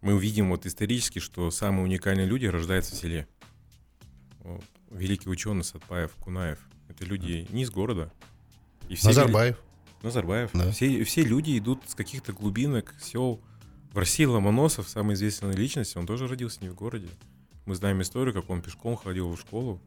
мы 0.00 0.14
увидим 0.14 0.50
вот 0.50 0.66
исторически, 0.66 1.18
что 1.18 1.50
самые 1.50 1.84
уникальные 1.84 2.26
люди 2.26 2.46
рождаются 2.46 2.94
в 2.94 2.98
селе. 2.98 3.26
Вот, 4.40 4.64
великий 4.90 5.28
ученый 5.28 5.64
Сатпаев, 5.64 6.12
Кунаев. 6.16 6.58
Это 6.88 7.04
люди 7.04 7.46
не 7.50 7.62
из 7.62 7.70
города. 7.70 8.12
И 8.88 8.94
все 8.94 9.08
Назарбаев. 9.08 9.58
Назарбаев. 10.02 10.50
Да. 10.54 10.70
Все, 10.70 11.02
все 11.04 11.22
люди 11.22 11.58
идут 11.58 11.82
с 11.86 11.94
каких-то 11.94 12.32
глубинок, 12.32 12.94
сел. 13.00 13.42
В 13.92 13.98
России 13.98 14.24
Ломоносов, 14.24 14.88
самая 14.88 15.16
известная 15.16 15.54
личность, 15.54 15.96
он 15.96 16.06
тоже 16.06 16.28
родился 16.28 16.62
не 16.62 16.68
в 16.68 16.74
городе. 16.74 17.08
Мы 17.64 17.74
знаем 17.74 18.00
историю, 18.02 18.34
как 18.34 18.48
он 18.50 18.62
пешком 18.62 18.96
ходил 18.96 19.34
в 19.34 19.40
школу. 19.40 19.80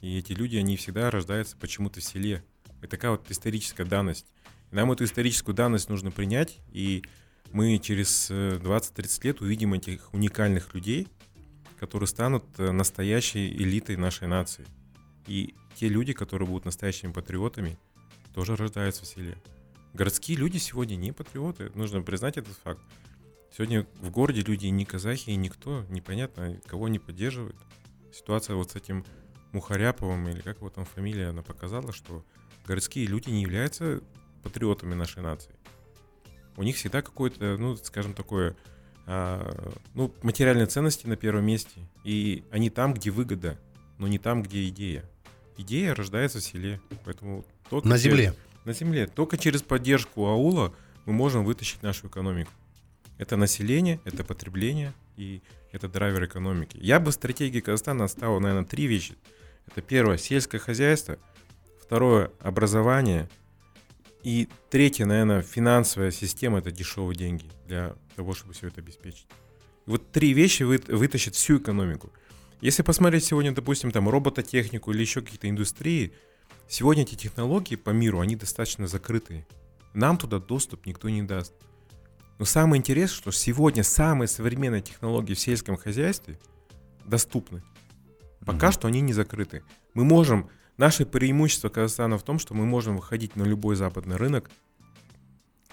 И 0.00 0.18
эти 0.18 0.32
люди, 0.32 0.56
они 0.56 0.76
всегда 0.76 1.10
рождаются 1.10 1.56
почему-то 1.56 2.00
в 2.00 2.04
селе. 2.04 2.44
Это 2.80 2.92
такая 2.92 3.12
вот 3.12 3.30
историческая 3.30 3.84
данность. 3.84 4.26
Нам 4.70 4.92
эту 4.92 5.04
историческую 5.04 5.54
данность 5.54 5.88
нужно 5.88 6.10
принять, 6.10 6.58
и 6.72 7.02
мы 7.52 7.78
через 7.78 8.30
20-30 8.30 9.18
э, 9.20 9.26
лет 9.26 9.40
увидим 9.40 9.74
этих 9.74 10.12
уникальных 10.14 10.74
людей, 10.74 11.08
которые 11.78 12.06
станут 12.06 12.44
э, 12.58 12.70
настоящей 12.70 13.48
элитой 13.48 13.96
нашей 13.96 14.28
нации. 14.28 14.64
И 15.26 15.54
те 15.74 15.88
люди, 15.88 16.12
которые 16.12 16.46
будут 16.46 16.66
настоящими 16.66 17.10
патриотами, 17.10 17.78
тоже 18.32 18.54
рождаются 18.54 19.02
в 19.02 19.08
селе. 19.08 19.36
Городские 19.92 20.38
люди 20.38 20.58
сегодня 20.58 20.94
не 20.94 21.10
патриоты, 21.10 21.72
нужно 21.74 22.00
признать 22.02 22.36
этот 22.36 22.56
факт. 22.62 22.80
Сегодня 23.52 23.84
в 24.00 24.10
городе 24.10 24.42
люди 24.42 24.66
не 24.66 24.84
казахи, 24.84 25.30
и 25.30 25.36
никто, 25.36 25.84
непонятно, 25.88 26.60
кого 26.66 26.86
не 26.86 27.00
поддерживает. 27.00 27.56
Ситуация 28.12 28.54
вот 28.54 28.70
с 28.70 28.76
этим 28.76 29.04
Мухаряповым, 29.50 30.28
или 30.28 30.40
как 30.40 30.58
его 30.58 30.70
там 30.70 30.84
фамилия, 30.84 31.28
она 31.28 31.42
показала, 31.42 31.92
что 31.92 32.24
городские 32.66 33.06
люди 33.06 33.30
не 33.30 33.42
являются 33.42 34.00
патриотами 34.42 34.94
нашей 34.94 35.22
нации. 35.22 35.54
У 36.56 36.62
них 36.62 36.76
всегда 36.76 37.02
какое-то, 37.02 37.56
ну, 37.56 37.76
скажем, 37.76 38.14
такое, 38.14 38.56
а, 39.06 39.72
ну, 39.94 40.12
материальные 40.22 40.66
ценности 40.66 41.06
на 41.06 41.16
первом 41.16 41.44
месте. 41.44 41.80
И 42.04 42.44
они 42.50 42.70
там, 42.70 42.94
где 42.94 43.10
выгода, 43.10 43.58
но 43.98 44.08
не 44.08 44.18
там, 44.18 44.42
где 44.42 44.68
идея. 44.68 45.08
Идея 45.56 45.94
рождается 45.94 46.38
в 46.38 46.42
селе, 46.42 46.80
поэтому... 47.04 47.44
Только 47.68 47.88
на 47.88 47.98
земле. 47.98 48.34
на 48.64 48.72
земле. 48.72 49.06
Только 49.06 49.38
через 49.38 49.62
поддержку 49.62 50.26
аула 50.26 50.74
мы 51.06 51.12
можем 51.12 51.44
вытащить 51.44 51.82
нашу 51.82 52.08
экономику. 52.08 52.50
Это 53.18 53.36
население, 53.36 54.00
это 54.04 54.24
потребление 54.24 54.92
и 55.16 55.42
это 55.72 55.88
драйвер 55.88 56.24
экономики. 56.24 56.78
Я 56.80 56.98
бы 56.98 57.10
в 57.10 57.14
стратегии 57.14 57.60
Казахстана 57.60 58.04
оставил, 58.04 58.40
наверное, 58.40 58.64
три 58.64 58.86
вещи. 58.86 59.16
Это 59.66 59.82
первое, 59.82 60.16
сельское 60.16 60.58
хозяйство. 60.58 61.18
Второе, 61.82 62.32
образование. 62.40 63.28
И 64.22 64.48
третье, 64.68 65.06
наверное, 65.06 65.42
финансовая 65.42 66.10
система– 66.10 66.58
это 66.60 66.70
дешевые 66.70 67.16
деньги 67.16 67.50
для 67.66 67.94
того, 68.16 68.34
чтобы 68.34 68.52
все 68.52 68.68
это 68.68 68.80
обеспечить. 68.80 69.26
И 69.86 69.90
вот 69.90 70.12
три 70.12 70.34
вещи 70.34 70.62
вы, 70.62 70.80
вытащат 70.88 71.34
всю 71.34 71.58
экономику. 71.58 72.12
Если 72.60 72.82
посмотреть 72.82 73.24
сегодня, 73.24 73.52
допустим, 73.52 73.90
там 73.90 74.08
робототехнику 74.08 74.92
или 74.92 75.00
еще 75.00 75.22
какие-то 75.22 75.48
индустрии, 75.48 76.12
сегодня 76.68 77.04
эти 77.04 77.14
технологии 77.14 77.76
по 77.76 77.90
миру, 77.90 78.20
они 78.20 78.36
достаточно 78.36 78.86
закрытые. 78.86 79.46
Нам 79.94 80.18
туда 80.18 80.38
доступ 80.38 80.84
никто 80.84 81.08
не 81.08 81.22
даст. 81.22 81.54
Но 82.38 82.44
самое 82.44 82.78
интересное, 82.78 83.16
что 83.16 83.30
сегодня 83.32 83.82
самые 83.82 84.28
современные 84.28 84.82
технологии 84.82 85.34
в 85.34 85.40
сельском 85.40 85.76
хозяйстве 85.76 86.38
доступны. 87.04 87.62
Пока 88.46 88.68
mm-hmm. 88.68 88.72
что 88.72 88.88
они 88.88 89.00
не 89.00 89.12
закрыты. 89.12 89.62
Мы 89.94 90.04
можем, 90.04 90.48
наше 90.80 91.04
преимущество 91.04 91.68
Казахстана 91.68 92.16
в 92.16 92.22
том, 92.22 92.38
что 92.38 92.54
мы 92.54 92.64
можем 92.64 92.96
выходить 92.96 93.36
на 93.36 93.42
любой 93.42 93.76
западный 93.76 94.16
рынок, 94.16 94.50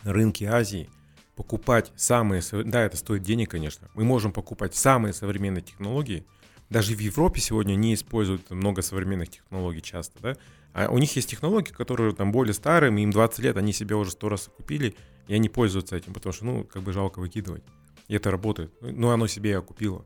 рынки 0.03 0.43
Азии, 0.43 0.89
покупать 1.37 1.93
самые, 1.95 2.41
да, 2.65 2.81
это 2.83 2.97
стоит 2.97 3.23
денег, 3.23 3.51
конечно, 3.51 3.89
мы 3.93 4.03
можем 4.03 4.33
покупать 4.33 4.75
самые 4.75 5.13
современные 5.13 5.61
технологии. 5.61 6.25
Даже 6.69 6.93
в 6.93 6.99
Европе 6.99 7.39
сегодня 7.39 7.75
не 7.75 7.93
используют 7.93 8.49
много 8.49 8.81
современных 8.81 9.29
технологий 9.29 9.81
часто, 9.81 10.19
да, 10.21 10.37
а 10.73 10.89
у 10.89 10.97
них 10.97 11.15
есть 11.15 11.29
технологии, 11.29 11.71
которые 11.71 12.13
там 12.13 12.33
более 12.33 12.53
старые, 12.53 12.91
им 13.01 13.11
20 13.11 13.39
лет, 13.39 13.55
они 13.55 13.71
себе 13.71 13.95
уже 13.95 14.11
сто 14.11 14.27
раз 14.27 14.49
купили, 14.57 14.93
и 15.29 15.33
они 15.33 15.47
пользуются 15.47 15.95
этим, 15.95 16.13
потому 16.13 16.33
что, 16.33 16.43
ну, 16.43 16.63
как 16.65 16.83
бы 16.83 16.91
жалко 16.91 17.19
выкидывать. 17.19 17.63
И 18.09 18.15
это 18.15 18.29
работает. 18.29 18.73
Ну, 18.81 19.09
оно 19.09 19.27
себе 19.27 19.51
и 19.51 19.53
окупило. 19.53 20.05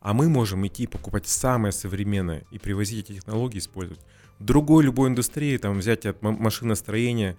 А 0.00 0.12
мы 0.12 0.28
можем 0.28 0.66
идти 0.66 0.86
покупать 0.86 1.26
самое 1.26 1.72
современное 1.72 2.44
и 2.50 2.58
привозить 2.58 3.08
эти 3.08 3.16
технологии, 3.16 3.58
использовать. 3.58 4.04
Другой 4.44 4.84
любой 4.84 5.08
индустрии, 5.08 5.56
там, 5.56 5.78
взять 5.78 6.04
от 6.04 6.20
машиностроения, 6.20 7.36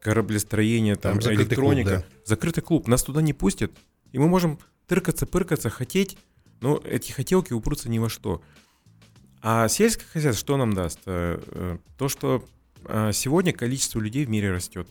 кораблестроения, 0.00 0.94
там, 0.94 1.18
там 1.18 1.34
электроника. 1.34 1.90
Клуб, 1.90 2.04
да. 2.04 2.24
Закрытый 2.24 2.62
клуб. 2.62 2.86
Нас 2.86 3.02
туда 3.02 3.20
не 3.20 3.32
пустят. 3.32 3.72
И 4.12 4.18
мы 4.18 4.28
можем 4.28 4.60
тыркаться, 4.86 5.26
пыркаться, 5.26 5.70
хотеть, 5.70 6.16
но 6.60 6.80
эти 6.84 7.10
хотелки 7.10 7.52
упрутся 7.52 7.88
ни 7.88 7.98
во 7.98 8.08
что. 8.08 8.42
А 9.42 9.66
сельское 9.66 10.06
хозяйство 10.06 10.40
что 10.40 10.56
нам 10.56 10.72
даст? 10.72 11.00
Э, 11.06 11.40
э, 11.44 11.78
то, 11.98 12.08
что 12.08 12.44
а, 12.84 13.10
сегодня 13.12 13.52
количество 13.52 13.98
людей 13.98 14.24
в 14.24 14.30
мире 14.30 14.52
растет. 14.52 14.86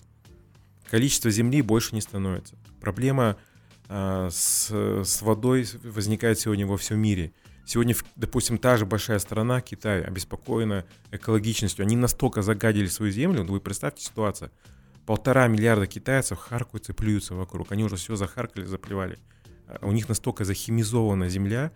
Количество 0.91 1.31
земли 1.31 1.61
больше 1.61 1.95
не 1.95 2.01
становится. 2.01 2.55
Проблема 2.81 3.37
с, 3.87 4.69
с 4.69 5.21
водой 5.21 5.67
возникает 5.83 6.39
сегодня 6.39 6.67
во 6.67 6.75
всем 6.75 6.99
мире. 6.99 7.31
Сегодня, 7.65 7.95
допустим, 8.15 8.57
та 8.57 8.77
же 8.77 8.85
большая 8.85 9.19
страна, 9.19 9.61
Китай, 9.61 10.03
обеспокоена 10.03 10.85
экологичностью. 11.11 11.83
Они 11.83 11.95
настолько 11.95 12.41
загадили 12.41 12.87
свою 12.87 13.11
землю, 13.11 13.43
вы 13.43 13.59
представьте 13.59 14.03
ситуацию. 14.03 14.51
Полтора 15.05 15.47
миллиарда 15.47 15.87
китайцев 15.87 16.37
харкаются 16.39 16.93
и 16.93 16.95
плюются 16.95 17.35
вокруг. 17.35 17.71
Они 17.71 17.83
уже 17.83 17.95
все 17.95 18.15
захаркали, 18.15 18.65
заплевали. 18.65 19.19
А 19.67 19.85
у 19.85 19.91
них 19.91 20.09
настолько 20.09 20.45
захимизована 20.45 21.29
земля, 21.29 21.71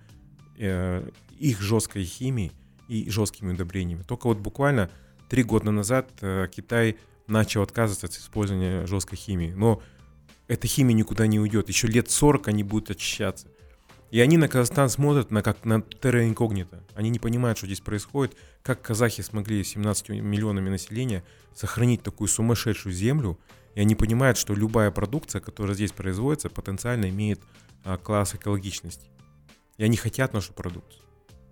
э, 0.57 1.09
их 1.37 1.61
жесткой 1.61 2.03
химией, 2.05 2.51
и 2.89 3.09
жесткими 3.09 3.53
удобрениями. 3.53 4.01
Только 4.01 4.27
вот 4.27 4.39
буквально 4.39 4.89
три 5.29 5.43
года 5.43 5.69
назад 5.71 6.09
э, 6.21 6.47
Китай 6.51 6.97
начал 7.27 7.61
отказываться 7.61 8.07
от 8.07 8.13
использования 8.13 8.87
жесткой 8.87 9.17
химии. 9.17 9.53
Но 9.55 9.81
эта 10.47 10.67
химия 10.67 10.95
никуда 10.95 11.27
не 11.27 11.39
уйдет. 11.39 11.69
Еще 11.69 11.87
лет 11.87 12.09
40 12.09 12.47
они 12.47 12.63
будут 12.63 12.89
очищаться. 12.89 13.47
И 14.11 14.19
они 14.19 14.37
на 14.37 14.47
Казахстан 14.47 14.89
смотрят 14.89 15.29
на, 15.29 15.43
как 15.43 15.65
на 15.65 15.81
терра 15.81 16.27
инкогнито. 16.27 16.83
Они 16.95 17.09
не 17.09 17.19
понимают, 17.19 17.57
что 17.57 17.67
здесь 17.67 17.79
происходит. 17.79 18.35
Как 18.63 18.81
казахи 18.81 19.21
смогли 19.21 19.63
17 19.63 20.09
миллионами 20.09 20.69
населения 20.69 21.23
сохранить 21.53 22.01
такую 22.01 22.27
сумасшедшую 22.27 22.93
землю. 22.93 23.39
И 23.75 23.81
они 23.81 23.95
понимают, 23.95 24.37
что 24.37 24.55
любая 24.55 24.89
продукция, 24.89 25.41
которая 25.41 25.75
здесь 25.75 25.91
производится, 25.91 26.49
потенциально 26.49 27.09
имеет 27.09 27.39
а, 27.83 27.97
класс 27.97 28.33
экологичности. 28.33 29.07
И 29.77 29.83
они 29.83 29.95
хотят 29.95 30.33
нашу 30.33 30.53
продукцию. 30.53 31.03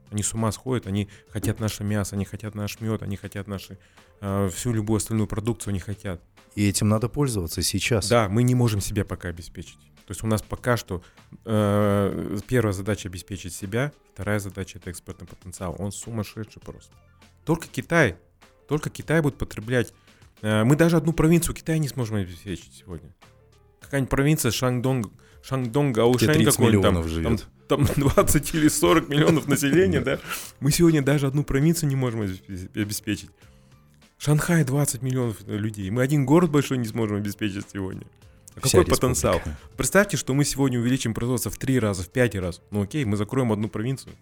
Они 0.10 0.24
с 0.24 0.34
ума 0.34 0.52
сходят, 0.52 0.88
они 0.88 1.10
хотят 1.30 1.60
наше 1.60 1.84
мясо, 1.84 2.16
они 2.16 2.26
хотят 2.26 2.56
наш 2.56 2.80
мед, 2.80 3.04
они 3.04 3.18
хотят 3.18 3.48
наши, 3.48 3.78
э, 4.22 4.50
всю 4.54 4.72
любую 4.72 4.98
остальную 4.98 5.28
продукцию, 5.28 5.72
они 5.72 5.80
хотят. 5.80 6.22
И 6.56 6.68
этим 6.68 6.90
надо 6.90 7.10
пользоваться 7.10 7.62
сейчас. 7.62 8.08
Да, 8.08 8.30
мы 8.30 8.44
не 8.44 8.56
можем 8.56 8.82
себя 8.82 9.06
пока 9.06 9.30
обеспечить. 9.30 9.78
То 10.08 10.12
есть 10.12 10.24
у 10.24 10.28
нас 10.28 10.42
пока 10.42 10.78
что 10.78 11.04
э, 11.44 12.38
первая 12.48 12.72
задача 12.72 13.10
обеспечить 13.10 13.54
себя, 13.54 13.92
вторая 14.14 14.40
задача 14.40 14.78
это 14.78 14.90
экспортный 14.90 15.28
потенциал. 15.28 15.76
Он 15.80 15.92
сумасшедший 15.92 16.62
просто. 16.62 16.94
Только 17.44 17.68
Китай, 17.68 18.16
только 18.70 18.90
Китай 18.90 19.20
будет 19.22 19.38
потреблять. 19.38 19.94
Э, 20.42 20.64
мы 20.64 20.78
даже 20.78 20.96
одну 20.96 21.12
провинцию 21.12 21.56
Китая 21.56 21.78
не 21.78 21.90
сможем 21.90 22.16
обеспечить 22.16 22.74
сегодня. 22.74 23.14
Какая-нибудь 23.82 24.10
провинция 24.10 24.52
Шангдонг, 24.52 25.12
Шангдонг, 25.44 25.94
Гаушань 25.94 26.36
30 26.36 26.56
какой-нибудь 26.56 26.84
там, 26.84 27.04
живет. 27.06 27.48
там, 27.68 27.86
там 27.86 27.96
20 27.98 28.56
или 28.56 28.70
40 28.70 29.10
миллионов 29.10 29.48
населения, 29.50 30.00
да? 30.00 30.20
Мы 30.62 30.72
сегодня 30.72 31.02
даже 31.02 31.28
одну 31.28 31.44
провинцию 31.44 31.90
не 31.90 31.98
можем 31.98 32.22
обес- 32.22 32.82
обеспечить. 32.82 33.30
Шанхай 34.18 34.64
20 34.64 35.02
миллионов 35.02 35.46
людей. 35.48 35.90
Мы 35.90 36.02
один 36.02 36.26
город 36.26 36.50
большой 36.50 36.78
не 36.78 36.88
сможем 36.88 37.18
обеспечить 37.18 37.66
сегодня. 37.74 38.08
А 38.58 38.62
какой 38.62 38.86
потенциал? 38.86 39.36
республика. 39.36 39.62
Представьте, 39.78 40.18
что 40.18 40.34
мы 40.34 40.44
сегодня 40.46 40.80
увеличим 40.80 41.14
производство 41.14 41.52
в 41.52 41.58
3 41.58 41.80
раза, 41.80 42.04
в 42.04 42.10
5 42.10 42.36
раз. 42.36 42.62
Ну 42.72 42.82
окей, 42.84 43.06
мы 43.06 43.18
закроем 43.18 43.52
одну 43.52 43.70
провинцию. 43.70 44.16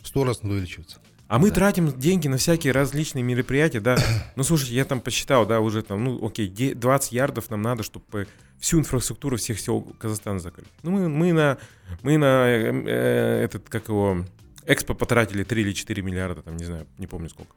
В 0.00 0.08
сто 0.08 0.24
раз 0.24 0.42
надо 0.42 0.54
увеличиваться. 0.54 0.98
А 1.26 1.38
мы 1.38 1.50
тратим 1.50 1.90
деньги 1.98 2.28
на 2.28 2.36
всякие 2.36 2.72
различные 2.72 3.22
мероприятия, 3.22 3.80
да. 3.80 3.96
Ну, 4.36 4.42
слушайте, 4.42 4.74
я 4.74 4.84
там 4.84 5.00
посчитал, 5.00 5.46
да, 5.46 5.60
уже 5.60 5.82
там, 5.82 6.04
ну, 6.04 6.24
окей, 6.24 6.48
де- 6.48 6.74
20 6.74 7.12
ярдов 7.12 7.50
нам 7.50 7.62
надо, 7.62 7.82
чтобы 7.82 8.28
всю 8.58 8.78
инфраструктуру 8.78 9.36
всех 9.38 9.58
сел 9.58 9.80
Казахстана 9.98 10.38
закрыть. 10.38 10.68
Ну, 10.82 10.90
мы, 10.90 11.08
мы 11.08 11.32
на, 11.32 11.58
мы 12.02 12.18
на 12.18 12.46
э, 12.46 12.72
э, 12.86 13.44
этот, 13.44 13.68
как 13.70 13.88
его, 13.88 14.24
экспо 14.66 14.94
потратили 14.94 15.44
3 15.44 15.62
или 15.62 15.72
4 15.72 16.02
миллиарда, 16.02 16.42
там, 16.42 16.56
не 16.56 16.64
знаю, 16.64 16.86
не 16.98 17.06
помню 17.06 17.30
сколько. 17.30 17.54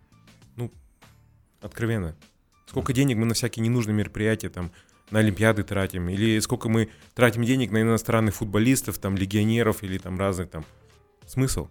Ну, 0.55 0.71
откровенно. 1.61 2.15
Сколько 2.67 2.93
денег 2.93 3.17
мы 3.17 3.25
на 3.25 3.33
всякие 3.33 3.63
ненужные 3.63 3.95
мероприятия, 3.95 4.49
там, 4.49 4.71
на 5.11 5.19
Олимпиады 5.19 5.63
тратим, 5.63 6.09
или 6.09 6.39
сколько 6.39 6.69
мы 6.69 6.89
тратим 7.13 7.43
денег 7.43 7.71
на 7.71 7.81
иностранных 7.81 8.35
футболистов, 8.35 8.97
там, 8.97 9.15
легионеров, 9.15 9.83
или 9.83 9.97
там 9.97 10.19
разных 10.19 10.49
там. 10.49 10.65
Смысл? 11.25 11.69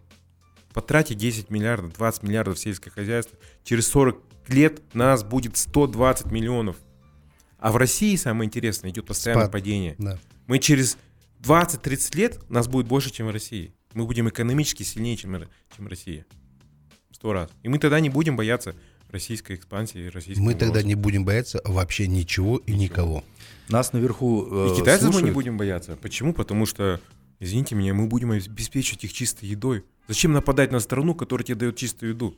Потратить 0.73 1.19
10 1.19 1.51
миллиардов, 1.51 1.95
20 1.95 2.23
миллиардов 2.23 2.59
сельское 2.59 2.91
хозяйство, 2.91 3.39
через 3.65 3.87
40 3.89 4.23
лет 4.49 4.83
нас 4.95 5.25
будет 5.25 5.57
120 5.57 6.31
миллионов. 6.31 6.77
А 7.59 7.73
в 7.73 7.77
России, 7.77 8.15
самое 8.17 8.47
интересное, 8.47 8.91
идет 8.91 9.07
постоянное 9.07 9.45
Спад. 9.45 9.53
падение. 9.53 9.95
Да. 9.99 10.19
Мы 10.47 10.59
через 10.59 10.99
20-30 11.43 12.17
лет 12.17 12.51
нас 12.51 12.69
будет 12.69 12.87
больше, 12.87 13.11
чем 13.11 13.27
в 13.27 13.31
России. 13.31 13.75
Мы 13.95 14.05
будем 14.05 14.29
экономически 14.29 14.83
сильнее, 14.83 15.17
чем, 15.17 15.43
чем 15.75 15.89
Россия. 15.89 16.27
Сто 17.11 17.33
раз. 17.33 17.49
И 17.63 17.69
мы 17.69 17.79
тогда 17.79 17.99
не 17.99 18.11
будем 18.11 18.37
бояться 18.37 18.75
российской 19.17 19.57
экспансии, 19.57 20.09
российского 20.09 20.45
Мы 20.45 20.55
тогда 20.55 20.83
не 20.83 20.95
будем 20.95 21.25
бояться 21.25 21.61
вообще 21.65 22.07
ничего 22.07 22.59
и 22.59 22.73
никого. 22.75 23.25
Нас 23.69 23.93
наверху 23.93 24.47
э, 24.51 24.73
И 24.73 24.77
китайцев 24.81 25.05
мы 25.05 25.07
не 25.09 25.13
слушают. 25.13 25.35
будем 25.35 25.57
бояться. 25.57 25.97
Почему? 26.01 26.33
Потому 26.35 26.67
что, 26.67 27.01
извините 27.41 27.75
меня, 27.75 27.95
мы 27.95 28.07
будем 28.07 28.31
обеспечивать 28.31 29.05
их 29.05 29.13
чистой 29.13 29.47
едой. 29.49 29.85
Зачем 30.09 30.33
нападать 30.33 30.71
на 30.71 30.81
страну, 30.81 31.15
которая 31.15 31.45
тебе 31.45 31.57
дает 31.57 31.77
чистую 31.77 32.13
еду? 32.13 32.37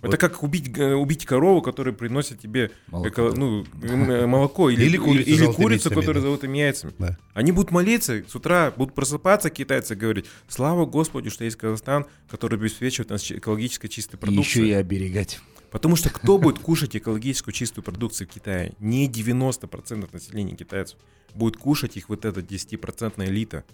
Это 0.00 0.10
Вот. 0.12 0.20
как 0.20 0.42
убить, 0.42 0.78
убить 0.78 1.24
корову, 1.24 1.62
которая 1.62 1.94
приносит 1.94 2.38
тебе 2.38 2.70
Молоко. 2.88 3.08
эко- 3.08 3.34
ну, 3.34 3.64
э, 3.82 4.26
молоко 4.26 4.68
или, 4.68 4.84
Или 4.84 4.98
курицу 4.98 5.30
или 5.30 5.46
курицу, 5.46 5.88
яйцами, 5.88 5.94
которая 5.94 6.22
да. 6.22 6.28
золотыми 6.28 6.58
яйцами. 6.58 6.92
Да. 6.98 7.16
Они 7.32 7.52
будут 7.52 7.70
молиться 7.70 8.22
с 8.28 8.34
утра, 8.34 8.70
будут 8.76 8.94
просыпаться 8.94 9.48
китайцы 9.48 9.94
и 9.94 9.96
говорить, 9.96 10.26
слава 10.46 10.84
Господу, 10.84 11.30
что 11.30 11.44
есть 11.44 11.56
Казахстан, 11.56 12.04
который 12.30 12.58
обеспечивает 12.58 13.08
нас 13.10 13.30
экологически 13.30 13.86
чистой 13.86 14.18
продукцией. 14.18 14.66
еще 14.66 14.68
и 14.68 14.72
оберегать. 14.78 15.40
Потому 15.74 15.96
что 15.96 16.08
кто 16.08 16.38
будет 16.38 16.60
кушать 16.60 16.94
экологическую 16.94 17.52
чистую 17.52 17.82
продукцию 17.82 18.28
в 18.28 18.30
Китае? 18.30 18.76
Не 18.78 19.08
90% 19.10 20.08
населения 20.12 20.54
китайцев. 20.54 20.96
Будет 21.34 21.56
кушать 21.56 21.96
их 21.96 22.08
вот 22.08 22.24
эта 22.24 22.42
10% 22.42 23.26
элита. 23.26 23.64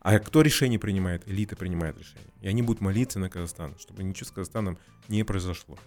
А 0.00 0.18
кто 0.18 0.42
решение 0.42 0.80
принимает? 0.80 1.22
Элита 1.28 1.54
принимает 1.54 1.96
решение. 1.96 2.28
И 2.40 2.48
они 2.48 2.62
будут 2.62 2.82
молиться 2.82 3.20
на 3.20 3.30
Казахстан, 3.30 3.76
чтобы 3.78 4.02
ничего 4.02 4.26
с 4.26 4.32
Казахстаном 4.32 4.78
не 5.06 5.22
произошло. 5.22 5.78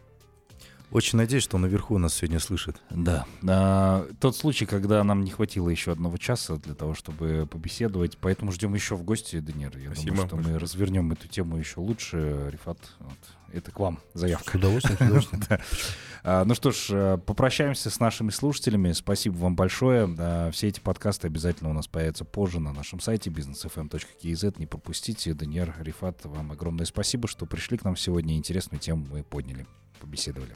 Очень 0.91 1.17
надеюсь, 1.17 1.43
что 1.43 1.57
наверху 1.57 1.97
нас 1.97 2.13
сегодня 2.13 2.39
слышат. 2.39 2.81
Да. 2.89 3.25
А, 3.45 4.07
тот 4.21 4.37
случай, 4.37 4.65
когда 4.65 5.03
нам 5.03 5.25
не 5.25 5.31
хватило 5.31 5.67
еще 5.67 5.91
одного 5.91 6.15
часа 6.15 6.55
для 6.55 6.75
того, 6.75 6.93
чтобы 6.93 7.45
побеседовать, 7.51 8.17
поэтому 8.19 8.53
ждем 8.53 8.73
еще 8.73 8.95
в 8.95 9.03
гости, 9.03 9.39
Данир. 9.39 9.77
Я 9.77 9.91
Спасибо 9.91 10.11
думаю, 10.11 10.27
что 10.27 10.37
мы 10.37 10.59
развернем 10.59 11.11
эту 11.11 11.27
тему 11.27 11.57
еще 11.57 11.81
лучше. 11.81 12.49
Рифат, 12.49 12.77
вот, 12.99 13.17
это 13.55 13.71
к 13.71 13.79
вам 13.79 13.99
С 14.13 14.19
заявка. 14.19 14.57
удовольствием, 14.57 14.97
с 14.97 15.01
удовольствием. 15.01 15.41
А, 16.27 16.43
Ну 16.43 16.55
что 16.55 16.71
ж, 16.71 16.87
э, 16.89 17.17
попрощаемся 17.23 17.91
с 17.91 17.99
нашими 17.99 18.31
слушателями. 18.31 18.93
Спасибо 18.93 19.35
вам 19.37 19.55
большое. 19.55 20.07
Все 20.51 20.69
эти 20.69 20.79
подкасты 20.79 21.27
обязательно 21.27 21.69
у 21.69 21.73
нас 21.73 21.85
появятся 21.87 22.25
позже 22.25 22.59
на 22.59 22.73
нашем 22.73 22.99
сайте 22.99 23.29
businessfm.kz. 23.29 24.55
Не 24.57 24.65
пропустите. 24.65 25.35
Даниэр, 25.35 25.75
Рифат, 25.81 26.25
вам 26.25 26.51
огромное 26.51 26.87
спасибо, 26.87 27.27
что 27.27 27.45
пришли 27.45 27.77
к 27.77 27.83
нам 27.83 27.95
сегодня. 27.95 28.35
Интересную 28.37 28.79
тему 28.79 29.05
мы 29.11 29.21
подняли, 29.23 29.67
побеседовали. 30.01 30.55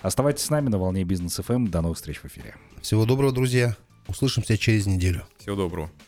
Оставайтесь 0.00 0.44
с 0.44 0.50
нами 0.50 0.68
на 0.68 0.78
волне 0.78 1.02
Бизнес 1.02 1.34
ФМ. 1.44 1.66
До 1.66 1.80
новых 1.80 1.96
встреч 1.96 2.18
в 2.18 2.26
эфире. 2.26 2.54
Всего 2.80 3.04
доброго, 3.04 3.32
друзья. 3.32 3.76
Услышимся 4.06 4.56
через 4.56 4.86
неделю. 4.86 5.24
Всего 5.38 5.56
доброго. 5.56 5.90